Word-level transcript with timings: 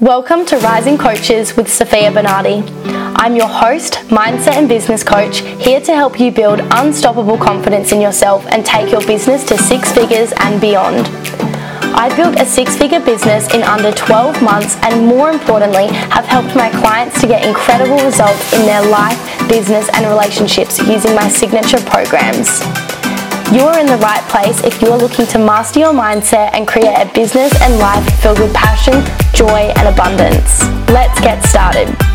Welcome 0.00 0.46
to 0.46 0.56
Rising 0.56 0.96
Coaches 0.96 1.54
with 1.54 1.70
Sophia 1.70 2.10
Bernardi. 2.10 2.64
I'm 3.14 3.36
your 3.36 3.46
host, 3.46 3.92
mindset 4.08 4.54
and 4.54 4.66
business 4.66 5.04
coach, 5.04 5.40
here 5.62 5.82
to 5.82 5.94
help 5.94 6.18
you 6.18 6.32
build 6.32 6.60
unstoppable 6.60 7.36
confidence 7.36 7.92
in 7.92 8.00
yourself 8.00 8.44
and 8.46 8.64
take 8.64 8.90
your 8.90 9.06
business 9.06 9.44
to 9.44 9.58
six 9.58 9.92
figures 9.92 10.32
and 10.38 10.60
beyond. 10.62 11.06
I 11.94 12.10
built 12.16 12.40
a 12.40 12.46
six 12.46 12.74
figure 12.74 13.00
business 13.00 13.52
in 13.52 13.62
under 13.62 13.92
12 13.92 14.42
months 14.42 14.76
and 14.82 15.06
more 15.06 15.30
importantly, 15.30 15.88
have 15.88 16.24
helped 16.24 16.56
my 16.56 16.70
clients 16.80 17.20
to 17.20 17.26
get 17.26 17.46
incredible 17.46 18.02
results 18.02 18.54
in 18.54 18.62
their 18.62 18.84
life, 18.88 19.20
business, 19.46 19.90
and 19.92 20.06
relationships 20.06 20.78
using 20.78 21.14
my 21.14 21.28
signature 21.28 21.80
programs. 21.80 22.62
You're 23.52 23.78
in 23.78 23.84
the 23.84 23.98
right 23.98 24.22
place 24.30 24.62
if 24.64 24.80
you're 24.80 24.96
looking 24.96 25.26
to 25.26 25.38
master 25.38 25.80
your 25.80 25.92
mindset 25.92 26.54
and 26.54 26.66
create 26.66 26.94
a 26.94 27.04
business 27.12 27.52
and 27.60 27.78
life 27.78 28.02
filled 28.22 28.38
with 28.38 28.54
passion, 28.54 28.94
joy, 29.34 29.70
and 29.76 29.88
abundance. 29.88 30.62
Let's 30.88 31.20
get 31.20 31.44
started. 31.44 32.11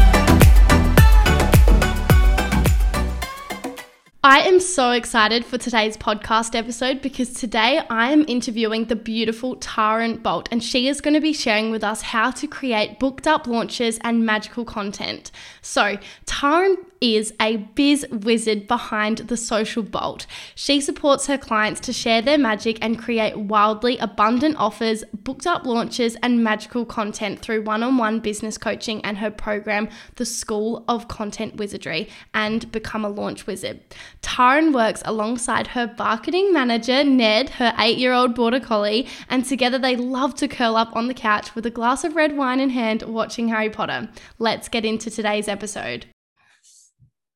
I 4.30 4.40
am 4.40 4.60
so 4.60 4.92
excited 4.92 5.46
for 5.46 5.58
today's 5.58 5.96
podcast 5.96 6.54
episode 6.54 7.02
because 7.02 7.32
today 7.32 7.80
I 7.90 8.12
am 8.12 8.26
interviewing 8.28 8.84
the 8.84 8.96
beautiful 8.98 9.56
Taryn 9.56 10.22
Bolt, 10.22 10.50
and 10.52 10.62
she 10.62 10.90
is 10.90 11.00
going 11.00 11.14
to 11.14 11.22
be 11.22 11.32
sharing 11.32 11.72
with 11.72 11.82
us 11.82 12.02
how 12.02 12.32
to 12.32 12.46
create 12.46 13.00
booked 13.00 13.26
up 13.26 13.48
launches 13.48 14.00
and 14.04 14.26
magical 14.26 14.66
content. 14.66 15.32
So, 15.62 15.98
Taryn 16.26 16.76
is 17.02 17.34
a 17.40 17.58
biz 17.58 18.06
wizard 18.12 18.68
behind 18.68 19.20
the 19.20 19.38
Social 19.38 19.84
Bolt. 19.84 20.26
She 20.56 20.82
supports 20.82 21.28
her 21.28 21.38
clients 21.38 21.80
to 21.82 21.94
share 21.94 22.22
their 22.22 22.38
magic 22.38 22.80
and 22.82 23.00
create 23.00 23.38
wildly 23.38 23.98
abundant 23.98 24.56
offers, 24.58 25.04
booked 25.14 25.48
up 25.48 25.66
launches, 25.66 26.16
and 26.24 26.44
magical 26.44 26.86
content 26.86 27.40
through 27.40 27.64
one 27.64 27.84
on 27.84 27.98
one 27.98 28.20
business 28.20 28.58
coaching 28.58 29.04
and 29.06 29.18
her 29.20 29.32
program, 29.32 29.90
The 30.16 30.26
School 30.26 30.84
of 30.88 31.08
Content 31.08 31.56
Wizardry, 31.56 32.10
and 32.34 32.70
Become 32.72 33.06
a 33.06 33.10
Launch 33.10 33.48
Wizard. 33.48 33.82
Taryn 34.22 34.74
works 34.74 35.02
alongside 35.06 35.68
her 35.68 35.94
marketing 35.98 36.54
manager, 36.54 37.04
Ned, 37.04 37.52
her 37.52 37.74
eight 37.80 37.98
year 37.98 38.14
old 38.14 38.36
border 38.36 38.60
collie, 38.60 39.08
and 39.30 39.46
together 39.46 39.78
they 39.80 39.96
love 39.96 40.36
to 40.36 40.48
curl 40.48 40.76
up 40.76 40.96
on 40.96 41.08
the 41.08 41.14
couch 41.14 41.56
with 41.56 41.66
a 41.66 41.72
glass 41.72 42.04
of 42.04 42.16
red 42.16 42.38
wine 42.38 42.60
in 42.60 42.72
hand 42.72 43.04
watching 43.04 43.48
Harry 43.50 43.70
Potter. 43.70 44.10
Let's 44.40 44.70
get 44.70 44.86
into 44.86 45.10
today's 45.10 45.48
episode. 45.48 46.08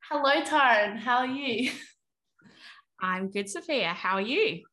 Hello, 0.10 0.42
Taryn. 0.44 0.98
How 0.98 1.20
are 1.20 1.28
you? 1.28 1.72
I'm 3.02 3.30
good, 3.30 3.50
Sophia. 3.50 3.90
How 3.90 4.16
are 4.16 4.22
you? 4.22 4.64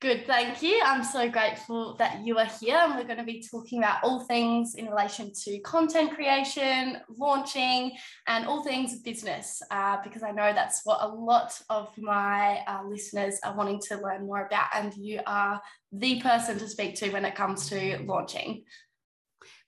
Good, 0.00 0.28
thank 0.28 0.62
you. 0.62 0.80
I'm 0.84 1.02
so 1.02 1.28
grateful 1.28 1.96
that 1.96 2.24
you 2.24 2.38
are 2.38 2.48
here, 2.60 2.76
and 2.76 2.94
we're 2.94 3.02
going 3.02 3.18
to 3.18 3.24
be 3.24 3.44
talking 3.50 3.80
about 3.80 4.04
all 4.04 4.20
things 4.26 4.76
in 4.76 4.86
relation 4.86 5.32
to 5.42 5.58
content 5.62 6.14
creation, 6.14 6.98
launching, 7.16 7.96
and 8.28 8.46
all 8.46 8.62
things 8.62 9.00
business, 9.00 9.60
uh, 9.72 9.96
because 10.04 10.22
I 10.22 10.30
know 10.30 10.52
that's 10.52 10.82
what 10.84 11.00
a 11.02 11.08
lot 11.08 11.52
of 11.68 11.88
my 11.98 12.60
uh, 12.68 12.84
listeners 12.86 13.40
are 13.44 13.56
wanting 13.56 13.80
to 13.88 14.00
learn 14.00 14.24
more 14.24 14.46
about, 14.46 14.68
and 14.72 14.94
you 14.94 15.20
are 15.26 15.60
the 15.90 16.20
person 16.20 16.60
to 16.60 16.68
speak 16.68 16.94
to 16.96 17.10
when 17.10 17.24
it 17.24 17.34
comes 17.34 17.68
to 17.70 17.98
launching. 18.04 18.62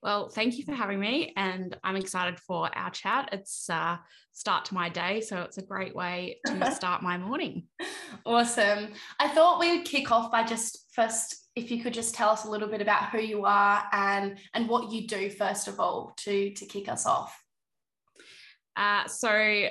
Well, 0.02 0.30
thank 0.30 0.56
you 0.56 0.64
for 0.64 0.72
having 0.72 0.98
me, 0.98 1.34
and 1.36 1.76
I'm 1.84 1.96
excited 1.96 2.40
for 2.40 2.74
our 2.74 2.90
chat. 2.90 3.28
It's 3.32 3.68
uh, 3.68 3.98
start 4.32 4.64
to 4.66 4.74
my 4.74 4.88
day, 4.88 5.20
so 5.20 5.42
it's 5.42 5.58
a 5.58 5.62
great 5.62 5.94
way 5.94 6.38
to 6.46 6.70
start 6.74 7.02
my 7.02 7.18
morning. 7.18 7.64
Awesome. 8.24 8.92
I 9.18 9.28
thought 9.28 9.60
we 9.60 9.76
would 9.76 9.86
kick 9.86 10.10
off 10.10 10.32
by 10.32 10.44
just 10.44 10.86
first, 10.94 11.48
if 11.54 11.70
you 11.70 11.82
could 11.82 11.92
just 11.92 12.14
tell 12.14 12.30
us 12.30 12.46
a 12.46 12.50
little 12.50 12.68
bit 12.68 12.80
about 12.80 13.10
who 13.10 13.18
you 13.18 13.44
are 13.44 13.82
and 13.92 14.38
and 14.54 14.68
what 14.68 14.90
you 14.90 15.06
do 15.06 15.28
first 15.28 15.68
of 15.68 15.78
all 15.78 16.14
to 16.18 16.54
to 16.54 16.64
kick 16.64 16.88
us 16.88 17.04
off. 17.04 17.38
Uh, 18.76 19.06
so, 19.06 19.68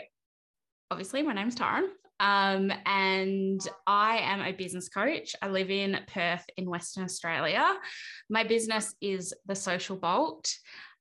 obviously, 0.91 1.23
my 1.23 1.33
name's 1.33 1.55
Taryn. 1.55 1.87
Um, 2.19 2.71
and 2.85 3.61
I 3.87 4.17
am 4.17 4.41
a 4.41 4.51
business 4.51 4.89
coach. 4.89 5.35
I 5.41 5.47
live 5.47 5.69
in 5.69 5.99
Perth 6.07 6.45
in 6.57 6.69
Western 6.69 7.03
Australia. 7.03 7.75
My 8.29 8.43
business 8.43 8.93
is 9.01 9.33
the 9.45 9.55
Social 9.55 9.95
Bolt, 9.95 10.53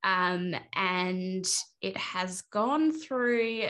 um, 0.05 0.55
and 0.75 1.47
it 1.83 1.97
has 1.97 2.43
gone 2.43 2.93
through 2.93 3.65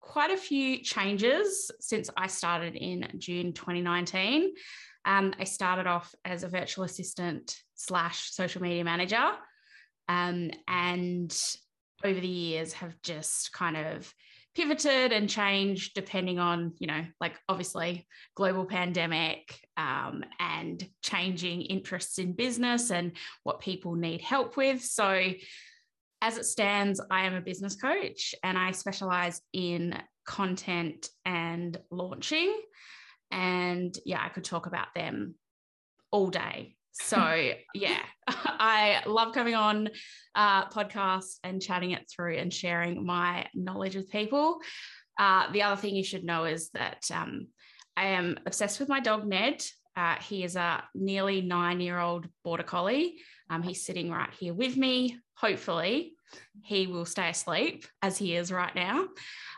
quite 0.00 0.30
a 0.30 0.36
few 0.36 0.78
changes 0.82 1.70
since 1.80 2.08
I 2.16 2.26
started 2.26 2.74
in 2.74 3.06
June 3.18 3.52
2019. 3.52 4.52
Um, 5.04 5.34
I 5.38 5.44
started 5.44 5.86
off 5.86 6.14
as 6.24 6.42
a 6.42 6.48
virtual 6.48 6.84
assistant 6.84 7.58
slash 7.74 8.30
social 8.30 8.62
media 8.62 8.84
manager, 8.84 9.30
um, 10.08 10.50
and 10.66 11.36
over 12.02 12.18
the 12.18 12.26
years 12.26 12.72
have 12.72 13.00
just 13.02 13.52
kind 13.52 13.76
of 13.76 14.12
pivoted 14.54 15.12
and 15.12 15.28
changed 15.28 15.94
depending 15.94 16.38
on 16.38 16.72
you 16.78 16.86
know 16.86 17.04
like 17.20 17.34
obviously 17.48 18.06
global 18.34 18.64
pandemic 18.64 19.60
um, 19.76 20.24
and 20.38 20.88
changing 21.02 21.62
interests 21.62 22.18
in 22.18 22.32
business 22.32 22.90
and 22.90 23.12
what 23.44 23.60
people 23.60 23.94
need 23.94 24.20
help 24.20 24.56
with. 24.56 24.82
So 24.82 25.32
as 26.22 26.36
it 26.36 26.44
stands 26.44 27.00
i 27.10 27.22
am 27.22 27.34
a 27.34 27.40
business 27.40 27.76
coach 27.76 28.34
and 28.42 28.58
i 28.58 28.72
specialize 28.72 29.40
in 29.52 29.96
content 30.26 31.08
and 31.24 31.78
launching. 31.90 32.54
And 33.30 33.96
yeah 34.04 34.22
i 34.22 34.28
could 34.28 34.44
talk 34.44 34.66
about 34.66 34.88
them 34.94 35.36
all 36.10 36.28
day 36.28 36.76
so 36.92 37.52
yeah, 37.74 38.00
I 38.26 39.02
love 39.06 39.34
coming 39.34 39.54
on 39.54 39.88
uh, 40.34 40.68
podcasts 40.68 41.38
and 41.44 41.62
chatting 41.62 41.92
it 41.92 42.08
through 42.10 42.36
and 42.36 42.52
sharing 42.52 43.04
my 43.04 43.46
knowledge 43.54 43.96
with 43.96 44.10
people. 44.10 44.60
Uh, 45.18 45.50
the 45.52 45.62
other 45.62 45.80
thing 45.80 45.94
you 45.94 46.04
should 46.04 46.24
know 46.24 46.44
is 46.44 46.70
that 46.70 47.04
um, 47.12 47.48
I 47.96 48.06
am 48.06 48.38
obsessed 48.46 48.80
with 48.80 48.88
my 48.88 49.00
dog 49.00 49.26
Ned. 49.26 49.62
Uh, 49.96 50.16
he 50.16 50.44
is 50.44 50.56
a 50.56 50.82
nearly 50.94 51.42
nine-year-old 51.42 52.26
border 52.44 52.62
collie. 52.62 53.16
Um, 53.50 53.62
he's 53.62 53.84
sitting 53.84 54.10
right 54.10 54.30
here 54.38 54.54
with 54.54 54.76
me. 54.76 55.18
Hopefully, 55.34 56.14
he 56.62 56.86
will 56.86 57.04
stay 57.04 57.30
asleep 57.30 57.84
as 58.00 58.16
he 58.16 58.36
is 58.36 58.52
right 58.52 58.74
now. 58.74 59.08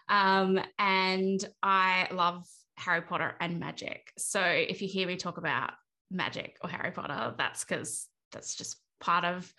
Um, 0.08 0.58
and 0.78 1.44
I 1.62 2.08
love 2.10 2.44
Harry 2.76 3.02
Potter 3.02 3.36
and 3.40 3.60
magic. 3.60 4.10
So 4.18 4.40
if 4.42 4.82
you 4.82 4.88
hear 4.88 5.06
me 5.06 5.16
talk 5.16 5.38
about 5.38 5.72
magic 6.12 6.56
or 6.62 6.70
Harry 6.70 6.90
Potter. 6.90 7.34
That's 7.36 7.64
because 7.64 8.08
that's 8.32 8.54
just 8.54 8.76
part 9.00 9.24
of 9.24 9.52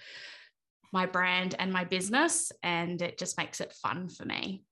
my 0.91 1.05
brand 1.05 1.55
and 1.57 1.73
my 1.73 1.83
business, 1.83 2.51
and 2.61 3.01
it 3.01 3.17
just 3.17 3.37
makes 3.37 3.61
it 3.61 3.73
fun 3.73 4.07
for 4.09 4.25
me. 4.25 4.63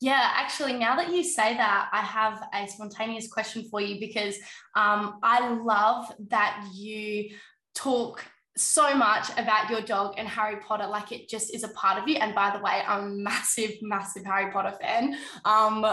Yeah, 0.00 0.30
actually, 0.34 0.74
now 0.74 0.96
that 0.96 1.10
you 1.10 1.24
say 1.24 1.56
that, 1.56 1.88
I 1.92 2.00
have 2.00 2.42
a 2.52 2.68
spontaneous 2.68 3.28
question 3.28 3.64
for 3.70 3.80
you 3.80 3.98
because 3.98 4.36
um, 4.76 5.18
I 5.22 5.48
love 5.54 6.12
that 6.28 6.68
you 6.74 7.30
talk 7.74 8.24
so 8.56 8.94
much 8.94 9.30
about 9.36 9.70
your 9.70 9.80
dog 9.80 10.14
and 10.16 10.28
Harry 10.28 10.56
Potter, 10.60 10.86
like 10.86 11.10
it 11.10 11.28
just 11.28 11.54
is 11.54 11.64
a 11.64 11.68
part 11.68 12.00
of 12.00 12.08
you. 12.08 12.16
And 12.16 12.34
by 12.34 12.50
the 12.56 12.62
way, 12.62 12.82
I'm 12.86 13.04
a 13.04 13.08
massive, 13.08 13.72
massive 13.82 14.24
Harry 14.24 14.52
Potter 14.52 14.76
fan. 14.80 15.16
Um, 15.44 15.84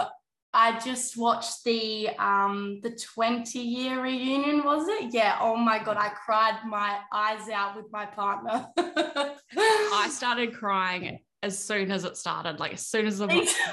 I 0.54 0.78
just 0.80 1.16
watched 1.16 1.64
the 1.64 2.10
um 2.18 2.80
the 2.82 2.90
20 2.90 3.58
year 3.58 4.02
reunion, 4.02 4.64
was 4.64 4.86
it? 4.88 5.12
Yeah. 5.12 5.38
Oh 5.40 5.56
my 5.56 5.82
god, 5.82 5.96
I 5.96 6.10
cried 6.10 6.60
my 6.66 6.98
eyes 7.12 7.48
out 7.48 7.76
with 7.76 7.90
my 7.90 8.04
partner. 8.06 8.66
I 8.78 10.08
started 10.10 10.54
crying 10.54 11.20
as 11.42 11.58
soon 11.58 11.90
as 11.90 12.04
it 12.04 12.16
started, 12.16 12.60
like 12.60 12.74
as 12.74 12.86
soon 12.86 13.06
as 13.06 13.18
the, 13.18 13.26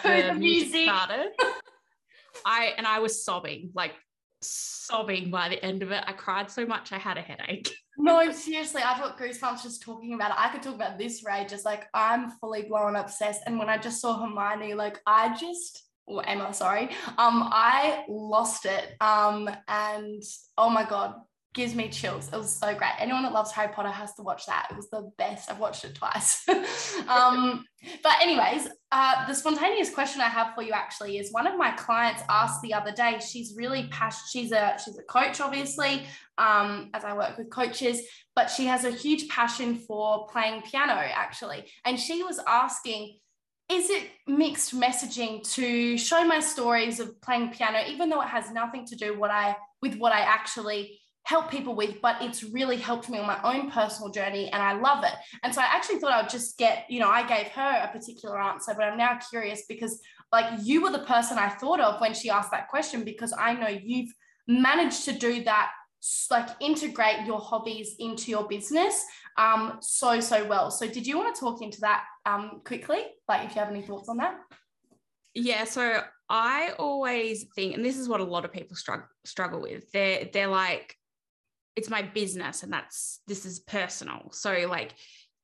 the 0.04 0.34
music 0.38 0.84
started. 0.84 1.32
I 2.46 2.74
and 2.78 2.88
I 2.88 3.00
was 3.00 3.26
sobbing, 3.26 3.72
like 3.76 3.94
sobbing 4.42 5.30
by 5.30 5.50
the 5.50 5.64
end 5.64 5.84
of 5.84 5.92
it. 5.92 6.04
I 6.08 6.14
cried 6.14 6.50
so 6.50 6.66
much 6.66 6.94
I 6.94 6.98
had 6.98 7.18
a 7.18 7.22
headache. 7.22 7.74
No, 7.98 8.32
seriously, 8.32 8.82
I've 8.82 9.02
got 9.02 9.20
goosebumps 9.20 9.64
just 9.64 9.82
talking 9.82 10.14
about 10.14 10.32
it. 10.32 10.38
I 10.40 10.48
could 10.48 10.64
talk 10.64 10.76
about 10.76 10.98
this 10.98 11.26
rage, 11.26 11.50
just 11.50 11.66
like 11.66 11.90
I'm 11.94 12.32
fully 12.32 12.64
blown 12.64 12.96
obsessed. 12.96 13.42
And 13.46 13.60
when 13.60 13.68
I 13.68 13.78
just 13.78 14.00
saw 14.00 14.18
Hermione, 14.18 14.76
like 14.76 15.02
I 15.06 15.36
just 15.36 15.89
or 16.10 16.28
Emma, 16.28 16.54
sorry. 16.54 16.90
Um, 17.18 17.48
I 17.52 18.04
lost 18.10 18.66
it. 18.66 18.96
Um, 19.00 19.50
and 19.68 20.24
oh 20.58 20.70
my 20.70 20.84
god, 20.84 21.16
gives 21.54 21.74
me 21.74 21.90
chills. 21.90 22.28
It 22.32 22.38
was 22.38 22.56
so 22.56 22.76
great. 22.76 22.92
Anyone 23.00 23.24
that 23.24 23.34
loves 23.34 23.52
Harry 23.52 23.72
Potter 23.74 23.90
has 23.90 24.14
to 24.16 24.22
watch 24.22 24.46
that. 24.46 24.68
It 24.70 24.78
was 24.78 24.90
the 24.90 25.12
best. 25.18 25.50
I've 25.50 25.60
watched 25.60 25.84
it 25.84 25.96
twice. 25.96 26.48
um, 27.08 27.66
but 28.04 28.14
anyways, 28.22 28.68
uh, 28.92 29.28
the 29.28 29.34
spontaneous 29.34 29.94
question 29.94 30.22
I 30.22 30.30
have 30.30 30.54
for 30.54 30.62
you 30.62 30.74
actually 30.74 31.18
is 31.18 31.32
one 31.32 31.48
of 31.48 31.58
my 31.58 31.72
clients 31.72 32.22
asked 32.30 32.62
the 32.62 32.74
other 32.74 32.92
day. 32.92 33.20
She's 33.20 33.56
really 33.56 33.88
passionate. 33.92 34.30
She's 34.32 34.52
a 34.52 34.78
she's 34.84 34.98
a 34.98 35.04
coach, 35.04 35.42
obviously, 35.42 36.04
um, 36.38 36.90
as 36.94 37.04
I 37.04 37.14
work 37.14 37.38
with 37.38 37.50
coaches, 37.50 38.02
but 38.36 38.48
she 38.48 38.66
has 38.66 38.84
a 38.84 38.92
huge 38.92 39.28
passion 39.28 39.76
for 39.76 40.28
playing 40.28 40.62
piano 40.62 40.94
actually, 40.94 41.72
and 41.84 42.00
she 42.00 42.24
was 42.24 42.40
asking 42.48 43.18
is 43.72 43.90
it 43.90 44.10
mixed 44.28 44.76
messaging 44.76 45.44
to 45.54 45.98
show 45.98 46.24
my 46.26 46.40
stories 46.40 47.00
of 47.00 47.20
playing 47.22 47.50
piano 47.50 47.80
even 47.88 48.10
though 48.10 48.22
it 48.22 48.28
has 48.28 48.52
nothing 48.52 48.86
to 48.86 48.96
do 48.96 49.18
what 49.18 49.32
i 49.32 49.56
with 49.82 49.96
what 49.96 50.12
i 50.12 50.22
actually 50.22 51.00
help 51.30 51.52
people 51.52 51.76
with, 51.76 52.02
but 52.02 52.16
it's 52.22 52.44
really 52.44 52.76
helped 52.76 53.08
me 53.08 53.20
on 53.20 53.28
my 53.28 53.40
own 53.44 53.70
personal 53.70 54.10
journey 54.10 54.50
and 54.52 54.64
I 54.64 54.74
love 54.74 55.04
it. 55.04 55.14
And 55.44 55.54
so 55.54 55.62
I 55.62 55.66
actually 55.66 56.00
thought 56.00 56.12
I'd 56.12 56.28
just 56.28 56.58
get, 56.58 56.86
you 56.90 57.00
know, 57.00 57.08
I 57.08 57.22
gave 57.22 57.52
her 57.52 57.84
a 57.84 57.92
particular 57.92 58.42
answer, 58.42 58.74
but 58.76 58.86
I'm 58.86 58.98
now 58.98 59.20
curious 59.30 59.64
because 59.70 60.02
like 60.32 60.60
you 60.64 60.82
were 60.82 60.92
the 60.92 61.06
person 61.06 61.38
I 61.38 61.50
thought 61.50 61.80
of 61.80 62.02
when 62.02 62.16
she 62.16 62.32
asked 62.32 62.50
that 62.50 62.68
question 62.68 63.04
because 63.04 63.32
I 63.38 63.54
know 63.54 63.68
you've 63.68 64.12
managed 64.48 65.06
to 65.06 65.12
do 65.12 65.44
that 65.44 65.70
like 66.32 66.50
integrate 66.62 67.26
your 67.28 67.40
hobbies 67.40 67.96
into 68.00 68.32
your 68.32 68.48
business 68.48 69.04
um 69.40 69.78
so 69.82 70.20
so 70.20 70.46
well. 70.46 70.70
So 70.70 70.86
did 70.88 71.08
you 71.08 71.18
want 71.18 71.34
to 71.34 71.40
talk 71.40 71.62
into 71.62 71.80
that 71.82 72.04
um 72.26 72.62
quickly? 72.66 73.00
Like 73.28 73.48
if 73.48 73.56
you 73.56 73.62
have 73.62 73.72
any 73.72 73.82
thoughts 73.82 74.10
on 74.10 74.18
that? 74.18 74.38
Yeah 75.34 75.64
so 75.64 76.02
i 76.32 76.74
always 76.78 77.46
think 77.56 77.76
and 77.76 77.84
this 77.84 77.98
is 77.98 78.08
what 78.08 78.20
a 78.20 78.24
lot 78.24 78.46
of 78.46 78.52
people 78.52 78.76
struggle 78.76 79.08
struggle 79.26 79.62
with. 79.62 79.90
They're 79.92 80.30
they're 80.32 80.48
like 80.48 80.96
it's 81.76 81.90
my 81.90 82.02
business 82.02 82.64
and 82.64 82.72
that's 82.72 83.22
this 83.28 83.46
is 83.46 83.62
personal. 83.62 84.30
So 84.32 84.68
like 84.70 84.94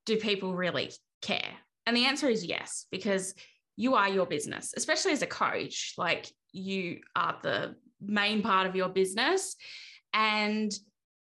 do 0.05 0.17
people 0.17 0.53
really 0.53 0.91
care? 1.21 1.53
And 1.87 1.95
the 1.95 2.05
answer 2.05 2.27
is 2.27 2.45
yes 2.45 2.85
because 2.91 3.33
you 3.77 3.95
are 3.95 4.09
your 4.09 4.25
business 4.25 4.73
especially 4.75 5.13
as 5.13 5.21
a 5.21 5.27
coach. 5.27 5.93
Like 5.97 6.27
you 6.51 6.99
are 7.15 7.37
the 7.41 7.75
main 8.01 8.41
part 8.41 8.67
of 8.67 8.75
your 8.75 8.89
business. 8.89 9.55
And 10.13 10.71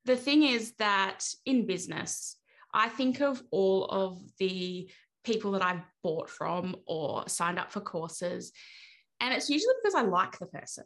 the 0.04 0.16
thing 0.16 0.42
is 0.42 0.72
that 0.78 1.24
in 1.44 1.66
business 1.66 2.36
i 2.76 2.88
think 2.88 3.20
of 3.20 3.42
all 3.50 3.86
of 3.86 4.22
the 4.38 4.88
people 5.24 5.50
that 5.50 5.62
i've 5.62 5.82
bought 6.04 6.30
from 6.30 6.76
or 6.86 7.28
signed 7.28 7.58
up 7.58 7.72
for 7.72 7.80
courses 7.80 8.52
and 9.20 9.34
it's 9.34 9.50
usually 9.50 9.74
because 9.82 9.96
i 9.96 10.02
like 10.02 10.38
the 10.38 10.46
person 10.46 10.84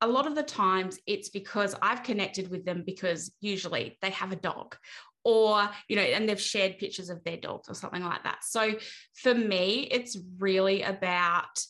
a 0.00 0.06
lot 0.06 0.26
of 0.26 0.34
the 0.34 0.42
times 0.42 0.98
it's 1.06 1.28
because 1.28 1.74
I've 1.82 2.04
connected 2.04 2.50
with 2.50 2.64
them 2.64 2.84
because 2.86 3.32
usually 3.40 3.98
they 4.00 4.10
have 4.10 4.32
a 4.32 4.36
dog 4.36 4.76
or, 5.24 5.68
you 5.88 5.96
know, 5.96 6.02
and 6.02 6.28
they've 6.28 6.40
shared 6.40 6.78
pictures 6.78 7.10
of 7.10 7.22
their 7.24 7.36
dogs 7.36 7.68
or 7.68 7.74
something 7.74 8.04
like 8.04 8.22
that. 8.24 8.44
So 8.44 8.74
for 9.14 9.34
me, 9.34 9.88
it's 9.90 10.16
really 10.38 10.82
about 10.82 11.60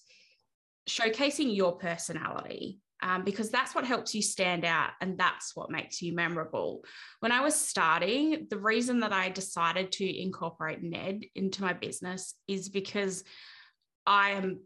showcasing 0.88 1.54
your 1.54 1.72
personality. 1.72 2.78
Um, 3.00 3.22
because 3.22 3.50
that's 3.50 3.74
what 3.74 3.84
helps 3.84 4.12
you 4.14 4.22
stand 4.22 4.64
out 4.64 4.90
and 5.00 5.16
that's 5.16 5.54
what 5.54 5.70
makes 5.70 6.02
you 6.02 6.14
memorable. 6.14 6.84
When 7.20 7.30
I 7.30 7.40
was 7.40 7.54
starting, 7.54 8.48
the 8.50 8.58
reason 8.58 9.00
that 9.00 9.12
I 9.12 9.28
decided 9.28 9.92
to 9.92 10.22
incorporate 10.22 10.82
Ned 10.82 11.24
into 11.36 11.62
my 11.62 11.74
business 11.74 12.34
is 12.48 12.68
because 12.68 13.22
I 14.04 14.30
am 14.30 14.60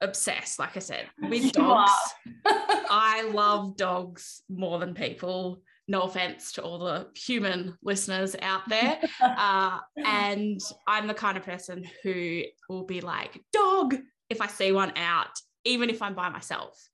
obsessed, 0.00 0.58
like 0.58 0.76
I 0.76 0.80
said, 0.80 1.06
with 1.20 1.52
dogs. 1.52 1.92
I 2.46 3.30
love 3.32 3.76
dogs 3.76 4.42
more 4.48 4.78
than 4.78 4.94
people. 4.94 5.62
No 5.88 6.02
offense 6.02 6.52
to 6.52 6.62
all 6.62 6.80
the 6.80 7.08
human 7.14 7.76
listeners 7.82 8.34
out 8.40 8.68
there. 8.68 9.00
Uh, 9.20 9.78
and 10.04 10.60
I'm 10.86 11.06
the 11.06 11.14
kind 11.14 11.36
of 11.36 11.44
person 11.44 11.84
who 12.02 12.42
will 12.68 12.84
be 12.84 13.00
like, 13.00 13.40
dog, 13.52 13.94
if 14.30 14.40
I 14.40 14.46
see 14.46 14.72
one 14.72 14.92
out, 14.96 15.38
even 15.64 15.90
if 15.90 16.00
I'm 16.00 16.14
by 16.14 16.28
myself. 16.28 16.88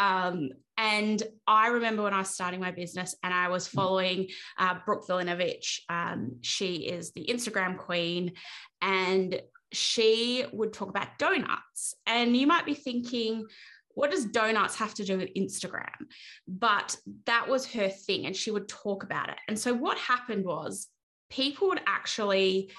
Um, 0.00 0.48
and 0.76 1.22
I 1.46 1.68
remember 1.68 2.02
when 2.02 2.14
I 2.14 2.18
was 2.18 2.30
starting 2.30 2.58
my 2.58 2.72
business 2.72 3.14
and 3.22 3.32
I 3.32 3.48
was 3.48 3.68
following 3.68 4.28
uh, 4.58 4.76
Brooke 4.84 5.06
Vulinovich. 5.06 5.80
Um, 5.88 6.38
she 6.40 6.76
is 6.88 7.12
the 7.12 7.26
Instagram 7.26 7.76
queen. 7.76 8.32
And 8.80 9.40
she 9.72 10.44
would 10.52 10.72
talk 10.72 10.88
about 10.88 11.18
donuts. 11.18 11.94
And 12.06 12.36
you 12.36 12.46
might 12.46 12.66
be 12.66 12.74
thinking, 12.74 13.46
what 13.94 14.10
does 14.10 14.24
donuts 14.24 14.76
have 14.76 14.94
to 14.94 15.04
do 15.04 15.18
with 15.18 15.34
Instagram? 15.34 16.06
But 16.48 16.96
that 17.26 17.48
was 17.48 17.72
her 17.72 17.88
thing, 17.88 18.26
and 18.26 18.34
she 18.34 18.50
would 18.50 18.68
talk 18.68 19.02
about 19.02 19.28
it. 19.28 19.38
And 19.48 19.58
so 19.58 19.74
what 19.74 19.98
happened 19.98 20.44
was 20.44 20.88
people 21.28 21.68
would 21.68 21.80
actually 21.86 22.72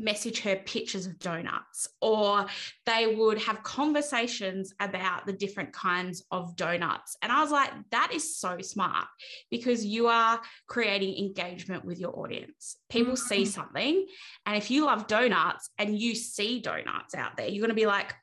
message 0.00 0.40
her 0.40 0.56
pictures 0.56 1.06
of 1.06 1.18
donuts, 1.18 1.88
or 2.00 2.46
they 2.84 3.14
would 3.14 3.38
have 3.38 3.62
conversations 3.62 4.72
about 4.80 5.26
the 5.26 5.32
different 5.32 5.72
kinds 5.72 6.24
of 6.30 6.56
donuts. 6.56 7.16
And 7.22 7.32
I 7.32 7.42
was 7.42 7.50
like, 7.50 7.70
that 7.90 8.12
is 8.12 8.36
so 8.36 8.58
smart 8.60 9.06
because 9.50 9.84
you 9.84 10.08
are 10.08 10.40
creating 10.66 11.16
engagement 11.16 11.84
with 11.84 11.98
your 11.98 12.18
audience. 12.18 12.76
People 12.88 13.14
mm-hmm. 13.14 13.26
see 13.26 13.44
something, 13.44 14.06
and 14.44 14.56
if 14.56 14.70
you 14.70 14.86
love 14.86 15.06
donuts 15.06 15.70
and 15.78 15.98
you 15.98 16.14
see 16.14 16.60
donuts 16.60 17.14
out 17.14 17.36
there, 17.36 17.48
you're 17.48 17.62
going 17.62 17.68
to 17.68 17.74
be 17.74 17.86
like, 17.86 18.14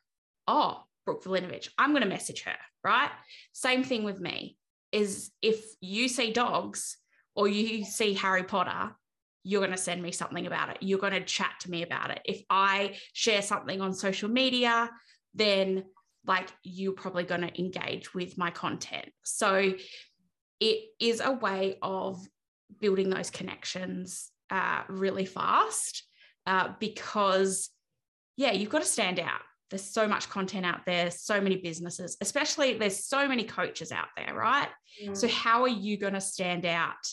oh, 0.48 0.84
Brooke 1.06 1.24
Vulinovich, 1.24 1.70
I'm 1.78 1.92
going 1.92 2.04
to 2.04 2.10
message 2.10 2.44
her, 2.44 2.56
right? 2.84 3.10
Same 3.52 3.84
thing 3.84 4.04
with 4.04 4.20
me 4.20 4.58
is 4.92 5.32
if 5.42 5.66
you 5.82 6.08
see 6.08 6.32
dogs 6.32 6.98
or 7.36 7.48
you 7.48 7.84
see 7.84 8.14
Harry 8.14 8.44
Potter, 8.44 8.96
you're 9.44 9.62
going 9.62 9.72
to 9.72 9.78
send 9.78 10.02
me 10.02 10.12
something 10.12 10.48
about 10.48 10.70
it. 10.70 10.78
You're 10.82 11.00
going 11.00 11.14
to 11.14 11.24
chat 11.24 11.54
to 11.62 11.72
me 11.72 11.84
about 11.84 12.12
it. 12.12 12.22
If 12.26 12.44
I 12.50 12.96
share 13.12 13.42
something 13.42 13.82
on 13.82 13.94
social 13.94 14.30
media, 14.30 14.90
then 15.34 15.84
like 16.26 16.50
you're 16.64 16.94
probably 16.94 17.24
going 17.24 17.42
to 17.42 17.60
engage 17.60 18.14
with 18.14 18.38
my 18.38 18.50
content. 18.50 19.10
So 19.24 19.74
it 20.60 20.84
is 21.00 21.20
a 21.20 21.34
way 21.34 21.78
of 21.82 22.26
building 22.80 23.10
those 23.10 23.30
connections 23.30 24.32
uh, 24.50 24.84
really 24.88 25.26
fast 25.26 26.04
uh, 26.48 26.70
because, 26.80 27.70
yeah, 28.38 28.52
you've 28.52 28.70
got 28.70 28.82
to 28.82 28.88
stand 28.88 29.20
out. 29.20 29.42
There's 29.70 29.84
so 29.84 30.08
much 30.08 30.30
content 30.30 30.66
out 30.66 30.86
there, 30.86 31.10
so 31.10 31.42
many 31.42 31.58
businesses, 31.58 32.16
especially 32.22 32.78
there's 32.78 33.06
so 33.06 33.28
many 33.28 33.44
coaches 33.44 33.92
out 33.92 34.10
there, 34.16 34.34
right? 34.36 34.70
Mm. 35.04 35.18
So, 35.18 35.28
how 35.28 35.64
are 35.64 35.68
you 35.68 35.98
going 35.98 36.14
to 36.14 36.22
stand 36.22 36.66
out 36.66 37.08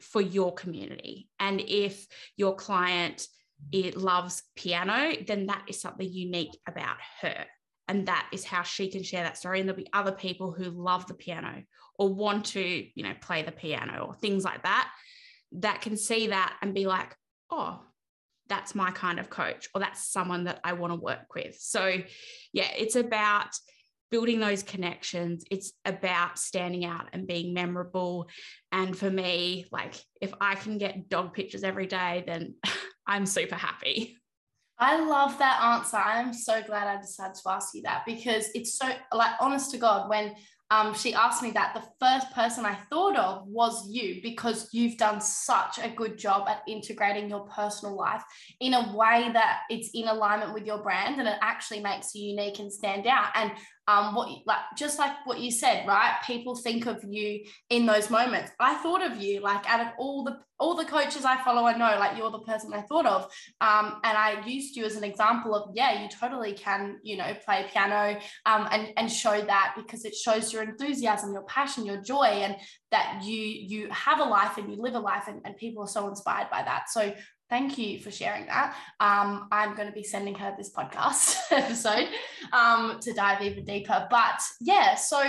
for 0.00 0.20
your 0.20 0.54
community. 0.54 1.28
And 1.38 1.60
if 1.60 2.06
your 2.36 2.54
client 2.54 3.26
it 3.72 3.96
loves 3.96 4.42
piano, 4.54 5.14
then 5.26 5.46
that 5.46 5.64
is 5.66 5.80
something 5.80 6.08
unique 6.08 6.56
about 6.66 6.96
her. 7.20 7.44
And 7.88 8.06
that 8.06 8.28
is 8.32 8.44
how 8.44 8.62
she 8.62 8.90
can 8.90 9.02
share 9.02 9.24
that 9.24 9.38
story. 9.38 9.60
And 9.60 9.68
there'll 9.68 9.82
be 9.82 9.88
other 9.92 10.12
people 10.12 10.52
who 10.52 10.64
love 10.64 11.06
the 11.06 11.14
piano 11.14 11.62
or 11.98 12.12
want 12.12 12.44
to, 12.46 12.60
you 12.60 13.02
know, 13.02 13.14
play 13.20 13.42
the 13.42 13.52
piano 13.52 14.04
or 14.06 14.14
things 14.14 14.44
like 14.44 14.62
that, 14.62 14.90
that 15.52 15.80
can 15.80 15.96
see 15.96 16.28
that 16.28 16.56
and 16.62 16.74
be 16.74 16.86
like, 16.86 17.16
oh, 17.50 17.80
that's 18.48 18.74
my 18.74 18.90
kind 18.90 19.18
of 19.18 19.28
coach, 19.28 19.68
or 19.74 19.80
that's 19.80 20.10
someone 20.10 20.44
that 20.44 20.60
I 20.64 20.74
want 20.74 20.92
to 20.92 21.00
work 21.00 21.34
with. 21.34 21.56
So, 21.58 22.00
yeah, 22.52 22.68
it's 22.78 22.96
about 22.96 23.48
building 24.10 24.40
those 24.40 24.62
connections. 24.62 25.44
It's 25.50 25.72
about 25.84 26.38
standing 26.38 26.84
out 26.84 27.08
and 27.12 27.26
being 27.26 27.54
memorable. 27.54 28.28
And 28.72 28.96
for 28.96 29.10
me, 29.10 29.66
like 29.70 29.94
if 30.20 30.32
I 30.40 30.54
can 30.54 30.78
get 30.78 31.08
dog 31.08 31.34
pictures 31.34 31.64
every 31.64 31.86
day, 31.86 32.24
then 32.26 32.54
I'm 33.06 33.26
super 33.26 33.56
happy. 33.56 34.16
I 34.78 35.04
love 35.04 35.38
that 35.38 35.60
answer. 35.60 35.96
I'm 35.96 36.32
so 36.32 36.62
glad 36.62 36.86
I 36.86 37.00
decided 37.00 37.34
to 37.34 37.50
ask 37.50 37.74
you 37.74 37.82
that 37.82 38.04
because 38.06 38.48
it's 38.54 38.78
so 38.78 38.88
like 39.12 39.32
honest 39.40 39.72
to 39.72 39.78
God, 39.78 40.08
when 40.08 40.34
um, 40.70 40.94
she 40.94 41.14
asked 41.14 41.42
me 41.42 41.50
that, 41.52 41.74
the 41.74 41.82
first 41.98 42.30
person 42.32 42.66
I 42.66 42.74
thought 42.90 43.16
of 43.16 43.46
was 43.46 43.88
you 43.90 44.20
because 44.22 44.68
you've 44.72 44.98
done 44.98 45.20
such 45.20 45.78
a 45.78 45.88
good 45.88 46.18
job 46.18 46.48
at 46.48 46.62
integrating 46.68 47.30
your 47.30 47.46
personal 47.46 47.96
life 47.96 48.22
in 48.60 48.74
a 48.74 48.94
way 48.94 49.30
that 49.32 49.60
it's 49.70 49.90
in 49.94 50.08
alignment 50.08 50.52
with 50.52 50.66
your 50.66 50.82
brand 50.82 51.18
and 51.18 51.28
it 51.28 51.38
actually 51.40 51.80
makes 51.80 52.14
you 52.14 52.30
unique 52.30 52.58
and 52.58 52.72
stand 52.72 53.06
out. 53.06 53.28
And 53.34 53.52
um, 53.88 54.14
what 54.14 54.28
like 54.44 54.58
just 54.76 54.98
like 54.98 55.12
what 55.24 55.40
you 55.40 55.50
said, 55.50 55.88
right? 55.88 56.18
People 56.26 56.54
think 56.54 56.86
of 56.86 57.02
you 57.08 57.44
in 57.70 57.86
those 57.86 58.10
moments. 58.10 58.52
I 58.60 58.74
thought 58.82 59.02
of 59.02 59.16
you 59.16 59.40
like 59.40 59.68
out 59.68 59.80
of 59.80 59.88
all 59.98 60.24
the 60.24 60.38
all 60.60 60.74
the 60.74 60.84
coaches 60.84 61.24
I 61.24 61.42
follow, 61.42 61.64
I 61.64 61.76
know 61.76 61.98
like 61.98 62.18
you're 62.18 62.30
the 62.30 62.40
person 62.40 62.72
I 62.74 62.82
thought 62.82 63.06
of, 63.06 63.22
um, 63.60 64.00
and 64.04 64.18
I 64.18 64.44
used 64.44 64.76
you 64.76 64.84
as 64.84 64.96
an 64.96 65.04
example 65.04 65.54
of 65.54 65.70
yeah, 65.74 66.02
you 66.02 66.08
totally 66.10 66.52
can 66.52 66.98
you 67.02 67.16
know 67.16 67.34
play 67.46 67.66
piano 67.72 68.20
um, 68.44 68.68
and 68.70 68.92
and 68.98 69.10
show 69.10 69.40
that 69.40 69.74
because 69.74 70.04
it 70.04 70.14
shows 70.14 70.52
your 70.52 70.57
enthusiasm, 70.62 71.32
your 71.32 71.42
passion, 71.42 71.86
your 71.86 72.00
joy, 72.00 72.26
and 72.26 72.56
that 72.90 73.20
you 73.24 73.36
you 73.36 73.88
have 73.90 74.20
a 74.20 74.24
life 74.24 74.58
and 74.58 74.70
you 74.70 74.80
live 74.80 74.94
a 74.94 75.00
life, 75.00 75.24
and, 75.28 75.40
and 75.44 75.56
people 75.56 75.82
are 75.82 75.88
so 75.88 76.08
inspired 76.08 76.50
by 76.50 76.62
that. 76.62 76.90
So 76.90 77.14
thank 77.50 77.78
you 77.78 77.98
for 78.00 78.10
sharing 78.10 78.46
that. 78.46 78.76
Um, 79.00 79.48
I'm 79.50 79.74
going 79.74 79.88
to 79.88 79.94
be 79.94 80.02
sending 80.02 80.34
her 80.34 80.54
this 80.56 80.70
podcast 80.70 81.36
episode 81.50 82.08
um, 82.52 82.98
to 83.00 83.12
dive 83.12 83.42
even 83.42 83.64
deeper. 83.64 84.06
But 84.10 84.40
yeah, 84.60 84.94
so 84.94 85.20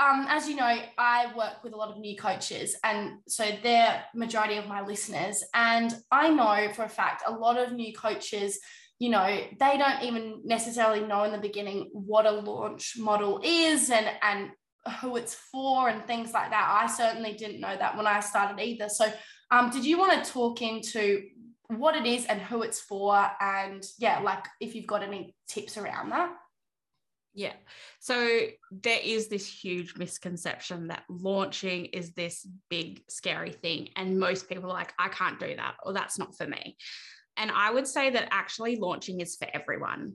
um, 0.00 0.26
as 0.28 0.48
you 0.48 0.56
know, 0.56 0.78
I 0.98 1.32
work 1.36 1.62
with 1.62 1.74
a 1.74 1.76
lot 1.76 1.90
of 1.90 1.98
new 1.98 2.16
coaches, 2.16 2.76
and 2.84 3.18
so 3.28 3.44
they're 3.62 4.02
majority 4.14 4.56
of 4.56 4.66
my 4.66 4.80
listeners. 4.80 5.44
And 5.54 5.94
I 6.10 6.30
know 6.30 6.72
for 6.72 6.84
a 6.84 6.88
fact 6.88 7.22
a 7.26 7.32
lot 7.32 7.58
of 7.58 7.72
new 7.72 7.92
coaches. 7.92 8.58
You 9.00 9.08
know, 9.08 9.26
they 9.26 9.76
don't 9.76 10.02
even 10.02 10.42
necessarily 10.44 11.00
know 11.00 11.24
in 11.24 11.32
the 11.32 11.38
beginning 11.38 11.88
what 11.92 12.26
a 12.26 12.30
launch 12.30 12.94
model 12.96 13.40
is 13.42 13.90
and 13.90 14.06
and 14.22 14.50
who 15.00 15.16
it's 15.16 15.34
for 15.34 15.88
and 15.88 16.06
things 16.06 16.32
like 16.32 16.50
that. 16.50 16.80
I 16.82 16.86
certainly 16.86 17.32
didn't 17.32 17.60
know 17.60 17.76
that 17.76 17.96
when 17.96 18.06
I 18.06 18.20
started 18.20 18.62
either. 18.62 18.88
So 18.88 19.10
um, 19.50 19.70
did 19.70 19.84
you 19.84 19.98
want 19.98 20.22
to 20.22 20.30
talk 20.30 20.62
into 20.62 21.24
what 21.68 21.96
it 21.96 22.06
is 22.06 22.26
and 22.26 22.40
who 22.40 22.62
it's 22.62 22.80
for? 22.80 23.30
And 23.40 23.82
yeah, 23.98 24.20
like 24.20 24.44
if 24.60 24.74
you've 24.74 24.86
got 24.86 25.02
any 25.02 25.34
tips 25.48 25.76
around 25.76 26.10
that? 26.10 26.30
Yeah. 27.32 27.52
So 28.00 28.40
there 28.70 29.00
is 29.02 29.28
this 29.28 29.46
huge 29.46 29.96
misconception 29.96 30.88
that 30.88 31.04
launching 31.08 31.86
is 31.86 32.12
this 32.12 32.46
big, 32.68 33.02
scary 33.08 33.52
thing. 33.52 33.90
And 33.96 34.18
most 34.18 34.48
people 34.48 34.70
are 34.70 34.74
like, 34.74 34.92
I 34.98 35.08
can't 35.08 35.38
do 35.38 35.54
that, 35.56 35.76
or 35.84 35.92
that's 35.92 36.18
not 36.18 36.36
for 36.36 36.46
me. 36.46 36.76
And 37.36 37.50
I 37.50 37.70
would 37.70 37.86
say 37.86 38.10
that 38.10 38.28
actually 38.30 38.76
launching 38.76 39.20
is 39.20 39.36
for 39.36 39.48
everyone. 39.52 40.14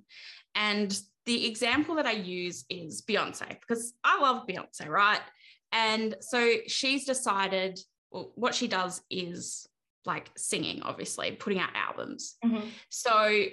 And 0.53 0.98
the 1.25 1.48
example 1.48 1.95
that 1.95 2.05
I 2.05 2.12
use 2.12 2.65
is 2.69 3.01
Beyonce, 3.01 3.60
because 3.60 3.93
I 4.03 4.19
love 4.22 4.45
Beyonce, 4.48 4.88
right? 4.88 5.22
And 5.72 6.15
so 6.22 6.55
she's 6.67 7.05
decided 7.05 7.79
well, 8.12 8.31
what 8.36 8.55
she 8.55 8.67
does 8.67 9.01
is 9.10 9.67
like 10.05 10.29
singing, 10.38 10.81
obviously, 10.84 11.31
putting 11.31 11.60
out 11.60 11.69
albums. 11.75 12.36
Mm-hmm. 12.45 12.67
So 12.89 13.45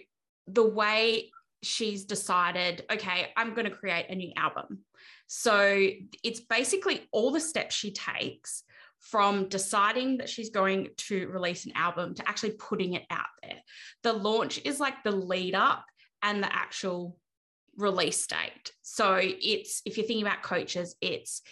the 0.47 0.69
way 0.69 1.31
she's 1.63 2.05
decided, 2.05 2.85
okay, 2.91 3.33
I'm 3.37 3.55
going 3.55 3.65
to 3.65 3.75
create 3.75 4.07
a 4.09 4.15
new 4.15 4.33
album. 4.37 4.81
So 5.27 5.89
it's 6.23 6.41
basically 6.41 7.09
all 7.11 7.31
the 7.31 7.41
steps 7.41 7.75
she 7.75 7.93
takes 7.93 8.65
from 9.03 9.49
deciding 9.49 10.19
that 10.19 10.29
she's 10.29 10.51
going 10.51 10.89
to 10.97 11.29
release 11.29 11.67
an 11.67 11.73
album 11.75 12.15
to 12.15 12.29
actually 12.29 12.53
putting 12.53 12.95
it 12.95 13.05
out 13.11 13.27
there. 13.43 13.59
The 14.03 14.13
launch 14.13 14.61
is 14.65 14.81
like 14.81 15.03
the 15.03 15.11
lead 15.11 15.55
up 15.55 15.85
and 16.23 16.43
the 16.43 16.55
actual 16.55 17.17
release 17.77 18.27
date. 18.27 18.73
So 18.83 19.19
it's 19.21 19.83
if 19.85 19.97
you're 19.97 20.07
thinking 20.07 20.27
about 20.27 20.43
coaches, 20.43 20.95
it's 21.01 21.43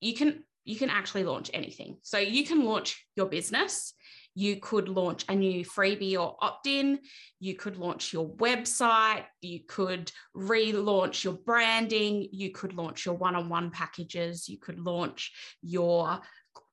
you 0.00 0.14
can 0.14 0.42
you 0.64 0.76
can 0.76 0.90
actually 0.90 1.24
launch 1.24 1.50
anything. 1.54 1.98
So 2.02 2.18
you 2.18 2.44
can 2.44 2.64
launch 2.64 3.06
your 3.14 3.26
business 3.26 3.94
you 4.36 4.56
could 4.56 4.90
launch 4.90 5.24
a 5.30 5.34
new 5.34 5.64
freebie 5.64 6.20
or 6.20 6.36
opt 6.40 6.66
in. 6.66 6.98
You 7.40 7.54
could 7.54 7.78
launch 7.78 8.12
your 8.12 8.28
website. 8.28 9.24
You 9.40 9.60
could 9.66 10.12
relaunch 10.36 11.24
your 11.24 11.32
branding. 11.32 12.28
You 12.30 12.52
could 12.52 12.74
launch 12.74 13.06
your 13.06 13.14
one 13.14 13.34
on 13.34 13.48
one 13.48 13.70
packages. 13.70 14.46
You 14.46 14.58
could 14.58 14.78
launch 14.78 15.32
your 15.62 16.20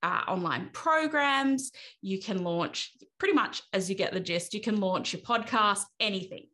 uh, 0.04 0.22
online 0.28 0.70
programs. 0.74 1.72
You 2.02 2.20
can 2.20 2.44
launch 2.44 2.92
pretty 3.18 3.34
much 3.34 3.64
as 3.72 3.90
you 3.90 3.96
get 3.96 4.14
the 4.14 4.20
gist, 4.20 4.54
you 4.54 4.62
can 4.62 4.80
launch 4.80 5.14
your 5.14 5.22
podcast, 5.22 5.84
anything 6.00 6.48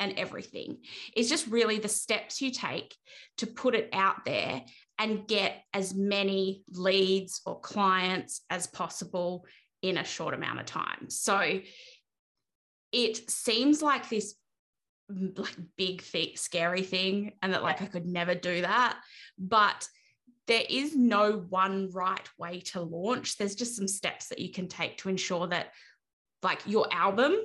and 0.00 0.18
everything. 0.18 0.78
It's 1.16 1.28
just 1.28 1.46
really 1.46 1.78
the 1.78 1.88
steps 1.88 2.42
you 2.42 2.50
take 2.50 2.94
to 3.38 3.46
put 3.46 3.74
it 3.74 3.88
out 3.92 4.24
there 4.24 4.62
and 4.98 5.26
get 5.26 5.62
as 5.72 5.94
many 5.94 6.62
leads 6.70 7.40
or 7.46 7.60
clients 7.60 8.42
as 8.50 8.66
possible 8.66 9.46
in 9.82 9.98
a 9.98 10.04
short 10.04 10.34
amount 10.34 10.60
of 10.60 10.66
time. 10.66 11.08
So 11.08 11.60
it 12.92 13.30
seems 13.30 13.82
like 13.82 14.08
this 14.08 14.34
like 15.08 15.56
big 15.76 16.02
thick 16.02 16.36
scary 16.36 16.82
thing 16.82 17.32
and 17.42 17.54
that 17.54 17.62
like 17.62 17.80
I 17.80 17.86
could 17.86 18.04
never 18.04 18.34
do 18.34 18.60
that 18.60 18.98
but 19.38 19.88
there 20.48 20.64
is 20.68 20.96
no 20.96 21.44
one 21.48 21.90
right 21.92 22.28
way 22.38 22.60
to 22.60 22.80
launch 22.80 23.36
there's 23.36 23.54
just 23.54 23.76
some 23.76 23.86
steps 23.86 24.28
that 24.28 24.40
you 24.40 24.50
can 24.50 24.66
take 24.66 24.98
to 24.98 25.08
ensure 25.08 25.46
that 25.46 25.68
like 26.42 26.60
your 26.66 26.92
album 26.92 27.36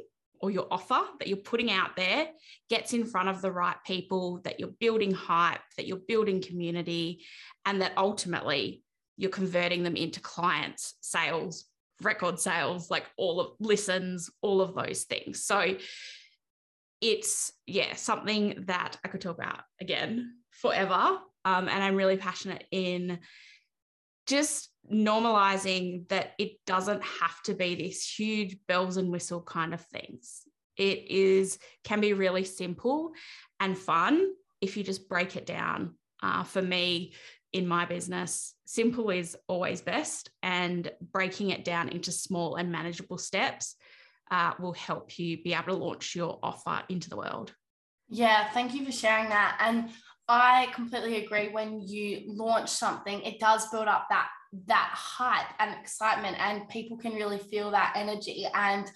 or 0.42 0.50
your 0.50 0.68
offer 0.72 1.02
that 1.20 1.28
you're 1.28 1.38
putting 1.38 1.72
out 1.72 1.96
there 1.96 2.28
gets 2.70 2.94
in 2.94 3.06
front 3.06 3.30
of 3.30 3.42
the 3.42 3.52
right 3.52 3.78
people 3.86 4.42
that 4.44 4.60
you're 4.60 4.74
building 4.80 5.12
hype 5.12 5.62
that 5.78 5.86
you're 5.86 6.02
building 6.08 6.42
community 6.42 7.24
and 7.66 7.82
that 7.82 7.94
ultimately 7.98 8.82
you're 9.16 9.30
converting 9.30 9.84
them 9.84 9.96
into 9.96 10.20
clients 10.20 10.96
sales 11.02 11.66
record 12.04 12.40
sales, 12.40 12.90
like 12.90 13.06
all 13.18 13.40
of 13.40 13.52
listens, 13.60 14.30
all 14.42 14.62
of 14.62 14.76
those 14.76 15.04
things. 15.04 15.44
So 15.46 15.76
it's 17.02 17.52
yeah, 17.66 17.96
something 17.96 18.64
that 18.68 18.98
I 19.04 19.08
could 19.10 19.22
talk 19.22 19.38
about 19.38 19.62
again 19.82 20.36
forever. 20.52 21.20
Um, 21.46 21.68
and 21.68 21.84
I'm 21.84 21.96
really 21.96 22.18
passionate 22.18 22.64
in 22.72 23.20
just 24.26 24.70
normalizing 24.92 26.08
that 26.10 26.34
it 26.38 26.66
doesn't 26.66 27.04
have 27.04 27.42
to 27.44 27.54
be 27.54 27.76
this 27.76 28.08
huge 28.18 28.58
bells 28.68 28.98
and 28.98 29.12
whistle 29.12 29.42
kind 29.42 29.74
of 29.74 29.82
things. 29.82 30.44
It 30.78 31.10
is 31.10 31.60
can 31.84 32.02
be 32.02 32.14
really 32.14 32.44
simple 32.44 33.12
and 33.60 33.78
fun 33.78 34.34
if 34.62 34.76
you 34.78 34.84
just 34.84 35.08
break 35.08 35.36
it 35.36 35.46
down. 35.46 35.96
Uh, 36.22 36.44
for 36.44 36.62
me, 36.62 37.14
in 37.52 37.68
my 37.68 37.86
business, 37.86 38.56
simple 38.66 39.10
is 39.12 39.38
always 39.48 39.82
best, 39.82 40.32
and 40.42 40.90
breaking 41.12 41.52
it 41.52 41.64
down 41.64 41.90
into 41.90 42.12
small 42.12 42.56
and 42.56 42.72
manageable 42.72 43.18
steps 43.18 43.76
uh, 44.32 44.54
will 44.60 44.74
help 44.74 45.20
you 45.20 45.42
be 45.44 45.54
able 45.54 45.66
to 45.66 45.74
launch 45.76 46.16
your 46.16 46.40
offer 46.42 46.82
into 46.90 47.10
the 47.10 47.18
world. 47.18 47.54
Yeah, 48.10 48.50
thank 48.52 48.74
you 48.74 48.86
for 48.86 48.92
sharing 48.92 49.30
that. 49.30 49.58
And 49.60 49.90
I 50.34 50.68
completely 50.74 51.24
agree. 51.24 51.50
When 51.50 51.80
you 51.82 52.24
launch 52.26 52.70
something, 52.70 53.22
it 53.22 53.40
does 53.40 53.70
build 53.70 53.88
up 53.88 54.08
that 54.10 54.30
that 54.68 54.92
hype 54.94 55.54
and 55.60 55.76
excitement, 55.80 56.38
and 56.40 56.68
people 56.70 56.98
can 56.98 57.14
really 57.14 57.38
feel 57.38 57.72
that 57.72 57.94
energy. 57.96 58.46
And 58.54 58.92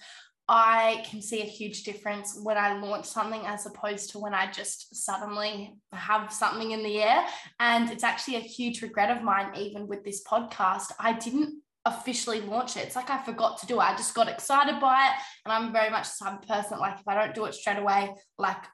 I 0.48 1.04
can 1.08 1.20
see 1.20 1.42
a 1.42 1.44
huge 1.44 1.84
difference 1.84 2.40
when 2.42 2.56
I 2.56 2.80
launch 2.80 3.06
something 3.06 3.44
as 3.46 3.66
opposed 3.66 4.10
to 4.10 4.18
when 4.18 4.34
I 4.34 4.50
just 4.50 4.96
suddenly 4.96 5.74
have 5.92 6.32
something 6.32 6.70
in 6.70 6.82
the 6.82 7.02
air. 7.02 7.24
And 7.60 7.90
it's 7.90 8.04
actually 8.04 8.36
a 8.36 8.40
huge 8.40 8.82
regret 8.82 9.16
of 9.16 9.22
mine, 9.22 9.54
even 9.56 9.86
with 9.86 10.04
this 10.04 10.24
podcast. 10.24 10.92
I 10.98 11.12
didn't 11.12 11.62
officially 11.84 12.40
launch 12.40 12.76
it. 12.76 12.84
It's 12.84 12.96
like 12.96 13.10
I 13.10 13.22
forgot 13.22 13.58
to 13.58 13.66
do 13.66 13.80
it. 13.80 13.84
I 13.84 13.96
just 13.96 14.14
got 14.14 14.28
excited 14.28 14.80
by 14.80 15.08
it. 15.08 15.12
And 15.44 15.52
I'm 15.52 15.72
very 15.72 15.90
much 15.90 16.08
the 16.08 16.24
type 16.24 16.42
of 16.42 16.48
person 16.48 16.78
like, 16.78 16.98
if 16.98 17.06
I 17.06 17.14
don't 17.14 17.34
do 17.34 17.44
it 17.44 17.54
straight 17.54 17.78
away, 17.78 18.10
like, 18.38 18.64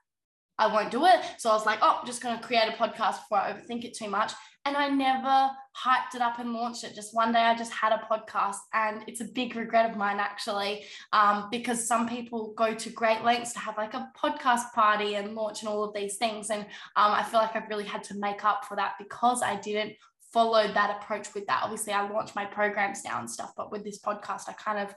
I 0.59 0.73
won't 0.73 0.91
do 0.91 1.05
it. 1.05 1.21
So 1.39 1.51
I 1.51 1.55
was 1.55 1.67
like, 1.67 1.81
oh, 1.83 1.99
I'm 2.01 2.07
just 2.07 2.23
going 2.23 2.39
to 2.39 2.45
create 2.45 2.69
a 2.69 2.73
podcast 2.73 3.23
before 3.23 3.39
I 3.39 3.53
overthink 3.53 3.85
it 3.85 3.95
too 3.95 4.09
much 4.09 4.33
and 4.67 4.77
I 4.77 4.89
never 4.89 5.51
hyped 5.77 6.15
it 6.15 6.23
up 6.23 6.39
and 6.39 6.53
launched 6.53 6.85
it. 6.85 6.95
Just 6.95 7.15
one 7.15 7.33
day 7.33 7.41
I 7.41 7.55
just 7.55 7.73
had 7.73 7.93
a 7.93 8.07
podcast, 8.11 8.57
and 8.73 9.05
it's 9.07 9.21
a 9.21 9.27
big 9.27 9.57
regret 9.57 9.91
of 9.91 9.97
mine 9.97 10.19
actually, 10.19 10.85
um, 11.13 11.49
because 11.51 11.87
some 11.87 12.09
people 12.09 12.55
go 12.57 12.75
to 12.75 12.91
great 12.91 13.23
lengths 13.23 13.53
to 13.55 13.59
have 13.59 13.77
like 13.77 13.95
a 13.95 14.11
podcast 14.17 14.73
party 14.73 15.17
and 15.17 15.35
launch 15.35 15.61
and 15.61 15.69
all 15.69 15.85
of 15.85 15.95
these 15.95 16.17
things. 16.17 16.51
And 16.51 16.63
um, 16.97 17.13
I 17.13 17.23
feel 17.23 17.41
like 17.41 17.55
I've 17.55 17.69
really 17.69 17.85
had 17.85 18.05
to 18.05 18.15
make 18.17 18.45
up 18.45 18.65
for 18.65 18.77
that 18.77 18.95
because 18.99 19.43
I 19.43 19.57
didn't 19.57 19.95
follow 20.33 20.67
that 20.67 20.99
approach 21.03 21.35
with 21.35 21.47
that. 21.47 21.61
Obviously, 21.63 21.93
I 21.93 22.09
launched 22.09 22.35
my 22.35 22.47
programs 22.47 23.05
now 23.05 23.21
and 23.21 23.31
stuff, 23.31 23.53
but 23.57 23.71
with 23.71 23.85
this 23.85 24.01
podcast, 24.01 24.49
I 24.49 24.53
kind 24.53 24.79
of 24.79 24.95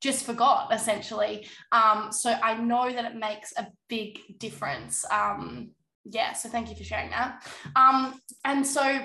just 0.00 0.24
forgot 0.24 0.72
essentially. 0.72 1.46
Um, 1.72 2.08
so 2.10 2.30
I 2.30 2.54
know 2.54 2.92
that 2.92 3.04
it 3.04 3.16
makes 3.16 3.52
a 3.56 3.66
big 3.88 4.38
difference. 4.38 5.04
Um, 5.10 5.70
yeah, 6.04 6.32
so 6.34 6.48
thank 6.48 6.68
you 6.68 6.76
for 6.76 6.84
sharing 6.84 7.10
that. 7.10 7.42
Um, 7.74 8.20
and 8.44 8.66
so, 8.66 9.00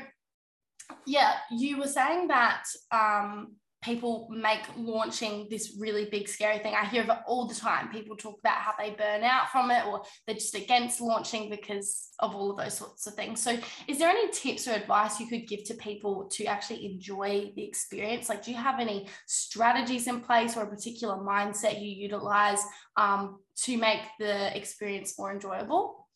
yeah, 1.06 1.34
you 1.52 1.78
were 1.78 1.88
saying 1.88 2.28
that 2.28 2.64
um, 2.92 3.56
people 3.82 4.28
make 4.30 4.60
launching 4.78 5.48
this 5.50 5.78
really 5.80 6.06
big, 6.12 6.28
scary 6.28 6.60
thing. 6.60 6.76
I 6.76 6.86
hear 6.86 7.04
of 7.04 7.10
it 7.10 7.18
all 7.26 7.48
the 7.48 7.56
time. 7.56 7.90
People 7.90 8.18
talk 8.18 8.38
about 8.40 8.58
how 8.58 8.74
they 8.78 8.92
burn 8.92 9.24
out 9.24 9.50
from 9.52 9.72
it 9.72 9.86
or 9.86 10.04
they're 10.26 10.36
just 10.36 10.56
against 10.56 11.00
launching 11.00 11.50
because 11.50 12.10
of 12.20 12.36
all 12.36 12.52
of 12.52 12.58
those 12.58 12.74
sorts 12.74 13.08
of 13.08 13.14
things. 13.14 13.42
So, 13.42 13.58
is 13.88 13.98
there 13.98 14.10
any 14.10 14.30
tips 14.32 14.68
or 14.68 14.72
advice 14.72 15.20
you 15.20 15.28
could 15.28 15.48
give 15.48 15.64
to 15.66 15.76
people 15.76 16.30
to 16.34 16.46
actually 16.46 16.86
enjoy 16.86 17.54
the 17.56 17.64
experience? 17.64 18.28
Like, 18.28 18.44
do 18.44 18.52
you 18.52 18.58
have 18.58 18.80
any 18.80 19.08
strategies 19.28 20.08
in 20.08 20.20
place 20.20 20.58
or 20.58 20.64
a 20.64 20.68
particular 20.68 21.16
mindset 21.16 21.82
you 21.82 21.90
utilize 21.90 22.64
um, 22.98 23.40
to 23.64 23.78
make 23.78 24.02
the 24.20 24.56
experience 24.58 25.18
more 25.18 25.32
enjoyable? 25.32 26.08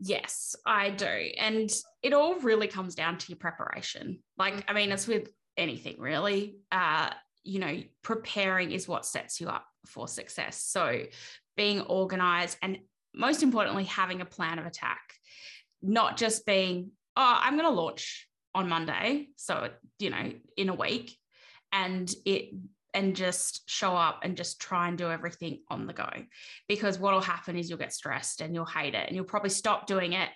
Yes, 0.00 0.54
I 0.64 0.90
do. 0.90 1.06
And 1.06 1.70
it 2.02 2.12
all 2.12 2.38
really 2.40 2.68
comes 2.68 2.94
down 2.94 3.18
to 3.18 3.26
your 3.28 3.38
preparation. 3.38 4.20
Like, 4.38 4.64
I 4.68 4.72
mean, 4.72 4.92
it's 4.92 5.08
with 5.08 5.28
anything 5.58 5.96
really. 5.98 6.56
Uh, 6.72 7.10
you 7.44 7.58
know, 7.58 7.82
preparing 8.02 8.72
is 8.72 8.88
what 8.88 9.06
sets 9.06 9.40
you 9.40 9.48
up 9.48 9.64
for 9.86 10.08
success. 10.08 10.62
So, 10.62 11.02
being 11.56 11.80
organized 11.82 12.56
and 12.62 12.78
most 13.14 13.42
importantly, 13.42 13.84
having 13.84 14.20
a 14.20 14.24
plan 14.24 14.58
of 14.58 14.66
attack, 14.66 15.00
not 15.82 16.16
just 16.16 16.46
being, 16.46 16.92
oh, 17.16 17.38
I'm 17.42 17.54
going 17.56 17.68
to 17.68 17.74
launch 17.74 18.28
on 18.54 18.68
Monday. 18.68 19.28
So, 19.36 19.68
you 19.98 20.10
know, 20.10 20.32
in 20.56 20.68
a 20.68 20.74
week. 20.74 21.16
And 21.72 22.12
it 22.24 22.50
and 22.94 23.14
just 23.14 23.68
show 23.68 23.94
up 23.94 24.20
and 24.22 24.36
just 24.36 24.60
try 24.60 24.88
and 24.88 24.96
do 24.96 25.10
everything 25.10 25.60
on 25.68 25.86
the 25.86 25.92
go. 25.92 26.08
Because 26.68 26.98
what 26.98 27.12
will 27.12 27.20
happen 27.20 27.56
is 27.56 27.68
you'll 27.68 27.78
get 27.78 27.92
stressed 27.92 28.40
and 28.40 28.54
you'll 28.54 28.64
hate 28.64 28.94
it 28.94 29.06
and 29.06 29.14
you'll 29.14 29.24
probably 29.24 29.50
stop 29.50 29.86
doing 29.86 30.14
it. 30.14 30.28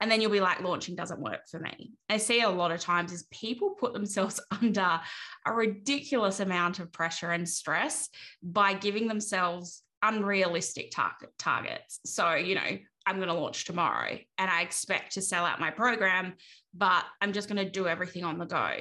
And 0.00 0.10
then 0.10 0.20
you'll 0.20 0.30
be 0.30 0.40
like, 0.40 0.60
launching 0.60 0.96
doesn't 0.96 1.20
work 1.20 1.40
for 1.50 1.60
me. 1.60 1.92
I 2.08 2.16
see 2.16 2.40
a 2.40 2.48
lot 2.48 2.72
of 2.72 2.80
times 2.80 3.12
is 3.12 3.26
people 3.30 3.76
put 3.78 3.92
themselves 3.92 4.40
under 4.62 5.00
a 5.46 5.52
ridiculous 5.52 6.40
amount 6.40 6.78
of 6.80 6.92
pressure 6.92 7.30
and 7.30 7.48
stress 7.48 8.08
by 8.42 8.74
giving 8.74 9.06
themselves 9.06 9.82
unrealistic 10.02 10.90
target 10.90 11.30
targets. 11.38 12.00
So, 12.06 12.34
you 12.34 12.54
know, 12.54 12.78
I'm 13.06 13.16
going 13.16 13.28
to 13.28 13.34
launch 13.34 13.64
tomorrow 13.64 14.18
and 14.38 14.50
I 14.50 14.62
expect 14.62 15.14
to 15.14 15.22
sell 15.22 15.44
out 15.44 15.60
my 15.60 15.70
program, 15.70 16.34
but 16.74 17.04
I'm 17.20 17.32
just 17.32 17.48
going 17.48 17.64
to 17.64 17.70
do 17.70 17.86
everything 17.86 18.24
on 18.24 18.38
the 18.38 18.46
go. 18.46 18.74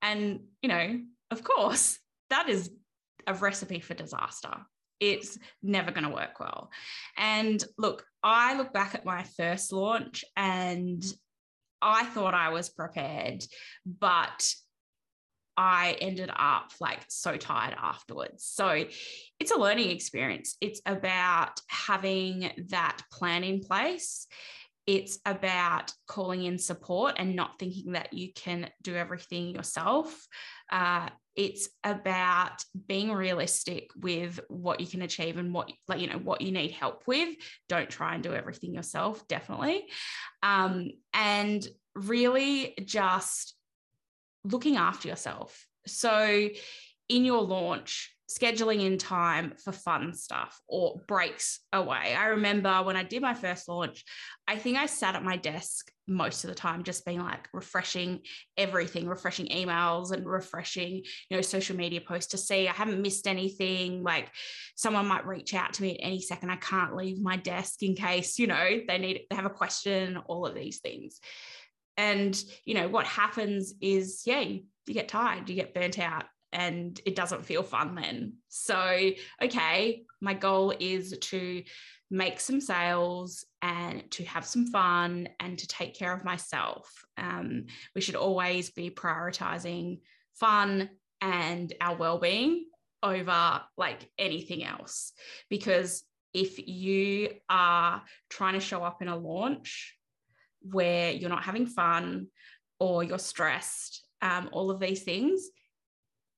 And, 0.00 0.40
you 0.62 0.68
know, 0.68 1.00
of 1.30 1.44
course, 1.44 1.98
that 2.32 2.48
is 2.48 2.70
a 3.26 3.34
recipe 3.34 3.80
for 3.80 3.94
disaster. 3.94 4.54
it's 5.00 5.36
never 5.64 5.90
going 5.90 6.04
to 6.04 6.14
work 6.14 6.38
well. 6.38 6.70
And 7.16 7.62
look, 7.76 8.04
I 8.22 8.56
look 8.56 8.72
back 8.72 8.94
at 8.94 9.04
my 9.04 9.24
first 9.24 9.72
launch 9.72 10.24
and 10.36 11.04
I 11.80 12.04
thought 12.04 12.34
I 12.34 12.50
was 12.50 12.68
prepared, 12.68 13.42
but 13.84 14.54
I 15.56 15.96
ended 16.00 16.30
up 16.34 16.70
like 16.80 17.00
so 17.08 17.36
tired 17.36 17.74
afterwards. 17.76 18.44
So 18.44 18.84
it's 19.40 19.50
a 19.50 19.58
learning 19.58 19.90
experience. 19.90 20.56
It's 20.60 20.80
about 20.86 21.60
having 21.66 22.52
that 22.68 22.98
plan 23.10 23.42
in 23.42 23.60
place. 23.60 24.28
It's 24.86 25.18
about 25.26 25.92
calling 26.06 26.44
in 26.44 26.58
support 26.58 27.16
and 27.18 27.34
not 27.34 27.58
thinking 27.58 27.92
that 27.92 28.12
you 28.12 28.32
can 28.32 28.70
do 28.82 28.94
everything 28.94 29.48
yourself. 29.48 30.26
Uh, 30.70 31.08
it's 31.34 31.68
about 31.82 32.64
being 32.86 33.10
realistic 33.12 33.90
with 33.96 34.40
what 34.48 34.80
you 34.80 34.86
can 34.86 35.02
achieve 35.02 35.38
and 35.38 35.52
what 35.54 35.72
like 35.88 36.00
you 36.00 36.06
know 36.06 36.18
what 36.18 36.40
you 36.40 36.52
need 36.52 36.72
help 36.72 37.06
with. 37.06 37.34
Don't 37.68 37.88
try 37.88 38.14
and 38.14 38.22
do 38.22 38.34
everything 38.34 38.74
yourself 38.74 39.26
definitely. 39.28 39.86
Um, 40.42 40.90
and 41.14 41.66
really 41.94 42.74
just 42.84 43.54
looking 44.44 44.76
after 44.76 45.08
yourself. 45.08 45.66
So 45.86 46.48
in 47.08 47.24
your 47.24 47.42
launch 47.42 48.14
scheduling 48.38 48.80
in 48.80 48.98
time 48.98 49.54
for 49.62 49.72
fun 49.72 50.14
stuff 50.14 50.60
or 50.68 51.00
breaks 51.06 51.60
away. 51.72 52.14
I 52.16 52.26
remember 52.26 52.82
when 52.82 52.96
I 52.96 53.02
did 53.02 53.22
my 53.22 53.34
first 53.34 53.68
launch, 53.68 54.04
I 54.46 54.56
think 54.56 54.78
I 54.78 54.86
sat 54.86 55.14
at 55.14 55.24
my 55.24 55.36
desk 55.36 55.90
most 56.08 56.44
of 56.44 56.48
the 56.48 56.54
time 56.54 56.82
just 56.82 57.04
being 57.04 57.20
like 57.20 57.48
refreshing 57.52 58.20
everything, 58.56 59.06
refreshing 59.06 59.46
emails 59.46 60.12
and 60.12 60.26
refreshing, 60.26 61.02
you 61.30 61.36
know, 61.36 61.40
social 61.40 61.76
media 61.76 62.00
posts 62.00 62.32
to 62.32 62.38
see 62.38 62.68
I 62.68 62.72
haven't 62.72 63.02
missed 63.02 63.26
anything. 63.26 64.02
Like 64.02 64.30
someone 64.74 65.06
might 65.06 65.26
reach 65.26 65.54
out 65.54 65.74
to 65.74 65.82
me 65.82 65.92
at 65.92 66.06
any 66.06 66.20
second. 66.20 66.50
I 66.50 66.56
can't 66.56 66.96
leave 66.96 67.20
my 67.20 67.36
desk 67.36 67.82
in 67.82 67.94
case, 67.94 68.38
you 68.38 68.46
know, 68.46 68.80
they 68.86 68.98
need 68.98 69.22
they 69.30 69.36
have 69.36 69.46
a 69.46 69.50
question, 69.50 70.16
all 70.26 70.46
of 70.46 70.54
these 70.54 70.80
things. 70.80 71.20
And, 71.96 72.42
you 72.64 72.74
know, 72.74 72.88
what 72.88 73.06
happens 73.06 73.74
is, 73.80 74.22
yeah, 74.24 74.40
you, 74.40 74.64
you 74.86 74.94
get 74.94 75.08
tired, 75.08 75.48
you 75.48 75.54
get 75.54 75.74
burnt 75.74 75.98
out 75.98 76.24
and 76.52 77.00
it 77.06 77.16
doesn't 77.16 77.44
feel 77.44 77.62
fun 77.62 77.94
then. 77.94 78.34
So, 78.48 79.10
okay, 79.42 80.02
my 80.20 80.34
goal 80.34 80.74
is 80.78 81.16
to 81.18 81.62
make 82.10 82.40
some 82.40 82.60
sales 82.60 83.46
and 83.62 84.08
to 84.10 84.24
have 84.24 84.44
some 84.44 84.66
fun 84.66 85.28
and 85.40 85.58
to 85.58 85.66
take 85.66 85.94
care 85.94 86.12
of 86.12 86.24
myself. 86.24 86.92
Um, 87.16 87.64
we 87.94 88.02
should 88.02 88.16
always 88.16 88.70
be 88.70 88.90
prioritizing 88.90 90.00
fun 90.34 90.90
and 91.22 91.72
our 91.80 91.96
well-being 91.96 92.66
over 93.02 93.62
like 93.76 94.10
anything 94.18 94.62
else 94.62 95.12
because 95.48 96.04
if 96.34 96.66
you 96.66 97.30
are 97.48 98.02
trying 98.30 98.54
to 98.54 98.60
show 98.60 98.82
up 98.82 99.02
in 99.02 99.08
a 99.08 99.16
launch 99.16 99.96
where 100.60 101.10
you're 101.10 101.30
not 101.30 101.42
having 101.42 101.66
fun 101.66 102.26
or 102.78 103.02
you're 103.02 103.18
stressed 103.18 104.04
um, 104.22 104.48
all 104.52 104.70
of 104.70 104.78
these 104.80 105.02
things 105.02 105.48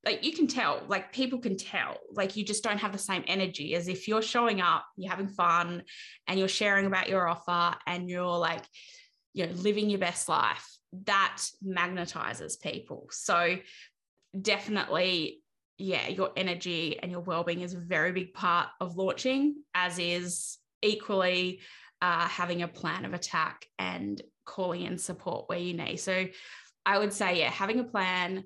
like 0.04 0.24
you 0.24 0.32
can 0.32 0.46
tell, 0.46 0.82
like 0.88 1.12
people 1.12 1.38
can 1.38 1.56
tell, 1.56 1.98
like 2.12 2.36
you 2.36 2.44
just 2.44 2.62
don't 2.62 2.78
have 2.78 2.92
the 2.92 2.98
same 2.98 3.24
energy 3.26 3.74
as 3.74 3.88
if 3.88 4.06
you're 4.06 4.22
showing 4.22 4.60
up, 4.60 4.84
you're 4.96 5.10
having 5.10 5.28
fun 5.28 5.82
and 6.26 6.38
you're 6.38 6.48
sharing 6.48 6.86
about 6.86 7.08
your 7.08 7.26
offer 7.26 7.76
and 7.86 8.08
you're 8.08 8.38
like, 8.38 8.64
you 9.32 9.46
know, 9.46 9.52
living 9.54 9.90
your 9.90 10.00
best 10.00 10.28
life. 10.28 10.66
That 11.06 11.38
magnetizes 11.66 12.60
people. 12.60 13.08
So 13.10 13.56
definitely, 14.38 15.40
yeah, 15.78 16.06
your 16.08 16.30
energy 16.36 16.98
and 17.00 17.10
your 17.10 17.20
well-being 17.20 17.62
is 17.62 17.74
a 17.74 17.80
very 17.80 18.12
big 18.12 18.32
part 18.32 18.68
of 18.80 18.96
launching, 18.96 19.56
as 19.74 19.98
is 19.98 20.58
equally 20.82 21.60
uh, 22.00 22.28
having 22.28 22.62
a 22.62 22.68
plan 22.68 23.04
of 23.04 23.14
attack 23.14 23.66
and 23.78 24.22
calling 24.44 24.82
in 24.82 24.98
support 24.98 25.48
where 25.48 25.58
you 25.58 25.74
need. 25.74 25.96
So 25.96 26.26
I 26.86 26.98
would 26.98 27.12
say, 27.12 27.38
yeah, 27.38 27.50
having 27.50 27.80
a 27.80 27.84
plan, 27.84 28.44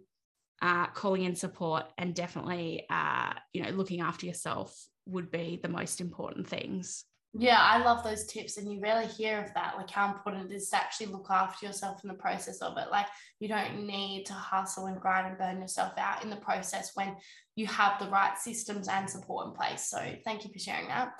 uh, 0.62 0.86
calling 0.88 1.22
in 1.22 1.34
support 1.34 1.84
and 1.98 2.14
definitely 2.14 2.84
uh, 2.90 3.32
you 3.52 3.62
know 3.62 3.70
looking 3.70 4.00
after 4.00 4.26
yourself 4.26 4.86
would 5.06 5.30
be 5.30 5.58
the 5.62 5.68
most 5.68 6.00
important 6.00 6.48
things. 6.48 7.04
Yeah 7.34 7.58
i 7.60 7.84
love 7.84 8.02
those 8.02 8.24
tips 8.24 8.56
and 8.56 8.72
you 8.72 8.80
rarely 8.80 9.06
hear 9.06 9.38
of 9.38 9.52
that 9.52 9.74
like 9.76 9.90
how 9.90 10.08
important 10.08 10.50
it 10.50 10.54
is 10.54 10.70
to 10.70 10.76
actually 10.76 11.08
look 11.08 11.26
after 11.28 11.66
yourself 11.66 12.02
in 12.02 12.08
the 12.08 12.14
process 12.14 12.62
of 12.62 12.78
it. 12.78 12.90
Like 12.90 13.06
you 13.38 13.48
don't 13.48 13.86
need 13.86 14.24
to 14.26 14.32
hustle 14.32 14.86
and 14.86 14.98
grind 14.98 15.26
and 15.26 15.38
burn 15.38 15.60
yourself 15.60 15.92
out 15.98 16.24
in 16.24 16.30
the 16.30 16.36
process 16.36 16.92
when 16.94 17.16
you 17.54 17.66
have 17.66 17.98
the 17.98 18.08
right 18.08 18.38
systems 18.38 18.88
and 18.88 19.08
support 19.08 19.46
in 19.46 19.52
place. 19.52 19.88
So 19.90 19.98
thank 20.24 20.44
you 20.44 20.50
for 20.52 20.58
sharing 20.58 20.88
that 20.88 21.12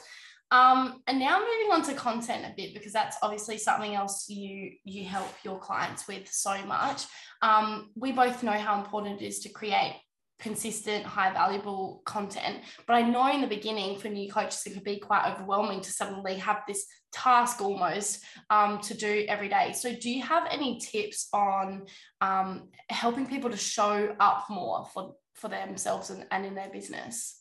um, 0.50 1.02
and 1.06 1.18
now 1.18 1.38
moving 1.38 1.72
on 1.72 1.82
to 1.82 1.94
content 1.94 2.46
a 2.46 2.54
bit 2.56 2.74
because 2.74 2.92
that's 2.92 3.16
obviously 3.22 3.58
something 3.58 3.94
else 3.94 4.28
you 4.28 4.72
you 4.84 5.04
help 5.04 5.28
your 5.44 5.58
clients 5.58 6.08
with 6.08 6.30
so 6.30 6.64
much. 6.64 7.04
Um, 7.42 7.90
we 7.94 8.12
both 8.12 8.42
know 8.42 8.52
how 8.52 8.78
important 8.78 9.20
it 9.20 9.26
is 9.26 9.40
to 9.40 9.50
create 9.50 10.00
consistent, 10.38 11.04
high 11.04 11.32
valuable 11.32 12.00
content. 12.04 12.58
But 12.86 12.94
I 12.94 13.02
know 13.02 13.30
in 13.32 13.40
the 13.40 13.46
beginning 13.46 13.98
for 13.98 14.08
new 14.08 14.30
coaches, 14.30 14.62
it 14.66 14.74
could 14.74 14.84
be 14.84 14.98
quite 14.98 15.32
overwhelming 15.32 15.80
to 15.80 15.90
suddenly 15.90 16.36
have 16.36 16.62
this 16.66 16.86
task 17.12 17.60
almost 17.60 18.22
um, 18.50 18.80
to 18.82 18.94
do 18.94 19.24
every 19.28 19.48
day. 19.48 19.72
So, 19.72 19.94
do 19.94 20.08
you 20.08 20.22
have 20.22 20.46
any 20.50 20.78
tips 20.78 21.28
on 21.32 21.86
um, 22.20 22.68
helping 22.88 23.26
people 23.26 23.50
to 23.50 23.56
show 23.56 24.14
up 24.20 24.44
more 24.48 24.86
for, 24.94 25.14
for 25.34 25.48
themselves 25.48 26.10
and, 26.10 26.24
and 26.30 26.46
in 26.46 26.54
their 26.54 26.70
business? 26.70 27.37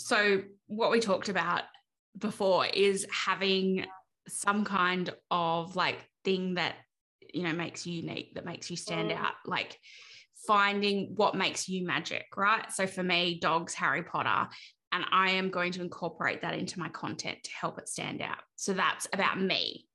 So, 0.00 0.42
what 0.66 0.90
we 0.90 1.00
talked 1.00 1.28
about 1.28 1.62
before 2.18 2.66
is 2.66 3.06
having 3.12 3.86
some 4.28 4.64
kind 4.64 5.10
of 5.30 5.76
like 5.76 5.98
thing 6.24 6.54
that 6.54 6.74
you 7.32 7.42
know 7.42 7.52
makes 7.52 7.86
you 7.86 7.94
unique 7.94 8.34
that 8.34 8.44
makes 8.44 8.70
you 8.70 8.76
stand 8.76 9.10
mm. 9.10 9.16
out 9.16 9.32
like 9.46 9.78
finding 10.46 11.12
what 11.14 11.34
makes 11.34 11.68
you 11.68 11.86
magic 11.86 12.26
right? 12.36 12.70
So 12.72 12.86
for 12.86 13.02
me 13.02 13.38
dogs 13.40 13.74
harry 13.74 14.02
potter 14.02 14.48
and 14.92 15.04
i 15.12 15.30
am 15.30 15.50
going 15.50 15.72
to 15.72 15.80
incorporate 15.80 16.42
that 16.42 16.54
into 16.54 16.78
my 16.78 16.88
content 16.88 17.38
to 17.44 17.50
help 17.52 17.78
it 17.78 17.88
stand 17.88 18.20
out. 18.22 18.38
So 18.56 18.72
that's 18.72 19.08
about 19.12 19.40
me. 19.40 19.86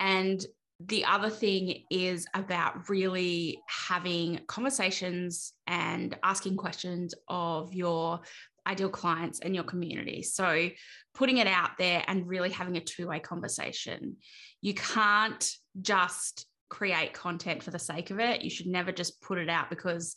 And 0.00 0.44
the 0.80 1.04
other 1.04 1.30
thing 1.30 1.84
is 1.90 2.26
about 2.34 2.88
really 2.88 3.58
having 3.68 4.40
conversations 4.48 5.52
and 5.66 6.16
asking 6.22 6.56
questions 6.56 7.14
of 7.28 7.72
your 7.72 8.20
ideal 8.66 8.88
clients 8.88 9.40
and 9.40 9.54
your 9.54 9.64
community. 9.64 10.22
So, 10.22 10.70
putting 11.14 11.38
it 11.38 11.46
out 11.46 11.70
there 11.78 12.02
and 12.06 12.26
really 12.26 12.50
having 12.50 12.76
a 12.76 12.80
two 12.80 13.08
way 13.08 13.20
conversation. 13.20 14.16
You 14.60 14.74
can't 14.74 15.48
just 15.80 16.46
create 16.68 17.12
content 17.12 17.62
for 17.62 17.70
the 17.70 17.78
sake 17.78 18.10
of 18.10 18.18
it. 18.18 18.42
You 18.42 18.50
should 18.50 18.66
never 18.66 18.90
just 18.90 19.20
put 19.20 19.38
it 19.38 19.48
out 19.48 19.70
because, 19.70 20.16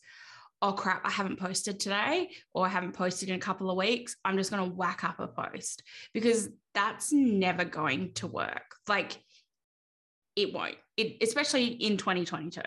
oh 0.61 0.73
crap, 0.73 1.05
I 1.05 1.11
haven't 1.11 1.39
posted 1.39 1.79
today 1.79 2.31
or 2.53 2.65
I 2.65 2.69
haven't 2.69 2.93
posted 2.93 3.29
in 3.29 3.35
a 3.35 3.39
couple 3.39 3.69
of 3.69 3.77
weeks. 3.77 4.15
I'm 4.25 4.37
just 4.37 4.51
going 4.51 4.67
to 4.67 4.75
whack 4.75 5.03
up 5.03 5.19
a 5.19 5.27
post 5.27 5.83
because 6.13 6.49
that's 6.73 7.11
never 7.11 7.63
going 7.63 8.13
to 8.15 8.27
work. 8.27 8.75
Like, 8.87 9.21
it 10.35 10.53
won't, 10.53 10.75
it, 10.95 11.17
especially 11.21 11.65
in 11.65 11.97
2022 11.97 12.61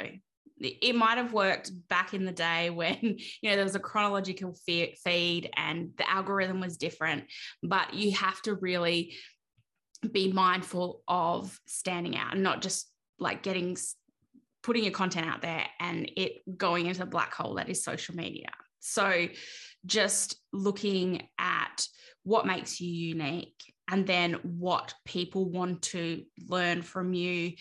it 0.61 0.94
might 0.94 1.16
have 1.16 1.33
worked 1.33 1.70
back 1.88 2.12
in 2.14 2.25
the 2.25 2.33
day 2.33 2.70
when 2.70 2.99
you 3.03 3.51
know 3.51 3.57
there 3.57 3.64
was 3.64 3.75
a 3.75 3.81
chronological 3.81 4.55
feed 4.66 5.51
and 5.57 5.90
the 5.96 6.09
algorithm 6.11 6.61
was 6.61 6.77
different 6.77 7.25
but 7.62 7.94
you 7.94 8.12
have 8.12 8.40
to 8.42 8.55
really 8.55 9.14
be 10.12 10.33
mindful 10.33 11.03
of 11.09 11.59
standing 11.66 12.16
out 12.16 12.33
and 12.33 12.42
not 12.42 12.62
just 12.62 12.90
like 13.18 13.42
getting 13.42 13.77
putting 14.62 14.85
your 14.85 14.92
content 14.92 15.27
out 15.27 15.42
there 15.42 15.66
and 15.79 16.11
it 16.16 16.42
going 16.57 16.87
into 16.87 17.03
a 17.03 17.07
black 17.07 17.33
hole 17.35 17.55
that 17.55 17.68
is 17.68 17.83
social 17.83 18.14
media. 18.14 18.51
So 18.81 19.29
just 19.87 20.37
looking 20.53 21.27
at 21.38 21.87
what 22.23 22.46
makes 22.46 22.81
you 22.81 22.90
unique 22.90 23.75
and 23.90 24.07
then 24.07 24.35
what 24.42 24.94
people 25.05 25.51
want 25.51 25.83
to 25.83 26.25
learn 26.49 26.83
from 26.83 27.12
you 27.12 27.53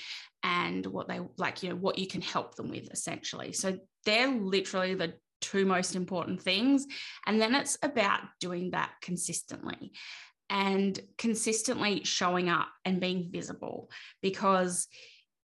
and 0.43 0.86
what 0.86 1.08
they 1.08 1.19
like 1.38 1.63
you 1.63 1.69
know 1.69 1.75
what 1.75 1.97
you 1.97 2.08
can 2.08 2.21
help 2.21 2.56
them 2.56 2.69
with 2.69 2.91
essentially. 2.91 3.52
So 3.54 3.78
they're 4.06 4.32
literally 4.32 4.95
the 4.95 5.13
two 5.41 5.65
most 5.65 5.95
important 5.95 6.41
things. 6.41 6.86
And 7.25 7.39
then 7.39 7.56
it's 7.56 7.78
about 7.82 8.21
doing 8.39 8.71
that 8.71 8.91
consistently 9.02 9.91
and 10.49 10.99
consistently 11.17 12.04
showing 12.04 12.49
up 12.49 12.67
and 12.86 12.99
being 12.99 13.30
visible. 13.32 13.89
Because 14.21 14.88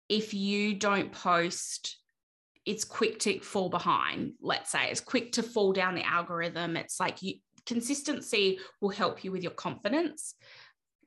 if 0.08 0.34
you 0.34 0.74
don't 0.74 1.12
post 1.12 1.96
it's 2.66 2.84
quick 2.84 3.18
to 3.20 3.40
fall 3.40 3.70
behind 3.70 4.34
let's 4.42 4.70
say. 4.70 4.90
It's 4.90 5.00
quick 5.00 5.32
to 5.32 5.42
fall 5.42 5.72
down 5.72 5.94
the 5.94 6.06
algorithm. 6.06 6.76
It's 6.76 7.00
like 7.00 7.22
you 7.22 7.36
consistency 7.64 8.58
will 8.80 8.90
help 8.90 9.24
you 9.24 9.32
with 9.32 9.42
your 9.42 9.52
confidence. 9.52 10.34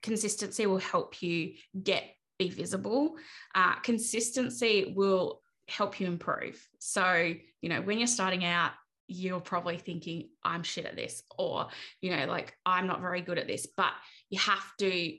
Consistency 0.02 0.66
will 0.66 0.80
help 0.80 1.22
you 1.22 1.54
get 1.82 2.04
be 2.44 2.50
visible. 2.50 3.16
Uh, 3.54 3.76
consistency 3.82 4.94
will 4.96 5.42
help 5.68 6.00
you 6.00 6.08
improve. 6.08 6.58
So, 6.80 7.34
you 7.62 7.70
know, 7.70 7.82
when 7.82 7.98
you're 8.00 8.08
starting 8.08 8.44
out, 8.44 8.72
you're 9.08 9.42
probably 9.42 9.78
thinking, 9.78 10.30
I'm 10.44 10.64
shit 10.64 10.86
at 10.86 10.96
this, 10.96 11.22
or, 11.38 11.68
you 12.02 12.16
know, 12.16 12.26
like 12.26 12.56
I'm 12.66 12.88
not 12.88 13.02
very 13.02 13.22
good 13.22 13.38
at 13.38 13.48
this, 13.48 13.68
but 13.78 13.94
you 14.30 14.40
have 14.40 14.66
to 14.80 15.14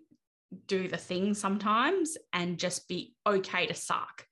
do 0.67 0.89
the 0.89 0.97
thing 0.97 1.35
sometimes 1.35 2.17
and 2.33 2.59
just 2.59 2.89
be 2.89 3.15
okay 3.27 3.67
to 3.67 3.75
suck. 3.75 4.27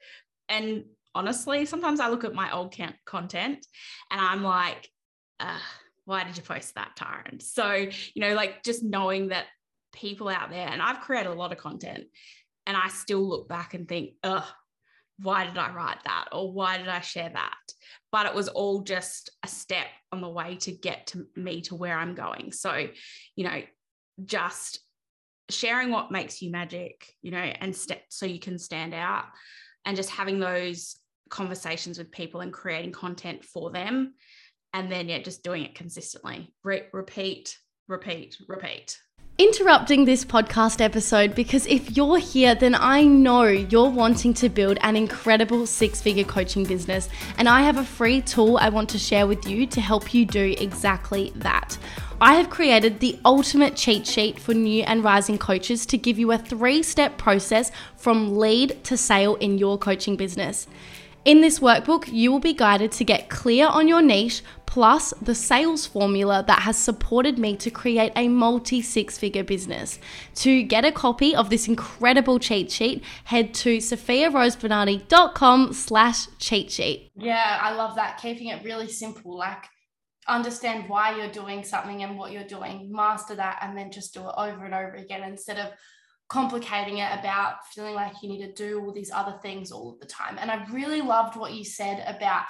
And 0.49 0.85
honestly, 1.15 1.67
sometimes 1.67 2.01
I 2.01 2.09
look 2.09 2.25
at 2.25 2.35
my 2.35 2.53
old 2.53 2.75
content 3.05 3.67
and 4.11 4.21
I'm 4.21 4.43
like, 4.43 4.89
why 6.07 6.25
did 6.25 6.37
you 6.37 6.43
post 6.43 6.75
that, 6.75 6.97
Taryn? 6.99 7.41
So, 7.41 7.73
you 8.15 8.21
know, 8.23 8.35
like 8.35 8.63
just 8.65 8.83
knowing 8.83 9.29
that 9.29 9.47
people 9.93 10.29
out 10.29 10.51
there, 10.51 10.69
and 10.69 10.81
I've 10.83 11.01
created 11.01 11.31
a 11.31 11.35
lot 11.35 11.53
of 11.53 11.59
content 11.59 12.05
and 12.67 12.77
I 12.77 12.89
still 12.89 13.27
look 13.27 13.49
back 13.49 13.75
and 13.75 13.89
think, 13.89 14.13
ugh, 14.23 14.45
why 15.23 15.47
did 15.47 15.59
I 15.59 15.73
write 15.73 16.03
that? 16.05 16.29
Or 16.33 16.53
why 16.53 16.79
did 16.79 16.89
I 16.89 17.01
share 17.01 17.29
that? 17.29 17.57
But 18.11 18.27
it 18.27 18.35
was 18.35 18.49
all 18.49 18.83
just 18.83 19.31
a 19.43 19.49
step 19.49 19.87
on 20.13 20.21
the 20.21 20.29
way 20.29 20.57
to 20.57 20.73
get 20.73 21.09
to 21.09 21.27
me 21.37 21.61
to 21.63 21.75
where 21.75 21.97
I'm 21.97 22.15
going. 22.15 22.53
So, 22.53 22.87
you 23.37 23.45
know, 23.45 23.63
just 24.25 24.81
sharing 25.51 25.91
what 25.91 26.11
makes 26.11 26.41
you 26.41 26.51
magic, 26.51 27.07
you 27.23 27.31
know, 27.31 27.39
and 27.39 27.75
step 27.75 28.03
so 28.09 28.27
you 28.27 28.39
can 28.39 28.59
stand 28.59 28.95
out 28.95 29.25
and 29.85 29.97
just 29.97 30.11
having 30.11 30.39
those 30.39 30.97
conversations 31.29 31.99
with 31.99 32.11
people 32.11 32.41
and 32.41 32.53
creating 32.53 32.93
content 32.93 33.45
for 33.45 33.71
them. 33.71 34.15
And 34.73 34.91
then, 34.91 35.09
yeah, 35.09 35.19
just 35.19 35.43
doing 35.43 35.65
it 35.65 35.75
consistently. 35.75 36.55
Re- 36.63 36.87
repeat, 36.93 37.59
repeat, 37.89 38.37
repeat 38.49 38.99
interrupting 39.41 40.05
this 40.05 40.23
podcast 40.23 40.83
episode 40.83 41.35
because 41.35 41.67
if 41.67 41.97
you're 41.97 42.19
here, 42.19 42.55
then 42.55 42.75
I 42.75 43.05
know 43.05 43.45
you're 43.45 43.89
wanting 43.89 44.35
to 44.35 44.51
build 44.51 44.77
an 44.83 44.97
incredible 44.97 45.65
six 45.65 45.99
figure 45.99 46.25
coaching 46.25 46.65
business. 46.65 47.09
And 47.39 47.49
I 47.49 47.63
have 47.63 47.79
a 47.79 47.85
free 47.85 48.21
tool 48.21 48.59
I 48.59 48.69
want 48.69 48.91
to 48.91 48.99
share 48.99 49.27
with 49.27 49.49
you 49.49 49.67
to 49.69 49.81
help 49.81 50.13
you 50.13 50.27
do 50.27 50.55
exactly 50.59 51.33
that. 51.37 51.79
I 52.21 52.35
have 52.35 52.51
created 52.51 53.01
the 53.01 53.19
ultimate 53.25 53.77
cheat 53.77 54.07
sheet 54.07 54.39
for 54.39 54.53
new 54.53 54.83
and 54.83 55.03
rising 55.03 55.39
coaches 55.39 55.87
to 55.87 55.97
give 55.97 56.19
you 56.19 56.33
a 56.33 56.37
three 56.37 56.83
step 56.83 57.17
process 57.17 57.73
from 57.97 58.37
lead 58.37 58.85
to 58.85 58.99
sale 58.99 59.37
in 59.37 59.57
your 59.57 59.79
coaching 59.79 60.17
business. 60.17 60.67
In 61.27 61.43
this 61.43 61.59
workbook, 61.59 62.11
you 62.11 62.33
will 62.33 62.41
be 62.41 62.55
guided 62.55 62.93
to 62.93 63.05
get 63.05 63.29
clear 63.29 63.67
on 63.67 63.87
your 63.87 64.01
niche, 64.01 64.43
plus 64.65 65.13
the 65.21 65.35
sales 65.35 65.85
formula 65.85 66.43
that 66.47 66.61
has 66.61 66.79
supported 66.79 67.39
me 67.39 67.57
to 67.57 67.71
create 67.71 68.13
a 68.17 68.27
multi 68.29 68.81
six 68.81 69.19
figure 69.19 69.45
business. 69.45 69.99
To 70.37 70.63
get 70.63 70.87
a 70.87 70.93
copy 70.93 71.37
of 71.37 71.51
this 71.51 71.69
incredible 71.69 72.39
cheat 72.39 72.71
sheet, 72.71 73.05
head 73.25 73.53
to 73.55 73.79
sophiarosebernardi.com 73.79 75.75
slash 75.75 76.27
cheat 76.39 76.71
sheet. 76.71 77.11
Yeah, 77.17 77.59
I 77.61 77.75
love 77.75 77.97
that. 77.97 78.19
Keeping 78.23 78.49
it 78.49 78.65
really 78.65 78.89
simple, 78.89 79.37
like 79.37 79.65
understand 80.27 80.89
why 80.89 81.17
you're 81.19 81.33
doing 81.33 81.65
something 81.65 82.03
and 82.03 82.17
what 82.17 82.33
you're 82.33 82.45
doing, 82.45 82.91
master 82.91 83.35
that, 83.35 83.59
and 83.61 83.77
then 83.77 83.93
just 83.93 84.15
do 84.15 84.21
it 84.21 84.35
over 84.39 84.65
and 84.65 84.73
over 84.73 84.95
again 84.95 85.25
instead 85.25 85.59
of 85.59 85.73
complicating 86.31 86.99
it 86.99 87.19
about 87.19 87.67
feeling 87.75 87.95
like 87.95 88.23
you 88.23 88.29
need 88.29 88.47
to 88.47 88.53
do 88.53 88.81
all 88.81 88.93
these 88.93 89.11
other 89.11 89.37
things 89.43 89.73
all 89.73 89.93
of 89.93 90.01
the 90.01 90.07
time. 90.07 90.39
And 90.39 90.51
I 90.51 90.65
really 90.71 91.03
loved 91.03 91.37
what 91.37 91.53
you 91.53 91.65
said 91.65 92.05
about 92.07 92.45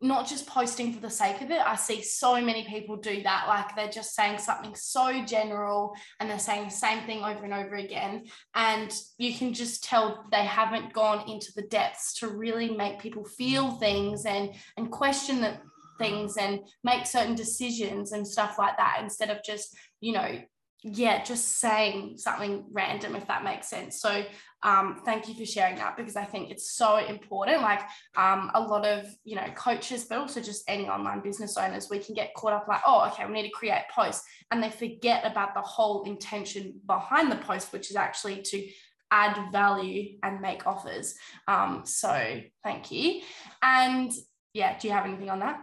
not 0.00 0.26
just 0.26 0.46
posting 0.46 0.92
for 0.92 1.00
the 1.00 1.10
sake 1.10 1.40
of 1.40 1.50
it. 1.50 1.60
I 1.64 1.76
see 1.76 2.02
so 2.02 2.40
many 2.40 2.64
people 2.64 2.96
do 2.96 3.22
that. 3.22 3.46
Like 3.48 3.74
they're 3.74 3.88
just 3.88 4.14
saying 4.14 4.38
something 4.38 4.74
so 4.74 5.24
general 5.24 5.94
and 6.20 6.28
they're 6.28 6.38
saying 6.38 6.64
the 6.64 6.70
same 6.70 7.06
thing 7.06 7.24
over 7.24 7.44
and 7.44 7.54
over 7.54 7.76
again. 7.76 8.24
And 8.54 8.92
you 9.18 9.34
can 9.34 9.52
just 9.52 9.82
tell 9.82 10.26
they 10.30 10.44
haven't 10.44 10.92
gone 10.92 11.28
into 11.28 11.52
the 11.56 11.62
depths 11.62 12.14
to 12.20 12.28
really 12.28 12.76
make 12.76 13.00
people 13.00 13.24
feel 13.24 13.72
things 13.72 14.26
and 14.26 14.50
and 14.76 14.90
question 14.90 15.40
the 15.40 15.56
things 15.98 16.36
and 16.36 16.60
make 16.82 17.06
certain 17.06 17.34
decisions 17.34 18.12
and 18.12 18.26
stuff 18.26 18.58
like 18.58 18.76
that 18.76 18.98
instead 19.00 19.30
of 19.30 19.42
just, 19.44 19.74
you 20.00 20.12
know, 20.12 20.38
yeah, 20.86 21.24
just 21.24 21.60
saying 21.60 22.18
something 22.18 22.66
random, 22.70 23.16
if 23.16 23.26
that 23.28 23.42
makes 23.42 23.70
sense. 23.70 24.00
So, 24.02 24.22
um, 24.62 25.00
thank 25.04 25.28
you 25.28 25.34
for 25.34 25.46
sharing 25.46 25.76
that 25.76 25.96
because 25.96 26.14
I 26.14 26.24
think 26.24 26.50
it's 26.50 26.72
so 26.72 26.98
important. 26.98 27.62
Like, 27.62 27.80
um, 28.16 28.50
a 28.54 28.60
lot 28.60 28.86
of 28.86 29.06
you 29.24 29.34
know 29.34 29.46
coaches, 29.54 30.04
but 30.04 30.18
also 30.18 30.42
just 30.42 30.62
any 30.68 30.86
online 30.86 31.20
business 31.20 31.56
owners, 31.56 31.88
we 31.90 32.00
can 32.00 32.14
get 32.14 32.34
caught 32.34 32.52
up 32.52 32.68
like, 32.68 32.82
oh, 32.86 33.08
okay, 33.10 33.24
we 33.24 33.32
need 33.32 33.48
to 33.48 33.54
create 33.54 33.84
posts, 33.94 34.26
and 34.50 34.62
they 34.62 34.68
forget 34.68 35.24
about 35.24 35.54
the 35.54 35.62
whole 35.62 36.04
intention 36.04 36.78
behind 36.86 37.32
the 37.32 37.36
post, 37.36 37.72
which 37.72 37.88
is 37.88 37.96
actually 37.96 38.42
to 38.42 38.68
add 39.10 39.52
value 39.52 40.18
and 40.22 40.42
make 40.42 40.66
offers. 40.66 41.14
Um, 41.48 41.82
so, 41.86 42.42
thank 42.62 42.90
you. 42.90 43.22
And 43.62 44.12
yeah, 44.52 44.78
do 44.78 44.86
you 44.86 44.92
have 44.92 45.06
anything 45.06 45.30
on 45.30 45.38
that? 45.38 45.60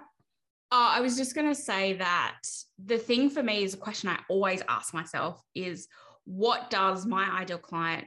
Oh, 0.73 0.89
I 0.89 1.01
was 1.01 1.17
just 1.17 1.35
going 1.35 1.47
to 1.47 1.55
say 1.55 1.93
that 1.93 2.39
the 2.83 2.97
thing 2.97 3.29
for 3.29 3.43
me 3.43 3.63
is 3.63 3.73
a 3.73 3.77
question 3.77 4.09
I 4.09 4.19
always 4.29 4.61
ask 4.69 4.93
myself 4.93 5.41
is 5.53 5.87
what 6.23 6.69
does 6.69 7.05
my 7.05 7.29
ideal 7.41 7.57
client 7.57 8.05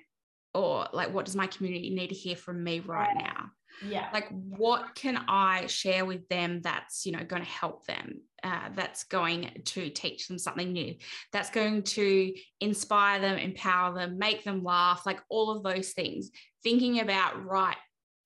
or 0.54 0.86
like 0.92 1.12
what 1.12 1.26
does 1.26 1.36
my 1.36 1.46
community 1.46 1.90
need 1.90 2.08
to 2.08 2.14
hear 2.14 2.36
from 2.36 2.64
me 2.64 2.80
right 2.80 3.14
now? 3.16 3.50
Yeah. 3.86 4.08
Like 4.12 4.28
what 4.30 4.94
can 4.94 5.24
I 5.28 5.66
share 5.66 6.04
with 6.04 6.28
them 6.28 6.60
that's, 6.62 7.04
you 7.04 7.12
know, 7.12 7.24
going 7.24 7.42
to 7.42 7.48
help 7.48 7.84
them, 7.86 8.20
uh, 8.42 8.68
that's 8.74 9.04
going 9.04 9.62
to 9.64 9.90
teach 9.90 10.28
them 10.28 10.38
something 10.38 10.72
new, 10.72 10.94
that's 11.32 11.50
going 11.50 11.82
to 11.82 12.32
inspire 12.60 13.20
them, 13.20 13.36
empower 13.36 13.94
them, 13.94 14.18
make 14.18 14.44
them 14.44 14.62
laugh, 14.62 15.04
like 15.04 15.20
all 15.28 15.50
of 15.50 15.62
those 15.62 15.90
things. 15.90 16.30
Thinking 16.62 17.00
about, 17.00 17.44
right, 17.44 17.76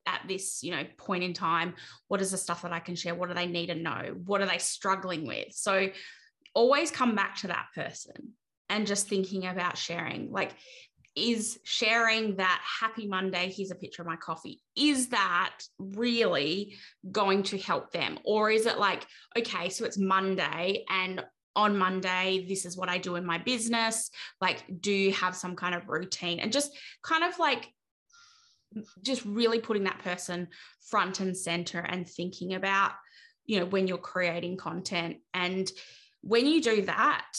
at 0.08 0.22
this 0.26 0.62
you 0.62 0.70
know 0.72 0.82
point 0.96 1.22
in 1.22 1.34
time 1.34 1.74
what 2.08 2.20
is 2.20 2.30
the 2.30 2.38
stuff 2.38 2.62
that 2.62 2.72
i 2.72 2.80
can 2.80 2.96
share? 2.96 3.14
What 3.14 3.28
do 3.28 3.34
they 3.34 3.46
need 3.46 3.66
to 3.66 3.74
know? 3.74 4.16
What 4.24 4.40
are 4.40 4.46
they 4.46 4.58
struggling 4.58 5.26
with? 5.26 5.52
So 5.52 5.88
always 6.54 6.90
come 6.90 7.14
back 7.14 7.36
to 7.36 7.48
that 7.48 7.66
person 7.74 8.32
and 8.68 8.86
just 8.86 9.06
thinking 9.06 9.46
about 9.46 9.76
sharing. 9.76 10.32
Like 10.32 10.52
is 11.14 11.58
sharing 11.64 12.36
that 12.36 12.62
happy 12.80 13.08
monday 13.08 13.52
here's 13.54 13.72
a 13.72 13.74
picture 13.74 14.02
of 14.02 14.06
my 14.06 14.14
coffee 14.14 14.60
is 14.76 15.08
that 15.08 15.54
really 15.78 16.76
going 17.10 17.42
to 17.42 17.58
help 17.58 17.92
them? 17.92 18.18
Or 18.24 18.50
is 18.50 18.66
it 18.66 18.78
like 18.78 19.04
okay 19.36 19.68
so 19.68 19.84
it's 19.84 19.98
monday 19.98 20.84
and 20.88 21.24
on 21.56 21.76
Monday, 21.76 22.46
this 22.48 22.64
is 22.64 22.76
what 22.76 22.88
I 22.88 22.98
do 22.98 23.16
in 23.16 23.26
my 23.26 23.38
business. 23.38 24.10
Like, 24.40 24.62
do 24.80 24.92
you 24.92 25.12
have 25.14 25.34
some 25.34 25.56
kind 25.56 25.74
of 25.74 25.88
routine? 25.88 26.38
And 26.38 26.52
just 26.52 26.70
kind 27.02 27.24
of 27.24 27.36
like 27.40 27.68
just 29.02 29.24
really 29.24 29.60
putting 29.60 29.84
that 29.84 30.00
person 30.00 30.48
front 30.90 31.20
and 31.20 31.36
center 31.36 31.80
and 31.80 32.08
thinking 32.08 32.54
about 32.54 32.92
you 33.44 33.58
know 33.58 33.66
when 33.66 33.86
you're 33.86 33.98
creating 33.98 34.56
content. 34.56 35.18
And 35.34 35.70
when 36.20 36.46
you 36.46 36.60
do 36.60 36.82
that 36.82 37.32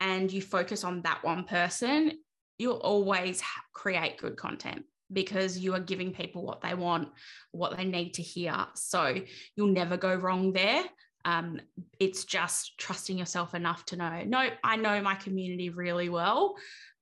and 0.00 0.32
you 0.32 0.40
focus 0.40 0.84
on 0.84 1.02
that 1.02 1.22
one 1.22 1.44
person 1.44 2.12
you'll 2.60 2.76
always 2.76 3.42
create 3.72 4.18
good 4.18 4.36
content 4.36 4.84
because 5.10 5.58
you 5.58 5.74
are 5.74 5.80
giving 5.80 6.12
people 6.12 6.44
what 6.44 6.60
they 6.60 6.74
want 6.74 7.08
what 7.52 7.76
they 7.76 7.84
need 7.84 8.12
to 8.14 8.22
hear. 8.22 8.54
So 8.74 9.16
you'll 9.56 9.68
never 9.68 9.96
go 9.96 10.14
wrong 10.14 10.52
there. 10.52 10.84
Um, 11.24 11.60
it's 11.98 12.24
just 12.24 12.78
trusting 12.78 13.18
yourself 13.18 13.54
enough 13.54 13.84
to 13.86 13.96
know 13.96 14.22
no 14.24 14.48
i 14.64 14.76
know 14.76 15.02
my 15.02 15.14
community 15.14 15.68
really 15.68 16.08
well 16.08 16.54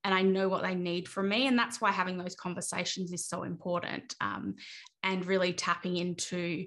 and 0.04 0.14
I 0.14 0.22
know 0.22 0.48
what 0.48 0.62
they 0.62 0.74
need 0.74 1.08
from 1.08 1.28
me. 1.28 1.46
And 1.46 1.58
that's 1.58 1.80
why 1.80 1.90
having 1.90 2.18
those 2.18 2.34
conversations 2.34 3.12
is 3.12 3.26
so 3.26 3.42
important 3.42 4.14
um, 4.20 4.54
and 5.02 5.26
really 5.26 5.52
tapping 5.52 5.96
into, 5.96 6.66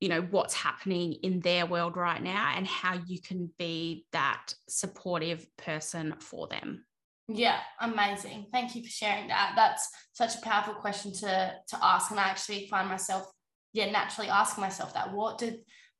you 0.00 0.08
know, 0.08 0.22
what's 0.22 0.54
happening 0.54 1.14
in 1.22 1.40
their 1.40 1.66
world 1.66 1.96
right 1.96 2.22
now 2.22 2.52
and 2.56 2.66
how 2.66 2.98
you 3.06 3.20
can 3.20 3.50
be 3.58 4.04
that 4.12 4.52
supportive 4.68 5.46
person 5.56 6.14
for 6.20 6.48
them. 6.48 6.84
Yeah, 7.28 7.58
amazing. 7.80 8.46
Thank 8.52 8.76
you 8.76 8.82
for 8.82 8.90
sharing 8.90 9.28
that. 9.28 9.54
That's 9.56 9.88
such 10.12 10.36
a 10.36 10.42
powerful 10.42 10.74
question 10.74 11.12
to 11.14 11.54
to 11.68 11.78
ask. 11.82 12.10
And 12.10 12.20
I 12.20 12.24
actually 12.24 12.68
find 12.68 12.88
myself, 12.88 13.28
yeah, 13.72 13.90
naturally 13.90 14.30
asking 14.30 14.62
myself 14.62 14.94
that. 14.94 15.12
What 15.12 15.38
did 15.38 15.56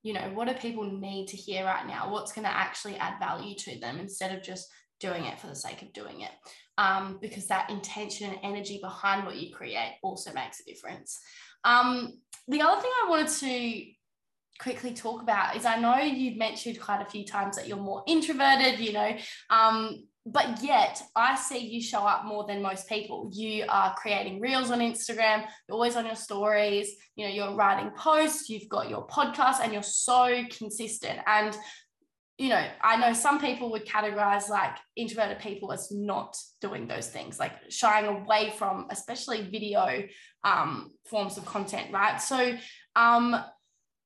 you 0.06 0.12
know, 0.12 0.30
what 0.34 0.46
do 0.46 0.54
people 0.54 0.84
need 0.84 1.26
to 1.26 1.36
hear 1.36 1.64
right 1.64 1.84
now? 1.84 2.12
What's 2.12 2.32
going 2.32 2.44
to 2.44 2.56
actually 2.56 2.94
add 2.94 3.18
value 3.18 3.56
to 3.56 3.80
them 3.80 3.98
instead 3.98 4.32
of 4.32 4.40
just 4.40 4.68
doing 5.00 5.24
it 5.24 5.38
for 5.38 5.46
the 5.46 5.54
sake 5.54 5.82
of 5.82 5.92
doing 5.92 6.22
it. 6.22 6.30
Um, 6.78 7.18
because 7.20 7.46
that 7.46 7.70
intention 7.70 8.30
and 8.30 8.38
energy 8.42 8.78
behind 8.82 9.24
what 9.24 9.36
you 9.36 9.54
create 9.54 9.96
also 10.02 10.32
makes 10.32 10.60
a 10.60 10.64
difference. 10.64 11.18
Um, 11.64 12.20
the 12.48 12.60
other 12.60 12.80
thing 12.80 12.90
I 13.04 13.10
wanted 13.10 13.28
to 13.28 13.84
quickly 14.58 14.94
talk 14.94 15.22
about 15.22 15.56
is 15.56 15.64
I 15.64 15.78
know 15.78 15.98
you've 15.98 16.36
mentioned 16.36 16.80
quite 16.80 17.02
a 17.02 17.10
few 17.10 17.24
times 17.24 17.56
that 17.56 17.66
you're 17.66 17.76
more 17.76 18.02
introverted, 18.06 18.78
you 18.78 18.92
know, 18.92 19.16
um, 19.50 20.04
but 20.24 20.60
yet 20.62 21.00
I 21.14 21.36
see 21.36 21.58
you 21.58 21.80
show 21.80 22.00
up 22.00 22.24
more 22.24 22.46
than 22.46 22.60
most 22.60 22.88
people. 22.88 23.30
You 23.32 23.64
are 23.68 23.94
creating 23.94 24.40
reels 24.40 24.72
on 24.72 24.80
Instagram, 24.80 25.44
you're 25.68 25.74
always 25.74 25.94
on 25.94 26.04
your 26.04 26.16
stories, 26.16 26.90
you 27.14 27.26
know, 27.26 27.32
you're 27.32 27.54
writing 27.54 27.92
posts, 27.96 28.48
you've 28.48 28.68
got 28.68 28.90
your 28.90 29.06
podcast, 29.06 29.60
and 29.60 29.72
you're 29.72 29.82
so 29.82 30.42
consistent. 30.50 31.20
And 31.26 31.56
you 32.38 32.50
know, 32.50 32.66
I 32.82 32.96
know 32.96 33.14
some 33.14 33.40
people 33.40 33.70
would 33.72 33.86
categorize 33.86 34.50
like 34.50 34.76
introverted 34.94 35.38
people 35.38 35.72
as 35.72 35.90
not 35.90 36.36
doing 36.60 36.86
those 36.86 37.08
things, 37.08 37.38
like 37.38 37.52
shying 37.70 38.06
away 38.06 38.52
from, 38.58 38.88
especially 38.90 39.48
video 39.48 40.04
um, 40.44 40.92
forms 41.08 41.38
of 41.38 41.46
content, 41.46 41.92
right? 41.92 42.20
So, 42.20 42.56
um, 42.94 43.36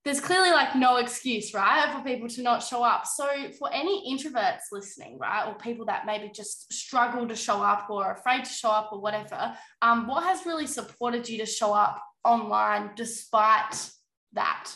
there's 0.04 0.20
clearly 0.20 0.50
like 0.50 0.76
no 0.76 0.96
excuse, 0.96 1.52
right, 1.52 1.92
for 1.92 2.02
people 2.02 2.26
to 2.28 2.42
not 2.42 2.62
show 2.62 2.82
up. 2.82 3.06
So, 3.06 3.26
for 3.58 3.70
any 3.72 4.16
introverts 4.16 4.70
listening, 4.72 5.18
right, 5.18 5.46
or 5.46 5.54
people 5.56 5.84
that 5.86 6.06
maybe 6.06 6.30
just 6.34 6.72
struggle 6.72 7.28
to 7.28 7.36
show 7.36 7.62
up 7.62 7.90
or 7.90 8.12
afraid 8.12 8.44
to 8.44 8.50
show 8.50 8.70
up 8.70 8.90
or 8.92 9.00
whatever, 9.00 9.54
um, 9.82 10.06
what 10.06 10.24
has 10.24 10.46
really 10.46 10.66
supported 10.66 11.28
you 11.28 11.38
to 11.38 11.46
show 11.46 11.74
up 11.74 12.02
online 12.24 12.92
despite 12.94 13.90
that? 14.32 14.70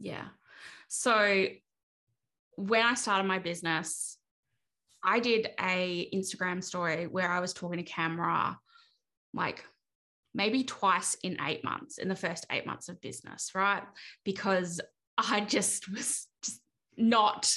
Yeah. 0.00 0.24
So, 0.88 1.46
when 2.58 2.84
I 2.84 2.94
started 2.94 3.28
my 3.28 3.38
business, 3.38 4.18
I 5.04 5.20
did 5.20 5.48
a 5.60 6.10
Instagram 6.12 6.62
story 6.62 7.06
where 7.06 7.30
I 7.30 7.38
was 7.38 7.52
talking 7.54 7.78
to 7.78 7.84
camera 7.84 8.58
like 9.32 9.64
maybe 10.34 10.64
twice 10.64 11.14
in 11.22 11.38
eight 11.46 11.62
months, 11.62 11.98
in 11.98 12.08
the 12.08 12.16
first 12.16 12.46
eight 12.50 12.66
months 12.66 12.88
of 12.88 13.00
business, 13.00 13.52
right? 13.54 13.84
Because 14.24 14.80
I 15.16 15.40
just 15.40 15.88
was 15.88 16.26
just 16.42 16.60
not 16.96 17.48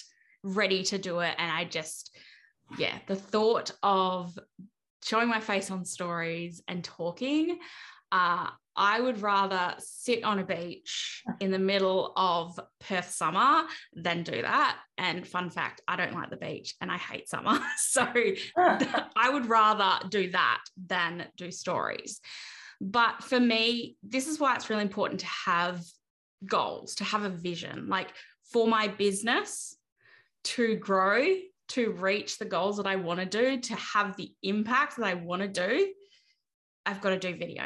ready 0.43 0.83
to 0.83 0.99
do 0.99 1.19
it. 1.21 1.33
And 1.39 1.51
I 1.51 1.65
just, 1.65 2.15
yeah, 2.77 2.95
the 3.07 3.15
thought 3.15 3.71
of 3.81 4.37
showing 5.03 5.29
my 5.29 5.39
face 5.39 5.71
on 5.71 5.83
stories 5.83 6.61
and 6.67 6.83
talking, 6.83 7.57
uh, 8.11 8.49
I 8.81 8.99
would 8.99 9.21
rather 9.21 9.75
sit 9.77 10.23
on 10.23 10.39
a 10.39 10.43
beach 10.43 11.21
in 11.39 11.51
the 11.51 11.59
middle 11.59 12.13
of 12.15 12.59
Perth 12.79 13.11
summer 13.11 13.65
than 13.93 14.23
do 14.23 14.41
that. 14.41 14.79
And 14.97 15.27
fun 15.27 15.51
fact, 15.51 15.81
I 15.87 15.95
don't 15.95 16.15
like 16.15 16.31
the 16.31 16.37
beach 16.37 16.73
and 16.81 16.91
I 16.91 16.97
hate 16.97 17.29
summer. 17.29 17.59
So 17.77 18.07
I 18.57 19.29
would 19.29 19.45
rather 19.45 20.07
do 20.09 20.31
that 20.31 20.63
than 20.83 21.27
do 21.37 21.51
stories. 21.51 22.21
But 22.81 23.23
for 23.23 23.39
me, 23.39 23.97
this 24.01 24.27
is 24.27 24.39
why 24.39 24.55
it's 24.55 24.71
really 24.71 24.81
important 24.81 25.19
to 25.19 25.27
have 25.45 25.83
goals, 26.43 26.95
to 26.95 27.03
have 27.03 27.21
a 27.21 27.29
vision. 27.29 27.87
Like 27.87 28.11
for 28.51 28.67
my 28.67 28.87
business 28.87 29.77
to 30.45 30.75
grow, 30.77 31.23
to 31.69 31.91
reach 31.91 32.39
the 32.39 32.45
goals 32.45 32.77
that 32.77 32.87
I 32.87 32.95
want 32.95 33.19
to 33.19 33.27
do, 33.27 33.59
to 33.59 33.75
have 33.75 34.17
the 34.17 34.31
impact 34.41 34.97
that 34.97 35.05
I 35.05 35.13
want 35.13 35.43
to 35.43 35.47
do, 35.47 35.93
I've 36.83 36.99
got 36.99 37.11
to 37.11 37.19
do 37.19 37.37
video. 37.37 37.65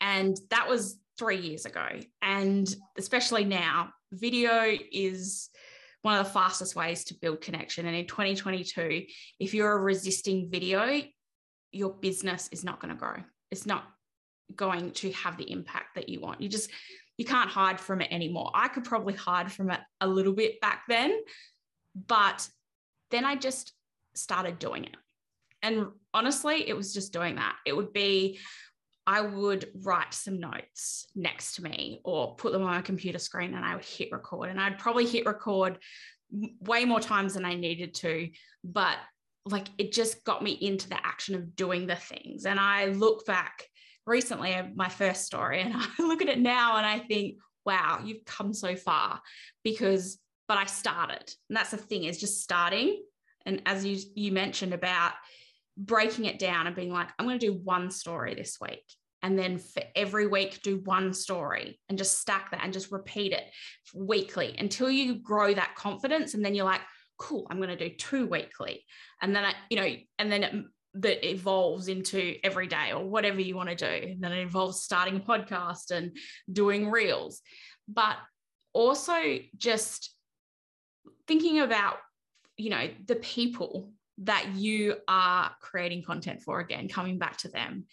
And 0.00 0.36
that 0.50 0.68
was 0.68 0.98
three 1.18 1.38
years 1.38 1.66
ago. 1.66 1.86
And 2.22 2.74
especially 2.98 3.44
now, 3.44 3.90
video 4.12 4.76
is 4.92 5.50
one 6.02 6.18
of 6.18 6.26
the 6.26 6.32
fastest 6.32 6.76
ways 6.76 7.04
to 7.04 7.14
build 7.14 7.40
connection. 7.40 7.86
And 7.86 7.96
in 7.96 8.06
2022, 8.06 9.04
if 9.40 9.54
you're 9.54 9.78
resisting 9.78 10.50
video, 10.50 11.02
your 11.72 11.94
business 11.94 12.48
is 12.52 12.62
not 12.62 12.80
going 12.80 12.92
to 12.92 12.98
grow. 12.98 13.16
It's 13.50 13.66
not 13.66 13.84
going 14.54 14.90
to 14.92 15.12
have 15.12 15.38
the 15.38 15.50
impact 15.50 15.94
that 15.94 16.08
you 16.08 16.20
want. 16.20 16.40
You 16.40 16.48
just, 16.48 16.70
you 17.16 17.24
can't 17.24 17.48
hide 17.48 17.80
from 17.80 18.00
it 18.00 18.08
anymore. 18.12 18.50
I 18.54 18.68
could 18.68 18.84
probably 18.84 19.14
hide 19.14 19.50
from 19.50 19.70
it 19.70 19.80
a 20.00 20.06
little 20.06 20.34
bit 20.34 20.60
back 20.60 20.82
then, 20.88 21.18
but 21.94 22.46
then 23.10 23.24
I 23.24 23.36
just 23.36 23.72
started 24.14 24.58
doing 24.58 24.84
it. 24.84 24.96
And 25.62 25.86
honestly, 26.12 26.68
it 26.68 26.76
was 26.76 26.92
just 26.92 27.12
doing 27.12 27.36
that. 27.36 27.56
It 27.64 27.74
would 27.74 27.92
be, 27.92 28.38
I 29.06 29.20
would 29.20 29.68
write 29.82 30.14
some 30.14 30.40
notes 30.40 31.06
next 31.14 31.56
to 31.56 31.62
me 31.62 32.00
or 32.04 32.36
put 32.36 32.52
them 32.52 32.62
on 32.62 32.68
my 32.68 32.80
computer 32.80 33.18
screen 33.18 33.54
and 33.54 33.64
I 33.64 33.74
would 33.74 33.84
hit 33.84 34.12
record. 34.12 34.48
And 34.48 34.60
I'd 34.60 34.78
probably 34.78 35.06
hit 35.06 35.26
record 35.26 35.78
way 36.60 36.84
more 36.84 37.00
times 37.00 37.34
than 37.34 37.44
I 37.44 37.54
needed 37.54 37.94
to, 37.96 38.30
but 38.64 38.96
like 39.46 39.66
it 39.76 39.92
just 39.92 40.24
got 40.24 40.42
me 40.42 40.52
into 40.52 40.88
the 40.88 41.06
action 41.06 41.34
of 41.34 41.54
doing 41.54 41.86
the 41.86 41.96
things. 41.96 42.46
And 42.46 42.58
I 42.58 42.86
look 42.86 43.26
back 43.26 43.68
recently 44.06 44.52
at 44.52 44.74
my 44.74 44.88
first 44.88 45.26
story 45.26 45.60
and 45.60 45.74
I 45.76 46.02
look 46.02 46.22
at 46.22 46.28
it 46.28 46.38
now 46.38 46.78
and 46.78 46.86
I 46.86 46.98
think, 47.00 47.38
wow, 47.66 48.00
you've 48.02 48.24
come 48.24 48.54
so 48.54 48.74
far 48.74 49.20
because, 49.62 50.18
but 50.48 50.58
I 50.58 50.64
started. 50.64 51.30
And 51.48 51.56
that's 51.56 51.70
the 51.70 51.76
thing 51.76 52.04
is 52.04 52.18
just 52.18 52.42
starting. 52.42 53.02
And 53.46 53.62
as 53.66 53.84
you, 53.84 53.98
you 54.14 54.32
mentioned 54.32 54.72
about 54.72 55.12
breaking 55.76 56.26
it 56.26 56.38
down 56.38 56.66
and 56.66 56.76
being 56.76 56.92
like, 56.92 57.08
I'm 57.18 57.26
going 57.26 57.38
to 57.38 57.46
do 57.46 57.60
one 57.62 57.90
story 57.90 58.34
this 58.34 58.58
week. 58.60 58.84
And 59.22 59.38
then 59.38 59.58
for 59.58 59.82
every 59.96 60.26
week, 60.26 60.60
do 60.62 60.82
one 60.84 61.14
story 61.14 61.80
and 61.88 61.96
just 61.96 62.20
stack 62.20 62.50
that 62.50 62.62
and 62.62 62.72
just 62.72 62.92
repeat 62.92 63.32
it 63.32 63.44
weekly 63.94 64.54
until 64.58 64.90
you 64.90 65.14
grow 65.14 65.54
that 65.54 65.74
confidence. 65.76 66.34
And 66.34 66.44
then 66.44 66.54
you're 66.54 66.66
like, 66.66 66.82
cool, 67.18 67.46
I'm 67.50 67.56
going 67.56 67.70
to 67.70 67.88
do 67.88 67.94
two 67.96 68.26
weekly. 68.26 68.84
And 69.22 69.34
then 69.34 69.44
I, 69.44 69.54
you 69.70 69.76
know, 69.78 69.88
and 70.18 70.30
then 70.30 70.42
it 70.42 70.64
that 70.94 71.28
evolves 71.28 71.88
into 71.88 72.36
every 72.44 72.68
day 72.68 72.92
or 72.92 73.04
whatever 73.04 73.40
you 73.40 73.56
want 73.56 73.68
to 73.68 73.74
do. 73.74 74.12
And 74.12 74.22
then 74.22 74.32
it 74.32 74.38
involves 74.38 74.82
starting 74.82 75.16
a 75.16 75.20
podcast 75.20 75.90
and 75.90 76.16
doing 76.50 76.90
reels, 76.90 77.40
but 77.88 78.16
also 78.72 79.38
just 79.56 80.14
thinking 81.26 81.60
about, 81.60 81.96
you 82.56 82.70
know, 82.70 82.88
the 83.06 83.16
people 83.16 83.92
that 84.18 84.54
you 84.54 84.96
are 85.08 85.50
creating 85.60 86.02
content 86.02 86.42
for 86.42 86.60
again, 86.60 86.88
coming 86.88 87.18
back 87.18 87.36
to 87.38 87.48
them. 87.48 87.84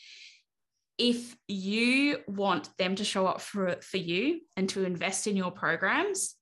If 0.98 1.36
you 1.48 2.20
want 2.28 2.70
them 2.78 2.96
to 2.96 3.04
show 3.04 3.26
up 3.26 3.42
for, 3.42 3.78
for 3.82 3.98
you 3.98 4.42
and 4.56 4.70
to 4.70 4.86
invest 4.86 5.26
in 5.26 5.36
your 5.36 5.52
programs, 5.52 6.36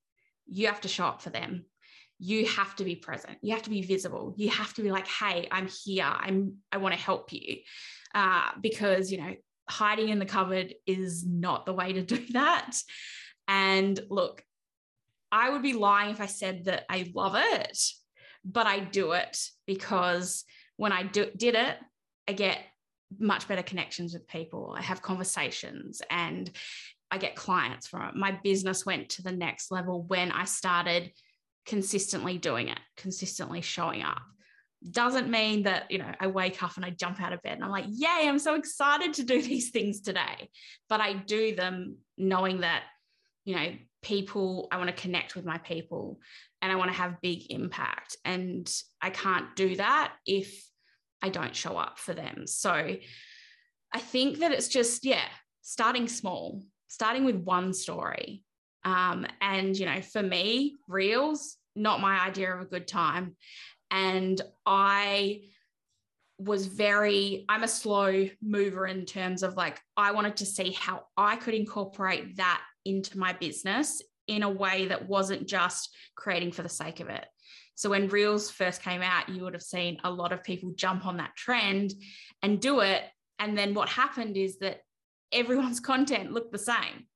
you 0.48 0.68
have 0.68 0.82
to 0.82 0.88
show 0.88 1.06
up 1.06 1.22
for 1.22 1.30
them. 1.30 1.66
You 2.18 2.46
have 2.46 2.76
to 2.78 2.84
be 2.84 2.96
present. 2.96 3.38
You 3.42 3.54
have 3.54 3.64
to 3.64 3.70
be 3.70 3.82
visible. 3.82 4.34
You 4.36 4.50
have 4.50 4.74
to 4.74 4.82
be 4.82 4.92
like 4.92 5.08
hey 5.08 5.48
i'm 5.52 5.70
here. 5.86 6.04
I'm 6.06 6.56
i 6.72 6.78
want 6.78 6.94
to 6.94 7.00
help 7.00 7.32
you. 7.32 7.60
Uh, 8.14 8.50
because 8.60 9.12
you 9.12 9.20
know 9.20 9.36
hiding 9.70 10.10
in 10.10 10.20
the 10.20 10.26
cupboard 10.26 10.74
is 10.86 11.26
not 11.26 11.66
the 11.66 11.74
way 11.74 11.94
to 11.94 12.02
do 12.02 12.26
that. 12.32 12.76
And 13.48 13.98
look 14.10 14.44
i 15.32 15.50
would 15.50 15.62
be 15.62 15.74
lying 15.74 16.12
if 16.12 16.22
i 16.22 16.26
said 16.26 16.66
that 16.66 16.86
i 16.90 17.12
love 17.14 17.36
it 17.36 17.78
but 18.46 18.68
i 18.68 18.80
do 18.80 19.12
it 19.12 19.38
because 19.66 20.44
when 20.78 20.92
i 20.92 21.04
do, 21.04 21.28
did 21.36 21.56
it 21.56 21.78
i 22.28 22.34
get 22.34 22.60
much 23.20 23.48
better 23.48 23.64
connections 23.64 24.14
with 24.14 24.28
people 24.28 24.76
i 24.78 24.82
have 24.82 25.02
conversations 25.02 26.02
and 26.10 26.52
i 27.12 27.18
get 27.18 27.36
clients 27.36 27.88
from 27.88 28.08
it 28.08 28.16
my 28.16 28.38
business 28.44 28.86
went 28.86 29.10
to 29.10 29.24
the 29.24 29.32
next 29.32 29.72
level 29.72 30.04
when 30.04 30.32
i 30.32 30.46
started 30.46 31.12
consistently 31.70 32.40
doing 32.40 32.68
it, 32.68 32.80
consistently 32.98 33.62
showing 33.62 34.02
up. 34.02 34.22
Doesn't 34.90 35.30
mean 35.30 35.64
that, 35.64 35.92
you 35.92 36.00
know, 36.00 36.12
I 36.20 36.26
wake 36.28 36.64
up 36.64 36.76
and 36.78 36.84
I 36.84 36.90
jump 36.90 37.22
out 37.22 37.32
of 37.32 37.44
bed 37.44 37.54
and 37.54 37.64
I'm 37.64 37.70
like, 37.70 37.86
yay, 37.88 38.28
I'm 38.28 38.40
so 38.40 38.56
excited 38.56 39.14
to 39.16 39.24
do 39.24 39.40
these 39.42 39.70
things 39.70 40.02
today. 40.02 40.50
But 40.90 41.00
I 41.00 41.14
do 41.14 41.56
them 41.56 41.98
knowing 42.18 42.62
that, 42.62 42.84
you 43.46 43.56
know, 43.56 43.72
people, 44.02 44.68
I 44.72 44.78
want 44.78 44.90
to 44.90 45.02
connect 45.02 45.36
with 45.36 45.46
my 45.46 45.58
people 45.58 46.20
and 46.62 46.72
I 46.72 46.76
want 46.76 46.92
to 46.92 46.98
have 46.98 47.22
big 47.22 47.52
impact. 47.52 48.18
And 48.26 48.72
I 49.02 49.10
can't 49.10 49.56
do 49.56 49.76
that 49.76 50.14
if 50.26 50.64
I 51.22 51.30
don't 51.30 51.56
show 51.56 51.78
up 51.78 52.00
for 52.00 52.14
them. 52.14 52.48
So 52.48 52.72
I 53.94 54.00
think 54.00 54.40
that 54.40 54.52
it's 54.52 54.68
just, 54.68 55.06
yeah, 55.06 55.26
starting 55.62 56.08
small, 56.08 56.64
starting 56.88 57.26
with 57.26 57.36
one 57.36 57.74
story. 57.74 58.44
Um, 58.86 59.26
and, 59.42 59.78
you 59.78 59.86
know, 59.86 60.02
for 60.02 60.24
me, 60.24 60.78
reels, 60.88 61.58
not 61.76 62.00
my 62.00 62.20
idea 62.20 62.54
of 62.54 62.62
a 62.62 62.66
good 62.66 62.88
time. 62.88 63.36
And 63.92 64.40
I 64.66 65.42
was 66.38 66.68
very, 66.68 67.46
I'm 67.50 67.64
a 67.64 67.68
slow 67.68 68.30
mover 68.42 68.88
in 68.88 69.06
terms 69.06 69.44
of 69.44 69.58
like, 69.58 69.82
I 69.98 70.12
wanted 70.12 70.38
to 70.38 70.46
see 70.46 70.72
how 70.72 71.04
I 71.18 71.36
could 71.36 71.54
incorporate 71.54 72.38
that 72.38 72.62
into 72.90 73.18
my 73.18 73.34
business 73.34 74.02
in 74.28 74.44
a 74.44 74.50
way 74.50 74.88
that 74.88 75.08
wasn't 75.08 75.48
just 75.48 75.96
creating 76.16 76.52
for 76.52 76.62
the 76.64 76.70
sake 76.70 77.00
of 77.00 77.10
it. 77.10 77.26
So 77.76 77.90
when 77.90 78.10
Reels 78.10 78.52
first 78.52 78.84
came 78.84 79.02
out, 79.02 79.30
you 79.30 79.44
would 79.44 79.54
have 79.54 79.64
seen 79.64 80.00
a 80.04 80.12
lot 80.12 80.34
of 80.34 80.44
people 80.44 80.74
jump 80.76 81.06
on 81.06 81.18
that 81.18 81.36
trend 81.36 81.94
and 82.42 82.60
do 82.60 82.82
it. 82.82 83.04
And 83.40 83.58
then 83.58 83.74
what 83.74 83.90
happened 83.90 84.36
is 84.36 84.60
that 84.60 84.82
everyone's 85.32 85.80
content 85.92 86.32
looked 86.32 86.52
the 86.52 86.58
same 86.58 87.08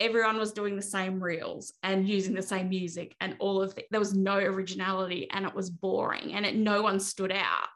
everyone 0.00 0.38
was 0.38 0.52
doing 0.52 0.76
the 0.76 0.82
same 0.82 1.22
reels 1.22 1.72
and 1.82 2.08
using 2.08 2.34
the 2.34 2.42
same 2.42 2.68
music 2.68 3.16
and 3.20 3.34
all 3.40 3.60
of 3.60 3.74
the, 3.74 3.84
there 3.90 4.00
was 4.00 4.14
no 4.14 4.36
originality 4.36 5.28
and 5.32 5.44
it 5.44 5.54
was 5.54 5.70
boring 5.70 6.34
and 6.34 6.46
it 6.46 6.54
no 6.54 6.82
one 6.82 7.00
stood 7.00 7.32
out 7.32 7.68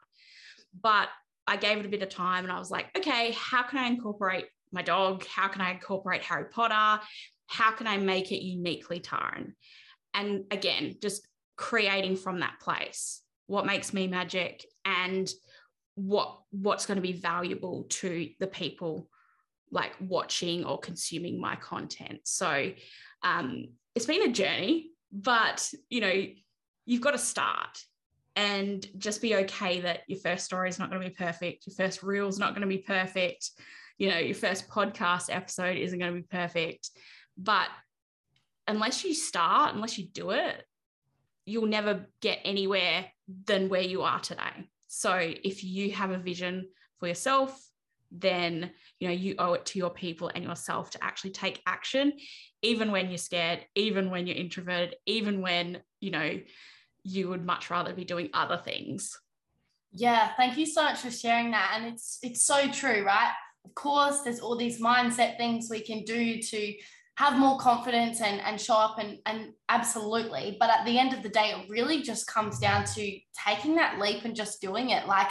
but 0.81 1.09
i 1.47 1.57
gave 1.57 1.77
it 1.77 1.85
a 1.85 1.89
bit 1.89 2.01
of 2.01 2.09
time 2.09 2.43
and 2.43 2.53
i 2.53 2.59
was 2.59 2.71
like 2.71 2.85
okay 2.97 3.35
how 3.37 3.61
can 3.63 3.77
i 3.79 3.87
incorporate 3.87 4.45
my 4.71 4.81
dog 4.81 5.25
how 5.25 5.47
can 5.47 5.61
i 5.61 5.71
incorporate 5.71 6.21
harry 6.21 6.45
potter 6.45 7.03
how 7.53 7.71
can 7.71 7.87
i 7.87 7.97
make 7.97 8.31
it 8.31 8.43
uniquely 8.43 8.99
Taryn 8.99 9.53
and 10.13 10.45
again 10.51 10.95
just 11.01 11.27
creating 11.55 12.15
from 12.15 12.39
that 12.39 12.59
place 12.59 13.21
what 13.47 13.65
makes 13.65 13.93
me 13.93 14.07
magic 14.07 14.65
and 14.85 15.31
what 15.95 16.39
what's 16.51 16.85
going 16.85 16.95
to 16.95 17.01
be 17.01 17.13
valuable 17.13 17.85
to 17.89 18.29
the 18.39 18.47
people 18.47 19.07
like 19.73 19.93
watching 19.99 20.63
or 20.63 20.79
consuming 20.79 21.41
my 21.41 21.55
content. 21.55 22.19
So 22.23 22.71
um, 23.23 23.69
it's 23.95 24.05
been 24.05 24.29
a 24.29 24.31
journey, 24.31 24.91
but 25.11 25.67
you 25.89 25.99
know, 25.99 26.25
you've 26.85 27.01
got 27.01 27.11
to 27.11 27.17
start 27.17 27.79
and 28.35 28.85
just 28.97 29.21
be 29.21 29.35
okay 29.35 29.81
that 29.81 30.01
your 30.07 30.19
first 30.19 30.45
story 30.45 30.69
is 30.69 30.79
not 30.79 30.89
going 30.89 31.01
to 31.01 31.09
be 31.09 31.15
perfect. 31.15 31.65
Your 31.67 31.75
first 31.75 32.03
reel 32.03 32.27
is 32.27 32.39
not 32.39 32.51
going 32.51 32.61
to 32.61 32.67
be 32.67 32.79
perfect. 32.79 33.49
You 33.97 34.09
know, 34.09 34.17
your 34.17 34.35
first 34.35 34.69
podcast 34.69 35.33
episode 35.33 35.77
isn't 35.77 35.99
going 35.99 36.13
to 36.13 36.21
be 36.21 36.27
perfect, 36.27 36.89
but 37.37 37.67
unless 38.67 39.03
you 39.03 39.13
start, 39.13 39.75
unless 39.75 39.97
you 39.97 40.05
do 40.05 40.31
it, 40.31 40.63
you'll 41.45 41.65
never 41.65 42.07
get 42.21 42.39
anywhere 42.45 43.05
than 43.45 43.69
where 43.69 43.81
you 43.81 44.01
are 44.01 44.19
today. 44.19 44.69
So 44.87 45.15
if 45.17 45.63
you 45.63 45.91
have 45.91 46.11
a 46.11 46.17
vision 46.17 46.69
for 46.99 47.07
yourself, 47.07 47.59
then 48.13 48.71
you 48.99 49.07
know 49.07 49.13
you 49.13 49.35
owe 49.39 49.53
it 49.53 49.65
to 49.65 49.79
your 49.79 49.89
people 49.89 50.29
and 50.33 50.43
yourself 50.43 50.91
to 50.91 51.03
actually 51.03 51.31
take 51.31 51.61
action 51.65 52.13
even 52.61 52.91
when 52.91 53.09
you're 53.09 53.17
scared 53.17 53.65
even 53.73 54.11
when 54.11 54.27
you're 54.27 54.37
introverted 54.37 54.95
even 55.07 55.41
when 55.41 55.79
you 55.99 56.11
know 56.11 56.39
you 57.03 57.27
would 57.27 57.43
much 57.43 57.69
rather 57.69 57.93
be 57.93 58.05
doing 58.05 58.29
other 58.33 58.57
things. 58.57 59.19
Yeah 59.91 60.31
thank 60.37 60.57
you 60.57 60.65
so 60.65 60.83
much 60.83 60.99
for 60.99 61.11
sharing 61.11 61.51
that. 61.51 61.73
And 61.75 61.93
it's 61.93 62.19
it's 62.21 62.45
so 62.45 62.69
true 62.69 63.03
right? 63.03 63.31
Of 63.65 63.73
course 63.73 64.21
there's 64.21 64.39
all 64.39 64.55
these 64.55 64.79
mindset 64.79 65.37
things 65.37 65.67
we 65.69 65.81
can 65.81 66.03
do 66.03 66.39
to 66.39 66.73
have 67.15 67.37
more 67.37 67.59
confidence 67.59 68.21
and, 68.21 68.41
and 68.41 68.59
show 68.59 68.75
up 68.75 68.97
and, 68.97 69.19
and 69.25 69.53
absolutely. 69.69 70.57
But 70.59 70.69
at 70.69 70.85
the 70.85 70.97
end 70.97 71.13
of 71.13 71.21
the 71.21 71.29
day, 71.29 71.53
it 71.55 71.69
really 71.69 72.01
just 72.01 72.25
comes 72.27 72.59
down 72.59 72.85
to 72.85 73.19
taking 73.45 73.75
that 73.75 73.99
leap 73.99 74.25
and 74.25 74.35
just 74.35 74.61
doing 74.61 74.89
it. 74.89 75.07
Like 75.07 75.29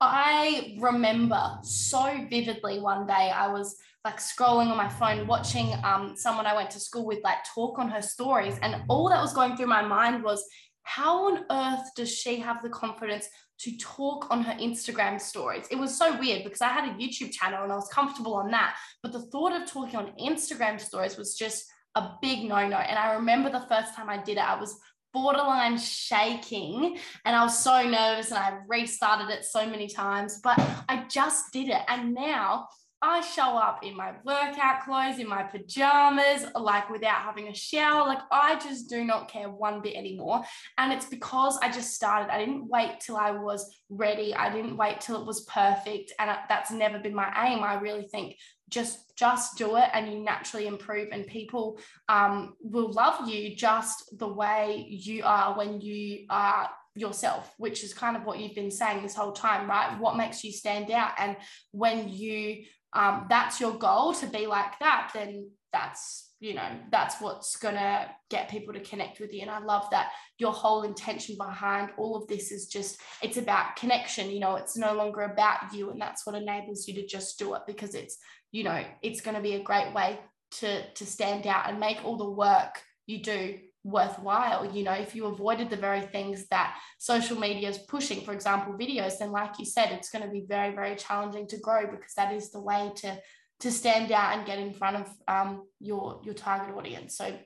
I 0.00 0.76
remember 0.80 1.58
so 1.62 2.26
vividly 2.28 2.80
one 2.80 3.06
day 3.06 3.30
I 3.30 3.48
was 3.52 3.76
like 4.04 4.18
scrolling 4.18 4.70
on 4.70 4.76
my 4.76 4.88
phone, 4.88 5.26
watching 5.26 5.72
um, 5.84 6.14
someone 6.16 6.46
I 6.46 6.54
went 6.54 6.70
to 6.70 6.80
school 6.80 7.04
with 7.04 7.22
like 7.22 7.44
talk 7.54 7.78
on 7.78 7.90
her 7.90 8.02
stories. 8.02 8.58
And 8.62 8.82
all 8.88 9.08
that 9.10 9.20
was 9.20 9.34
going 9.34 9.56
through 9.56 9.66
my 9.66 9.82
mind 9.82 10.24
was, 10.24 10.44
how 10.90 11.26
on 11.26 11.44
earth 11.50 11.94
does 11.94 12.12
she 12.12 12.40
have 12.40 12.62
the 12.62 12.68
confidence 12.68 13.28
to 13.60 13.76
talk 13.76 14.26
on 14.30 14.42
her 14.42 14.54
Instagram 14.54 15.20
stories. 15.20 15.66
It 15.70 15.76
was 15.76 15.96
so 15.96 16.18
weird 16.18 16.44
because 16.44 16.62
I 16.62 16.68
had 16.68 16.88
a 16.88 16.94
YouTube 16.94 17.30
channel 17.30 17.62
and 17.62 17.70
I 17.70 17.76
was 17.76 17.88
comfortable 17.88 18.34
on 18.34 18.50
that. 18.50 18.74
But 19.02 19.12
the 19.12 19.20
thought 19.20 19.52
of 19.52 19.70
talking 19.70 19.96
on 19.96 20.12
Instagram 20.18 20.80
stories 20.80 21.18
was 21.18 21.36
just 21.36 21.66
a 21.94 22.08
big 22.22 22.44
no 22.44 22.66
no. 22.66 22.78
And 22.78 22.98
I 22.98 23.14
remember 23.14 23.50
the 23.50 23.66
first 23.68 23.94
time 23.94 24.08
I 24.08 24.16
did 24.16 24.38
it, 24.38 24.48
I 24.48 24.58
was 24.58 24.78
borderline 25.12 25.76
shaking 25.78 26.96
and 27.24 27.36
I 27.36 27.42
was 27.44 27.58
so 27.58 27.82
nervous 27.82 28.30
and 28.30 28.38
I 28.38 28.58
restarted 28.66 29.28
it 29.28 29.44
so 29.44 29.66
many 29.66 29.88
times, 29.88 30.40
but 30.42 30.58
I 30.88 31.04
just 31.08 31.52
did 31.52 31.68
it. 31.68 31.82
And 31.88 32.14
now 32.14 32.68
I 33.02 33.22
show 33.22 33.56
up 33.56 33.82
in 33.82 33.96
my 33.96 34.12
workout 34.24 34.84
clothes, 34.84 35.18
in 35.18 35.28
my 35.28 35.42
pajamas, 35.42 36.46
like 36.54 36.90
without 36.90 37.22
having 37.22 37.48
a 37.48 37.54
shower. 37.54 38.06
Like 38.06 38.20
I 38.30 38.58
just 38.58 38.90
do 38.90 39.04
not 39.04 39.30
care 39.30 39.48
one 39.48 39.80
bit 39.80 39.96
anymore. 39.96 40.42
And 40.76 40.92
it's 40.92 41.06
because 41.06 41.58
I 41.62 41.72
just 41.72 41.94
started. 41.94 42.30
I 42.30 42.38
didn't 42.38 42.68
wait 42.68 43.00
till 43.00 43.16
I 43.16 43.30
was 43.30 43.74
ready. 43.88 44.34
I 44.34 44.52
didn't 44.52 44.76
wait 44.76 45.00
till 45.00 45.18
it 45.18 45.26
was 45.26 45.44
perfect. 45.44 46.12
And 46.18 46.30
that's 46.48 46.70
never 46.70 46.98
been 46.98 47.14
my 47.14 47.32
aim. 47.46 47.62
I 47.62 47.74
really 47.74 48.06
think 48.06 48.36
just 48.68 49.16
just 49.16 49.58
do 49.58 49.76
it 49.76 49.90
and 49.92 50.10
you 50.10 50.20
naturally 50.20 50.66
improve 50.66 51.08
and 51.12 51.26
people 51.26 51.78
um, 52.08 52.54
will 52.62 52.92
love 52.92 53.28
you 53.28 53.54
just 53.56 54.16
the 54.18 54.28
way 54.28 54.86
you 54.88 55.22
are 55.24 55.58
when 55.58 55.80
you 55.80 56.24
are 56.30 56.70
yourself 56.96 57.52
which 57.58 57.84
is 57.84 57.94
kind 57.94 58.16
of 58.16 58.24
what 58.24 58.38
you've 58.38 58.54
been 58.54 58.70
saying 58.70 59.02
this 59.02 59.14
whole 59.14 59.32
time 59.32 59.68
right 59.68 59.98
what 60.00 60.16
makes 60.16 60.42
you 60.42 60.52
stand 60.52 60.90
out 60.90 61.12
and 61.18 61.36
when 61.72 62.08
you 62.08 62.64
um, 62.92 63.26
that's 63.28 63.60
your 63.60 63.72
goal 63.72 64.14
to 64.14 64.26
be 64.26 64.46
like 64.46 64.78
that, 64.80 65.10
then 65.14 65.50
that's 65.72 66.32
you 66.40 66.54
know 66.54 66.68
that's 66.90 67.20
what's 67.20 67.56
gonna 67.56 68.08
get 68.30 68.48
people 68.48 68.72
to 68.72 68.80
connect 68.80 69.20
with 69.20 69.32
you. 69.32 69.42
And 69.42 69.50
i 69.50 69.58
love 69.58 69.88
that 69.90 70.10
your 70.38 70.52
whole 70.52 70.82
intention 70.82 71.36
behind 71.36 71.90
all 71.98 72.16
of 72.16 72.26
this 72.26 72.50
is 72.50 72.66
just 72.66 73.00
it's 73.22 73.36
about 73.36 73.76
connection 73.76 74.30
you 74.30 74.40
know 74.40 74.56
it's 74.56 74.76
no 74.76 74.94
longer 74.94 75.20
about 75.20 75.72
you 75.72 75.90
and 75.90 76.00
that's 76.00 76.26
what 76.26 76.34
enables 76.34 76.88
you 76.88 76.94
to 76.94 77.06
just 77.06 77.38
do 77.38 77.54
it 77.54 77.62
because 77.66 77.94
it's 77.94 78.16
you 78.52 78.64
know 78.64 78.82
it's 79.02 79.20
going 79.20 79.36
to 79.36 79.42
be 79.42 79.54
a 79.54 79.62
great 79.62 79.92
way 79.94 80.18
to 80.50 80.90
to 80.94 81.06
stand 81.06 81.46
out 81.46 81.68
and 81.68 81.78
make 81.78 82.04
all 82.04 82.16
the 82.16 82.30
work 82.30 82.82
you 83.06 83.22
do 83.22 83.58
worthwhile 83.82 84.70
you 84.76 84.84
know 84.84 84.92
if 84.92 85.14
you 85.14 85.24
avoided 85.24 85.70
the 85.70 85.76
very 85.76 86.02
things 86.02 86.46
that 86.48 86.76
social 86.98 87.38
media 87.38 87.66
is 87.66 87.78
pushing 87.78 88.20
for 88.20 88.34
example 88.34 88.74
videos 88.74 89.18
then 89.18 89.32
like 89.32 89.58
you 89.58 89.64
said 89.64 89.90
it's 89.90 90.10
going 90.10 90.22
to 90.22 90.30
be 90.30 90.44
very 90.46 90.74
very 90.74 90.94
challenging 90.96 91.46
to 91.46 91.56
grow 91.58 91.86
because 91.86 92.12
that 92.14 92.30
is 92.32 92.50
the 92.50 92.60
way 92.60 92.90
to 92.94 93.18
to 93.60 93.70
stand 93.70 94.10
out 94.10 94.36
and 94.36 94.46
get 94.46 94.58
in 94.58 94.72
front 94.72 94.96
of 94.96 95.08
um, 95.28 95.66
your 95.78 96.20
your 96.24 96.34
target 96.34 96.74
audience. 96.74 97.16
So 97.16 97.38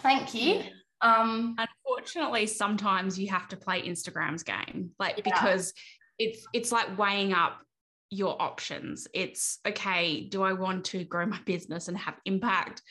thank 0.00 0.34
you. 0.34 0.62
Um 1.02 1.56
unfortunately 1.58 2.46
sometimes 2.46 3.18
you 3.18 3.28
have 3.28 3.48
to 3.48 3.56
play 3.56 3.82
instagram's 3.82 4.42
game 4.42 4.90
like 4.98 5.16
yeah. 5.16 5.22
because 5.24 5.72
it's 6.18 6.46
it's 6.52 6.70
like 6.70 6.98
weighing 6.98 7.32
up 7.32 7.60
your 8.10 8.40
options. 8.40 9.06
It's 9.14 9.58
okay 9.66 10.28
do 10.28 10.42
i 10.42 10.52
want 10.52 10.84
to 10.86 11.04
grow 11.04 11.24
my 11.24 11.40
business 11.46 11.88
and 11.88 11.96
have 11.96 12.16
impact 12.26 12.82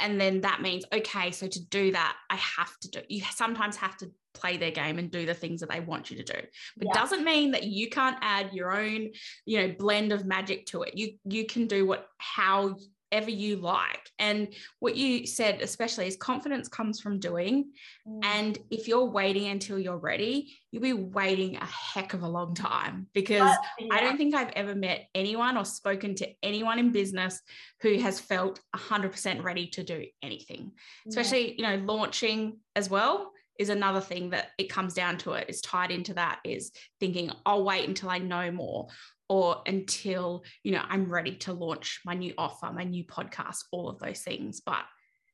and 0.00 0.20
then 0.20 0.40
that 0.40 0.60
means 0.60 0.84
okay 0.92 1.30
so 1.30 1.46
to 1.46 1.64
do 1.66 1.92
that 1.92 2.16
i 2.30 2.36
have 2.36 2.76
to 2.80 2.90
do 2.90 3.00
you 3.08 3.22
sometimes 3.30 3.76
have 3.76 3.96
to 3.96 4.10
play 4.34 4.56
their 4.56 4.70
game 4.70 4.98
and 4.98 5.10
do 5.10 5.24
the 5.24 5.34
things 5.34 5.60
that 5.60 5.70
they 5.70 5.80
want 5.80 6.10
you 6.10 6.16
to 6.16 6.22
do 6.22 6.38
but 6.76 6.86
yeah. 6.86 6.92
doesn't 6.92 7.24
mean 7.24 7.50
that 7.50 7.64
you 7.64 7.88
can't 7.88 8.18
add 8.20 8.52
your 8.52 8.70
own 8.76 9.08
you 9.46 9.60
know 9.60 9.74
blend 9.78 10.12
of 10.12 10.26
magic 10.26 10.66
to 10.66 10.82
it 10.82 10.96
you 10.96 11.12
you 11.24 11.46
can 11.46 11.66
do 11.66 11.86
what 11.86 12.06
how 12.18 12.74
ever 13.12 13.30
you 13.30 13.56
like. 13.56 14.10
And 14.18 14.48
what 14.80 14.96
you 14.96 15.26
said, 15.26 15.60
especially, 15.60 16.06
is 16.06 16.16
confidence 16.16 16.68
comes 16.68 17.00
from 17.00 17.18
doing. 17.18 17.72
Mm. 18.06 18.24
And 18.24 18.58
if 18.70 18.88
you're 18.88 19.04
waiting 19.04 19.48
until 19.48 19.78
you're 19.78 19.98
ready, 19.98 20.56
you'll 20.70 20.82
be 20.82 20.92
waiting 20.92 21.56
a 21.56 21.64
heck 21.64 22.14
of 22.14 22.22
a 22.22 22.28
long 22.28 22.54
time 22.54 23.06
because 23.14 23.56
yeah. 23.78 23.88
I 23.92 24.00
don't 24.00 24.16
think 24.16 24.34
I've 24.34 24.52
ever 24.56 24.74
met 24.74 25.08
anyone 25.14 25.56
or 25.56 25.64
spoken 25.64 26.14
to 26.16 26.28
anyone 26.42 26.78
in 26.78 26.92
business 26.92 27.40
who 27.80 27.98
has 27.98 28.20
felt 28.20 28.60
100% 28.74 29.42
ready 29.42 29.68
to 29.68 29.84
do 29.84 30.04
anything, 30.22 30.72
especially, 31.08 31.54
you 31.56 31.62
know, 31.62 31.76
launching 31.76 32.58
as 32.74 32.90
well 32.90 33.32
is 33.58 33.68
another 33.68 34.00
thing 34.00 34.30
that 34.30 34.48
it 34.58 34.68
comes 34.68 34.94
down 34.94 35.16
to 35.18 35.32
it 35.32 35.46
is 35.48 35.60
tied 35.60 35.90
into 35.90 36.14
that 36.14 36.40
is 36.44 36.72
thinking 37.00 37.30
i'll 37.44 37.64
wait 37.64 37.88
until 37.88 38.10
i 38.10 38.18
know 38.18 38.50
more 38.50 38.86
or 39.28 39.62
until 39.66 40.44
you 40.62 40.72
know 40.72 40.82
i'm 40.88 41.10
ready 41.10 41.34
to 41.34 41.52
launch 41.52 42.00
my 42.04 42.14
new 42.14 42.32
offer 42.38 42.70
my 42.72 42.84
new 42.84 43.04
podcast 43.04 43.64
all 43.72 43.88
of 43.88 43.98
those 43.98 44.20
things. 44.20 44.60
But 44.64 44.84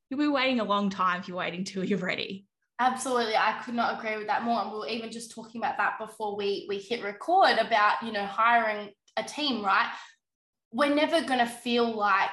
you'll 0.08 0.20
be 0.20 0.28
waiting 0.28 0.60
a 0.60 0.64
long 0.64 0.90
time 0.90 1.20
if 1.20 1.28
you're 1.28 1.38
waiting 1.38 1.60
until 1.60 1.84
you're 1.84 1.98
ready. 1.98 2.46
Absolutely. 2.78 3.36
I 3.36 3.60
could 3.64 3.74
not 3.74 3.98
agree 3.98 4.16
with 4.16 4.26
that 4.26 4.42
more. 4.42 4.60
And 4.60 4.72
we 4.72 4.78
were 4.78 4.88
even 4.88 5.12
just 5.12 5.30
talking 5.30 5.60
about 5.60 5.76
that 5.76 5.98
before 5.98 6.36
we 6.36 6.66
we 6.68 6.78
hit 6.78 7.02
record 7.02 7.58
about 7.58 8.02
you 8.02 8.12
know 8.12 8.26
hiring 8.26 8.90
a 9.16 9.22
team 9.22 9.64
right? 9.64 9.90
We're 10.72 10.94
never 10.94 11.20
going 11.22 11.38
to 11.38 11.46
feel 11.46 11.94
like 11.94 12.30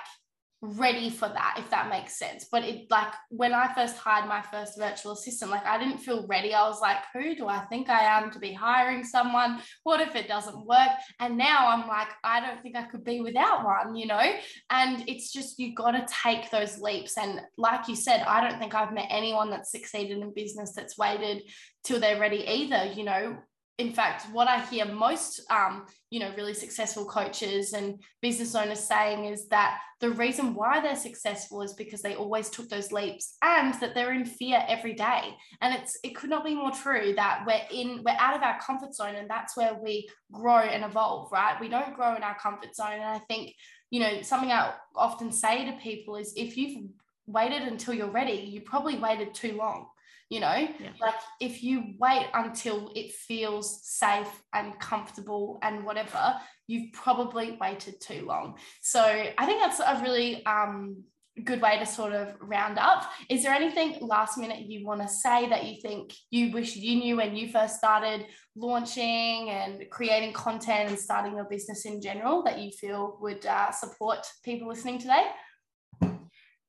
ready 0.61 1.09
for 1.09 1.29
that 1.29 1.55
if 1.57 1.69
that 1.69 1.89
makes 1.89 2.19
sense. 2.19 2.47
But 2.51 2.63
it 2.63 2.87
like 2.89 3.13
when 3.29 3.53
i 3.53 3.73
first 3.73 3.97
hired 3.97 4.27
my 4.27 4.41
first 4.41 4.77
virtual 4.77 5.13
assistant 5.13 5.51
like 5.51 5.65
i 5.65 5.77
didn't 5.77 5.99
feel 5.99 6.27
ready. 6.27 6.53
I 6.53 6.67
was 6.67 6.81
like 6.81 6.97
who 7.13 7.35
do 7.35 7.47
i 7.47 7.59
think 7.65 7.89
i 7.89 8.01
am 8.01 8.29
to 8.31 8.39
be 8.39 8.53
hiring 8.53 9.03
someone? 9.03 9.61
What 9.83 10.01
if 10.01 10.15
it 10.15 10.27
doesn't 10.27 10.65
work? 10.65 10.89
And 11.19 11.37
now 11.37 11.69
i'm 11.69 11.87
like 11.87 12.09
i 12.23 12.39
don't 12.41 12.61
think 12.61 12.75
i 12.75 12.83
could 12.83 13.05
be 13.05 13.21
without 13.21 13.63
one 13.63 13.95
you 13.95 14.07
know? 14.07 14.33
And 14.69 15.07
it's 15.07 15.31
just 15.31 15.59
you 15.59 15.73
got 15.73 15.91
to 15.91 16.05
take 16.23 16.51
those 16.51 16.79
leaps. 16.79 17.17
And 17.17 17.41
like 17.57 17.87
you 17.87 17.95
said 17.95 18.23
i 18.23 18.41
don't 18.41 18.59
think 18.59 18.75
i've 18.75 18.93
met 18.93 19.07
anyone 19.09 19.49
that's 19.49 19.71
succeeded 19.71 20.17
in 20.19 20.33
business 20.33 20.73
that's 20.75 20.97
waited 20.97 21.43
till 21.83 21.99
they're 21.99 22.19
ready 22.19 22.43
either 22.47 22.91
you 22.93 23.03
know 23.03 23.37
in 23.79 23.93
fact, 23.93 24.25
what 24.33 24.49
I 24.49 24.59
hear 24.65 24.83
most, 24.83 25.41
um, 25.49 25.85
you 26.09 26.19
know, 26.19 26.33
really 26.35 26.53
successful 26.53 27.05
coaches 27.05 27.71
and 27.71 28.03
business 28.21 28.53
owners 28.53 28.81
saying 28.81 29.23
is 29.23 29.47
that 29.47 29.79
the 30.01 30.09
reason 30.11 30.53
why 30.53 30.81
they're 30.81 30.97
successful 30.97 31.61
is 31.61 31.73
because 31.73 32.01
they 32.01 32.15
always 32.15 32.49
took 32.49 32.67
those 32.67 32.91
leaps 32.91 33.37
and 33.41 33.73
that 33.75 33.95
they're 33.95 34.11
in 34.11 34.25
fear 34.25 34.61
every 34.67 34.93
day. 34.93 35.33
And 35.61 35.73
it's 35.73 35.97
it 36.03 36.13
could 36.13 36.29
not 36.29 36.43
be 36.43 36.55
more 36.55 36.71
true 36.71 37.13
that 37.15 37.45
we're 37.47 37.61
in 37.71 38.03
we're 38.03 38.17
out 38.19 38.35
of 38.35 38.43
our 38.43 38.59
comfort 38.59 38.93
zone 38.93 39.15
and 39.15 39.29
that's 39.29 39.55
where 39.55 39.73
we 39.81 40.09
grow 40.29 40.57
and 40.59 40.83
evolve, 40.83 41.31
right? 41.31 41.55
We 41.61 41.69
don't 41.69 41.95
grow 41.95 42.15
in 42.17 42.23
our 42.23 42.37
comfort 42.37 42.75
zone. 42.75 42.93
And 42.93 43.03
I 43.03 43.19
think, 43.29 43.55
you 43.91 44.01
know, 44.01 44.21
something 44.23 44.51
I 44.51 44.73
often 44.93 45.31
say 45.31 45.65
to 45.65 45.77
people 45.77 46.17
is 46.17 46.33
if 46.35 46.57
you've 46.57 46.89
waited 47.27 47.61
until 47.61 47.93
you're 47.93 48.11
ready, 48.11 48.33
you 48.33 48.59
probably 48.59 48.97
waited 48.97 49.33
too 49.33 49.55
long 49.55 49.87
you 50.29 50.39
know? 50.39 50.67
Yeah. 50.79 50.91
like 51.01 51.15
if 51.39 51.63
you 51.63 51.95
wait 51.97 52.27
until 52.33 52.91
it 52.95 53.11
feels 53.11 53.83
safe 53.83 54.31
and 54.53 54.79
comfortable 54.79 55.59
and 55.63 55.85
whatever 55.85 56.35
you've 56.67 56.93
probably 56.93 57.57
waited 57.59 57.99
too 57.99 58.25
long. 58.25 58.57
So 58.81 59.01
i 59.01 59.45
think 59.45 59.61
that's 59.61 59.79
a 59.79 60.01
really 60.03 60.45
um, 60.45 61.03
good 61.43 61.61
way 61.61 61.79
to 61.79 61.85
sort 61.85 62.13
of 62.13 62.35
round 62.41 62.77
up. 62.77 63.09
Is 63.29 63.43
there 63.43 63.53
anything 63.53 63.97
last 64.01 64.37
minute 64.37 64.65
you 64.67 64.85
want 64.85 65.01
to 65.01 65.07
say 65.07 65.49
that 65.49 65.65
you 65.65 65.81
think 65.81 66.13
you 66.31 66.51
wish 66.51 66.75
you 66.75 66.95
knew 66.95 67.17
when 67.17 67.35
you 67.35 67.51
first 67.51 67.77
started 67.77 68.25
launching 68.55 69.49
and 69.49 69.89
creating 69.89 70.33
content 70.33 70.89
and 70.89 70.99
starting 70.99 71.35
your 71.35 71.45
business 71.45 71.85
in 71.85 72.01
general 72.01 72.43
that 72.43 72.59
you 72.59 72.71
feel 72.71 73.17
would 73.21 73.45
uh, 73.45 73.71
support 73.71 74.25
people 74.43 74.67
listening 74.67 74.99
today? 74.99 75.25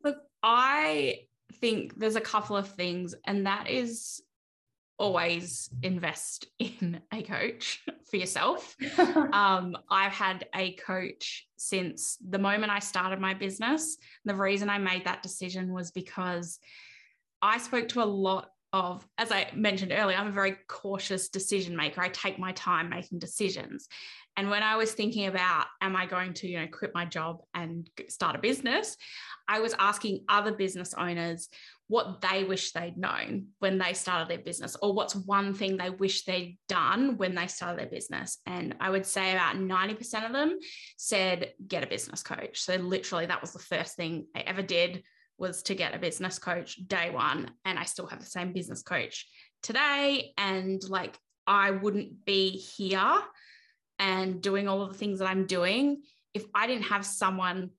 Look 0.02 0.16
i 0.42 1.18
think 1.60 1.98
there's 1.98 2.16
a 2.16 2.20
couple 2.20 2.56
of 2.56 2.68
things, 2.68 3.14
and 3.26 3.46
that 3.46 3.68
is 3.68 4.22
always 4.98 5.70
invest 5.82 6.46
in 6.58 7.00
a 7.12 7.22
coach 7.22 7.82
for 8.10 8.16
yourself. 8.16 8.76
um, 9.32 9.76
I've 9.90 10.12
had 10.12 10.46
a 10.54 10.72
coach 10.74 11.46
since 11.56 12.18
the 12.28 12.38
moment 12.38 12.70
I 12.70 12.80
started 12.80 13.18
my 13.18 13.32
business. 13.32 13.96
The 14.26 14.34
reason 14.34 14.68
I 14.68 14.78
made 14.78 15.06
that 15.06 15.22
decision 15.22 15.72
was 15.72 15.90
because 15.90 16.58
I 17.40 17.58
spoke 17.58 17.88
to 17.88 18.02
a 18.02 18.04
lot 18.04 18.50
of, 18.72 19.06
as 19.18 19.32
I 19.32 19.50
mentioned 19.54 19.92
earlier, 19.92 20.16
I'm 20.16 20.28
a 20.28 20.32
very 20.32 20.56
cautious 20.68 21.28
decision 21.28 21.76
maker. 21.76 22.00
I 22.00 22.08
take 22.08 22.38
my 22.38 22.52
time 22.52 22.88
making 22.88 23.18
decisions. 23.18 23.88
And 24.36 24.48
when 24.48 24.62
I 24.62 24.76
was 24.76 24.92
thinking 24.92 25.26
about, 25.26 25.66
am 25.80 25.96
I 25.96 26.06
going 26.06 26.34
to, 26.34 26.48
you 26.48 26.60
know, 26.60 26.68
quit 26.68 26.92
my 26.94 27.04
job 27.04 27.40
and 27.52 27.90
start 28.08 28.36
a 28.36 28.38
business? 28.38 28.96
I 29.48 29.60
was 29.60 29.74
asking 29.78 30.24
other 30.28 30.52
business 30.52 30.94
owners, 30.94 31.48
what 31.88 32.20
they 32.20 32.44
wish 32.44 32.70
they'd 32.70 32.96
known 32.96 33.48
when 33.58 33.76
they 33.76 33.92
started 33.92 34.28
their 34.28 34.38
business, 34.38 34.76
or 34.80 34.94
what's 34.94 35.16
one 35.16 35.52
thing 35.52 35.76
they 35.76 35.90
wish 35.90 36.24
they'd 36.24 36.56
done 36.68 37.16
when 37.16 37.34
they 37.34 37.48
started 37.48 37.80
their 37.80 37.90
business. 37.90 38.38
And 38.46 38.76
I 38.78 38.90
would 38.90 39.04
say 39.04 39.32
about 39.32 39.56
90% 39.56 40.24
of 40.24 40.32
them 40.32 40.56
said, 40.96 41.52
get 41.66 41.82
a 41.82 41.88
business 41.88 42.22
coach. 42.22 42.60
So 42.60 42.76
literally, 42.76 43.26
that 43.26 43.40
was 43.40 43.52
the 43.52 43.58
first 43.58 43.96
thing 43.96 44.26
I 44.36 44.40
ever 44.40 44.62
did 44.62 45.02
was 45.40 45.62
to 45.64 45.74
get 45.74 45.94
a 45.94 45.98
business 45.98 46.38
coach 46.38 46.76
day 46.86 47.10
one. 47.10 47.50
And 47.64 47.78
I 47.78 47.84
still 47.84 48.06
have 48.06 48.20
the 48.20 48.26
same 48.26 48.52
business 48.52 48.82
coach 48.82 49.26
today. 49.62 50.34
And 50.36 50.80
like, 50.88 51.18
I 51.46 51.72
wouldn't 51.72 52.24
be 52.24 52.50
here 52.50 53.22
and 53.98 54.40
doing 54.40 54.68
all 54.68 54.82
of 54.82 54.92
the 54.92 54.98
things 54.98 55.18
that 55.18 55.28
I'm 55.28 55.46
doing 55.46 56.02
if 56.34 56.44
I 56.54 56.66
didn't 56.66 56.84
have 56.84 57.04
someone 57.04 57.70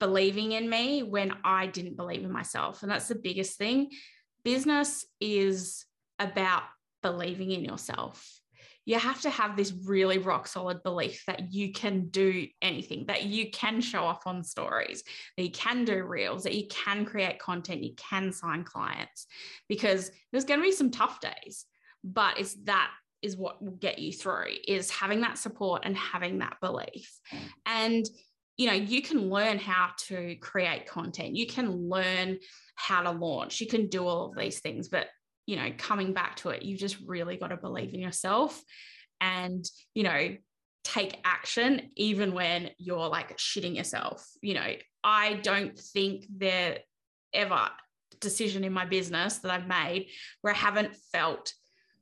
believing 0.00 0.52
in 0.52 0.70
me 0.70 1.02
when 1.02 1.34
I 1.44 1.66
didn't 1.66 1.96
believe 1.96 2.24
in 2.24 2.32
myself. 2.32 2.82
And 2.82 2.90
that's 2.90 3.08
the 3.08 3.14
biggest 3.14 3.58
thing. 3.58 3.90
Business 4.44 5.04
is 5.20 5.84
about 6.18 6.62
believing 7.02 7.50
in 7.50 7.64
yourself. 7.64 8.41
You 8.84 8.98
have 8.98 9.20
to 9.22 9.30
have 9.30 9.56
this 9.56 9.72
really 9.84 10.18
rock 10.18 10.46
solid 10.46 10.82
belief 10.82 11.22
that 11.26 11.52
you 11.52 11.72
can 11.72 12.08
do 12.08 12.46
anything, 12.60 13.06
that 13.06 13.24
you 13.24 13.50
can 13.50 13.80
show 13.80 14.02
off 14.02 14.26
on 14.26 14.42
stories, 14.42 15.04
that 15.36 15.44
you 15.44 15.50
can 15.50 15.84
do 15.84 16.02
reels, 16.04 16.42
that 16.44 16.54
you 16.54 16.66
can 16.68 17.04
create 17.04 17.38
content, 17.38 17.82
you 17.82 17.94
can 17.96 18.32
sign 18.32 18.64
clients, 18.64 19.26
because 19.68 20.10
there's 20.30 20.44
going 20.44 20.60
to 20.60 20.64
be 20.64 20.72
some 20.72 20.90
tough 20.90 21.20
days, 21.20 21.66
but 22.02 22.38
it's 22.38 22.54
that 22.64 22.90
is 23.22 23.36
what 23.36 23.62
will 23.62 23.72
get 23.72 24.00
you 24.00 24.12
through 24.12 24.46
is 24.66 24.90
having 24.90 25.20
that 25.20 25.38
support 25.38 25.82
and 25.84 25.96
having 25.96 26.40
that 26.40 26.56
belief. 26.60 27.08
And 27.64 28.04
you 28.56 28.66
know 28.66 28.74
you 28.74 29.02
can 29.02 29.30
learn 29.30 29.58
how 29.58 29.90
to 29.96 30.36
create 30.36 30.86
content 30.86 31.34
you 31.34 31.46
can 31.46 31.88
learn 31.88 32.38
how 32.74 33.02
to 33.02 33.10
launch 33.10 33.60
you 33.60 33.66
can 33.66 33.88
do 33.88 34.06
all 34.06 34.26
of 34.26 34.36
these 34.36 34.60
things 34.60 34.88
but 34.88 35.08
you 35.46 35.56
know 35.56 35.70
coming 35.76 36.12
back 36.12 36.36
to 36.36 36.50
it 36.50 36.62
you 36.62 36.76
just 36.76 36.98
really 37.06 37.36
got 37.36 37.48
to 37.48 37.56
believe 37.56 37.94
in 37.94 38.00
yourself 38.00 38.62
and 39.20 39.64
you 39.94 40.02
know 40.02 40.36
take 40.84 41.20
action 41.24 41.90
even 41.96 42.34
when 42.34 42.70
you're 42.78 43.08
like 43.08 43.36
shitting 43.38 43.76
yourself. 43.76 44.28
You 44.40 44.54
know 44.54 44.72
i 45.04 45.34
don't 45.34 45.76
think 45.78 46.26
there 46.28 46.78
ever 47.32 47.68
decision 48.20 48.62
in 48.62 48.72
my 48.72 48.84
business 48.84 49.38
that 49.38 49.50
i've 49.50 49.66
made 49.66 50.06
where 50.42 50.54
i 50.54 50.56
haven't 50.56 50.94
felt 51.12 51.52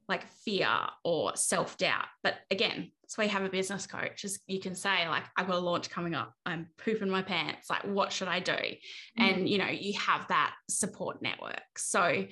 like 0.07 0.27
fear 0.45 0.69
or 1.05 1.37
self-doubt. 1.37 2.07
But 2.23 2.35
again 2.51 2.91
that's 3.03 3.17
why 3.17 3.25
you 3.25 3.31
have 3.31 3.45
a 3.45 3.49
business 3.49 3.87
coach 3.87 4.25
is 4.25 4.41
you 4.47 4.61
can 4.61 4.75
say 4.75 5.09
like 5.09 5.23
i've 5.37 5.47
got 5.47 5.57
a 5.57 5.61
launch 5.61 5.89
coming 5.89 6.15
up. 6.15 6.35
I'm 6.45 6.67
pooping 6.79 7.11
my 7.11 7.23
pants. 7.23 7.71
Like 7.71 7.85
what 7.85 8.13
should 8.13 8.29
i 8.29 8.41
do? 8.41 8.53
Mm-hmm. 8.53 9.23
and 9.23 9.49
you 9.49 9.59
know 9.59 9.69
you 9.69 9.99
have 9.99 10.27
that 10.29 10.55
support 10.69 11.23
network. 11.23 11.63
So 11.77 12.25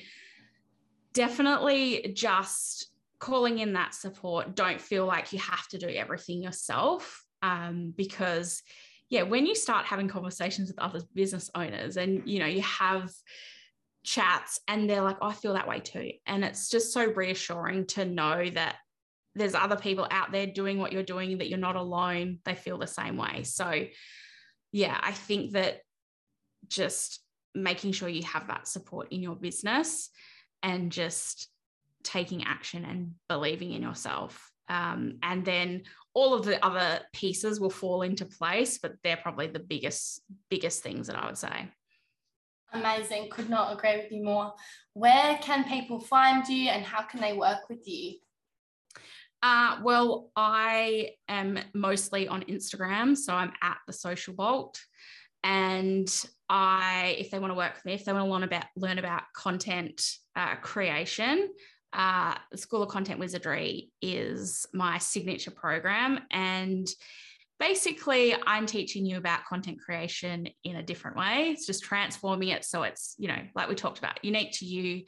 definitely 1.18 2.12
just 2.14 2.92
calling 3.18 3.58
in 3.58 3.72
that 3.72 3.92
support 3.92 4.54
don't 4.54 4.80
feel 4.80 5.04
like 5.04 5.32
you 5.32 5.38
have 5.40 5.66
to 5.66 5.76
do 5.76 5.88
everything 5.88 6.40
yourself 6.40 7.24
um, 7.42 7.92
because 7.96 8.62
yeah 9.10 9.22
when 9.22 9.44
you 9.44 9.56
start 9.56 9.84
having 9.84 10.06
conversations 10.06 10.68
with 10.68 10.78
other 10.78 11.00
business 11.14 11.50
owners 11.56 11.96
and 11.96 12.22
you 12.24 12.38
know 12.38 12.46
you 12.46 12.62
have 12.62 13.10
chats 14.04 14.60
and 14.68 14.88
they're 14.88 15.02
like 15.02 15.16
oh, 15.20 15.26
i 15.26 15.32
feel 15.32 15.54
that 15.54 15.66
way 15.66 15.80
too. 15.80 16.12
And 16.24 16.44
it's 16.44 16.70
just 16.70 16.92
so 16.92 17.04
reassuring 17.04 17.86
to 17.86 18.04
know 18.04 18.48
that 18.50 18.76
there's 19.34 19.56
other 19.56 19.76
people 19.76 20.06
out 20.12 20.30
there 20.30 20.46
doing 20.46 20.78
what 20.78 20.92
you're 20.92 21.02
doing 21.02 21.38
that 21.38 21.48
you're 21.48 21.58
not 21.58 21.74
alone 21.74 22.38
they 22.44 22.54
feel 22.54 22.78
the 22.78 22.86
same 22.86 23.16
way. 23.16 23.42
So 23.42 23.86
yeah 24.70 25.00
i 25.02 25.10
think 25.10 25.54
that 25.54 25.80
just 26.68 27.20
making 27.56 27.90
sure 27.90 28.08
you 28.08 28.22
have 28.22 28.46
that 28.46 28.68
support 28.68 29.08
in 29.10 29.20
your 29.20 29.34
business 29.34 30.10
and 30.62 30.92
just 30.92 31.48
taking 32.02 32.44
action 32.44 32.84
and 32.84 33.14
believing 33.28 33.72
in 33.72 33.82
yourself. 33.82 34.50
Um, 34.68 35.18
and 35.22 35.44
then 35.44 35.82
all 36.14 36.34
of 36.34 36.44
the 36.44 36.64
other 36.64 37.00
pieces 37.12 37.58
will 37.60 37.70
fall 37.70 38.02
into 38.02 38.26
place 38.26 38.78
but 38.78 38.92
they're 39.02 39.16
probably 39.16 39.46
the 39.46 39.60
biggest 39.60 40.20
biggest 40.50 40.82
things 40.82 41.06
that 41.06 41.16
i 41.16 41.24
would 41.24 41.38
say. 41.38 41.70
Amazing. 42.72 43.30
Could 43.30 43.48
not 43.48 43.72
agree 43.72 43.96
with 43.96 44.12
you 44.12 44.22
more. 44.22 44.52
Where 44.92 45.38
can 45.40 45.64
people 45.64 46.00
find 46.00 46.46
you 46.48 46.68
and 46.68 46.84
how 46.84 47.02
can 47.02 47.20
they 47.20 47.32
work 47.32 47.68
with 47.68 47.86
you? 47.88 48.16
Uh, 49.42 49.78
well, 49.82 50.30
I 50.36 51.10
am 51.28 51.58
mostly 51.72 52.26
on 52.26 52.42
Instagram, 52.42 53.16
so 53.16 53.32
I'm 53.32 53.52
at 53.62 53.78
the 53.86 53.92
Social 53.92 54.34
Bolt, 54.34 54.80
and 55.42 56.08
I, 56.48 57.16
if 57.18 57.30
they 57.30 57.38
want 57.38 57.50
to 57.50 57.56
work 57.56 57.74
with 57.74 57.84
me, 57.84 57.94
if 57.94 58.04
they 58.04 58.12
want 58.12 58.26
to 58.26 58.30
learn 58.30 58.42
about 58.42 58.64
learn 58.76 58.98
about 58.98 59.22
content 59.34 60.02
uh, 60.34 60.56
creation, 60.56 61.48
uh, 61.92 62.34
the 62.50 62.58
School 62.58 62.82
of 62.82 62.88
Content 62.88 63.20
Wizardry 63.20 63.90
is 64.00 64.66
my 64.72 64.98
signature 64.98 65.50
program, 65.50 66.20
and 66.30 66.88
basically 67.60 68.36
i'm 68.46 68.66
teaching 68.66 69.04
you 69.04 69.16
about 69.16 69.44
content 69.44 69.80
creation 69.80 70.48
in 70.62 70.76
a 70.76 70.82
different 70.82 71.16
way. 71.16 71.50
It's 71.50 71.66
just 71.66 71.82
transforming 71.82 72.50
it 72.50 72.64
so 72.64 72.84
it's 72.84 73.16
you 73.18 73.26
know 73.26 73.38
like 73.56 73.68
we 73.68 73.74
talked 73.74 73.98
about 73.98 74.24
unique 74.24 74.52
to 74.58 74.64
you 74.64 75.02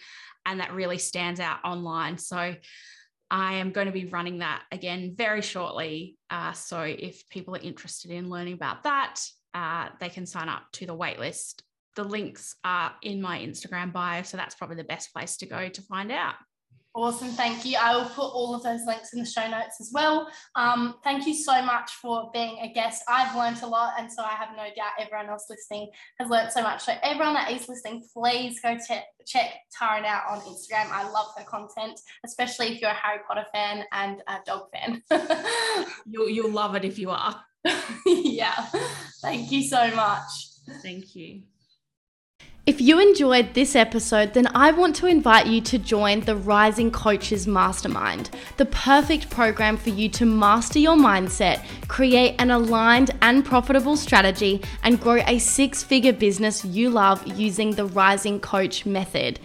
and 0.47 0.61
that 0.61 0.75
really 0.75 0.99
stands 0.99 1.41
out 1.41 1.59
online. 1.65 2.19
So 2.19 2.55
I 3.31 3.55
am 3.55 3.71
going 3.71 3.87
to 3.87 3.93
be 3.93 4.07
running 4.07 4.39
that 4.39 4.65
again 4.73 5.15
very 5.17 5.43
shortly. 5.43 6.17
Uh, 6.29 6.53
so 6.53 6.81
if 6.83 7.29
people 7.29 7.55
are 7.55 7.61
interested 7.61 8.11
in 8.11 8.29
learning 8.29 8.55
about 8.55 8.83
that, 8.85 9.21
uh, 9.55 9.89
they 9.99 10.09
can 10.09 10.27
sign 10.27 10.49
up 10.49 10.63
to 10.73 10.87
the 10.87 10.97
waitlist. 10.97 11.63
The 11.97 12.05
links 12.05 12.57
are 12.65 12.93
in 13.03 13.21
my 13.21 13.39
Instagram 13.41 13.93
bio. 13.93 14.23
So 14.23 14.37
that's 14.37 14.55
probably 14.55 14.77
the 14.77 14.85
best 14.85 15.13
place 15.13 15.37
to 15.39 15.47
go 15.47 15.69
to 15.69 15.83
find 15.83 16.13
out. 16.13 16.35
Awesome, 16.93 17.29
thank 17.29 17.65
you. 17.65 17.77
I 17.81 17.95
will 17.95 18.09
put 18.09 18.27
all 18.35 18.53
of 18.53 18.65
those 18.65 18.81
links 18.85 19.13
in 19.13 19.21
the 19.21 19.25
show 19.25 19.47
notes 19.49 19.81
as 19.81 19.93
well. 19.95 20.29
Um, 20.57 20.97
thank 21.05 21.25
you 21.25 21.35
so 21.35 21.63
much 21.63 21.93
for 21.93 22.31
being 22.33 22.59
a 22.63 22.73
guest. 22.73 23.05
I've 23.09 23.37
learned 23.37 23.63
a 23.63 23.69
lot, 23.69 23.95
and 23.97 24.11
so 24.11 24.25
I 24.25 24.31
have 24.31 24.57
no 24.57 24.65
doubt 24.65 24.91
everyone 24.99 25.29
else 25.29 25.47
listening 25.49 25.89
has 26.19 26.29
learned 26.29 26.51
so 26.51 26.63
much. 26.63 26.83
So, 26.83 26.95
everyone 27.05 27.35
that 27.35 27.53
is 27.53 27.69
listening, 27.69 28.03
please 28.13 28.61
go 28.61 28.77
check, 28.77 29.05
check 29.25 29.53
Taryn 29.81 30.05
out 30.05 30.23
on 30.31 30.41
Instagram. 30.41 30.91
I 30.91 31.09
love 31.09 31.29
her 31.39 31.45
content, 31.45 32.01
especially 32.25 32.75
if 32.75 32.81
you're 32.81 32.91
a 32.91 32.95
Harry 32.95 33.21
Potter 33.25 33.47
fan 33.55 33.85
and 33.93 34.21
a 34.27 34.39
dog 34.45 34.63
fan. 34.73 35.01
you'll, 36.07 36.29
you'll 36.29 36.51
love 36.51 36.75
it 36.75 36.85
if 36.85 36.99
you 36.99 37.11
are. 37.11 37.41
yeah, 38.07 38.55
thank 39.23 39.53
you 39.53 39.63
so 39.63 39.95
much. 39.95 40.49
Thank 40.83 41.15
you. 41.15 41.43
If 42.67 42.81
you 42.81 43.01
enjoyed 43.01 43.55
this 43.55 43.75
episode, 43.75 44.35
then 44.35 44.47
I 44.55 44.71
want 44.71 44.95
to 44.97 45.07
invite 45.07 45.47
you 45.47 45.61
to 45.63 45.79
join 45.79 46.21
the 46.21 46.37
Rising 46.37 46.91
Coaches 46.91 47.47
Mastermind, 47.47 48.31
the 48.59 48.67
perfect 48.67 49.31
program 49.31 49.79
for 49.79 49.89
you 49.89 50.09
to 50.11 50.27
master 50.27 50.79
your 50.79 50.95
mindset, 50.95 51.65
create 51.89 52.37
an 52.39 52.51
aligned 52.51 53.11
and 53.23 53.45
profitable 53.45 53.97
strategy, 53.97 54.63
and 54.85 55.01
grow 55.01 55.23
a 55.27 55.39
six 55.39 55.83
figure 55.83 56.13
business 56.13 56.65
you 56.65 56.91
love 56.91 57.27
using 57.27 57.73
the 57.73 57.87
Rising 57.87 58.39
Coach 58.39 58.85
method. 58.87 59.41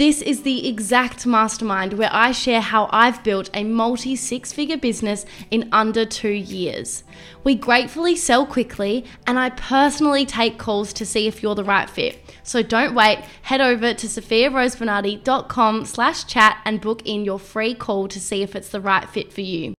This 0.00 0.22
is 0.22 0.44
the 0.44 0.66
exact 0.66 1.26
mastermind 1.26 1.92
where 1.92 2.08
I 2.10 2.32
share 2.32 2.62
how 2.62 2.88
I've 2.90 3.22
built 3.22 3.50
a 3.52 3.64
multi 3.64 4.16
six 4.16 4.50
figure 4.50 4.78
business 4.78 5.26
in 5.50 5.68
under 5.72 6.06
two 6.06 6.30
years. 6.30 7.04
We 7.44 7.54
gratefully 7.54 8.16
sell 8.16 8.46
quickly, 8.46 9.04
and 9.26 9.38
I 9.38 9.50
personally 9.50 10.24
take 10.24 10.56
calls 10.56 10.94
to 10.94 11.04
see 11.04 11.26
if 11.26 11.42
you're 11.42 11.54
the 11.54 11.64
right 11.64 11.90
fit. 11.90 12.18
So 12.42 12.62
don't 12.62 12.94
wait, 12.94 13.18
head 13.42 13.60
over 13.60 13.92
to 13.92 14.06
sophiarosebernardi.com 14.06 15.84
slash 15.84 16.24
chat 16.24 16.62
and 16.64 16.80
book 16.80 17.02
in 17.04 17.26
your 17.26 17.38
free 17.38 17.74
call 17.74 18.08
to 18.08 18.18
see 18.18 18.40
if 18.40 18.56
it's 18.56 18.70
the 18.70 18.80
right 18.80 19.06
fit 19.06 19.30
for 19.30 19.42
you. 19.42 19.74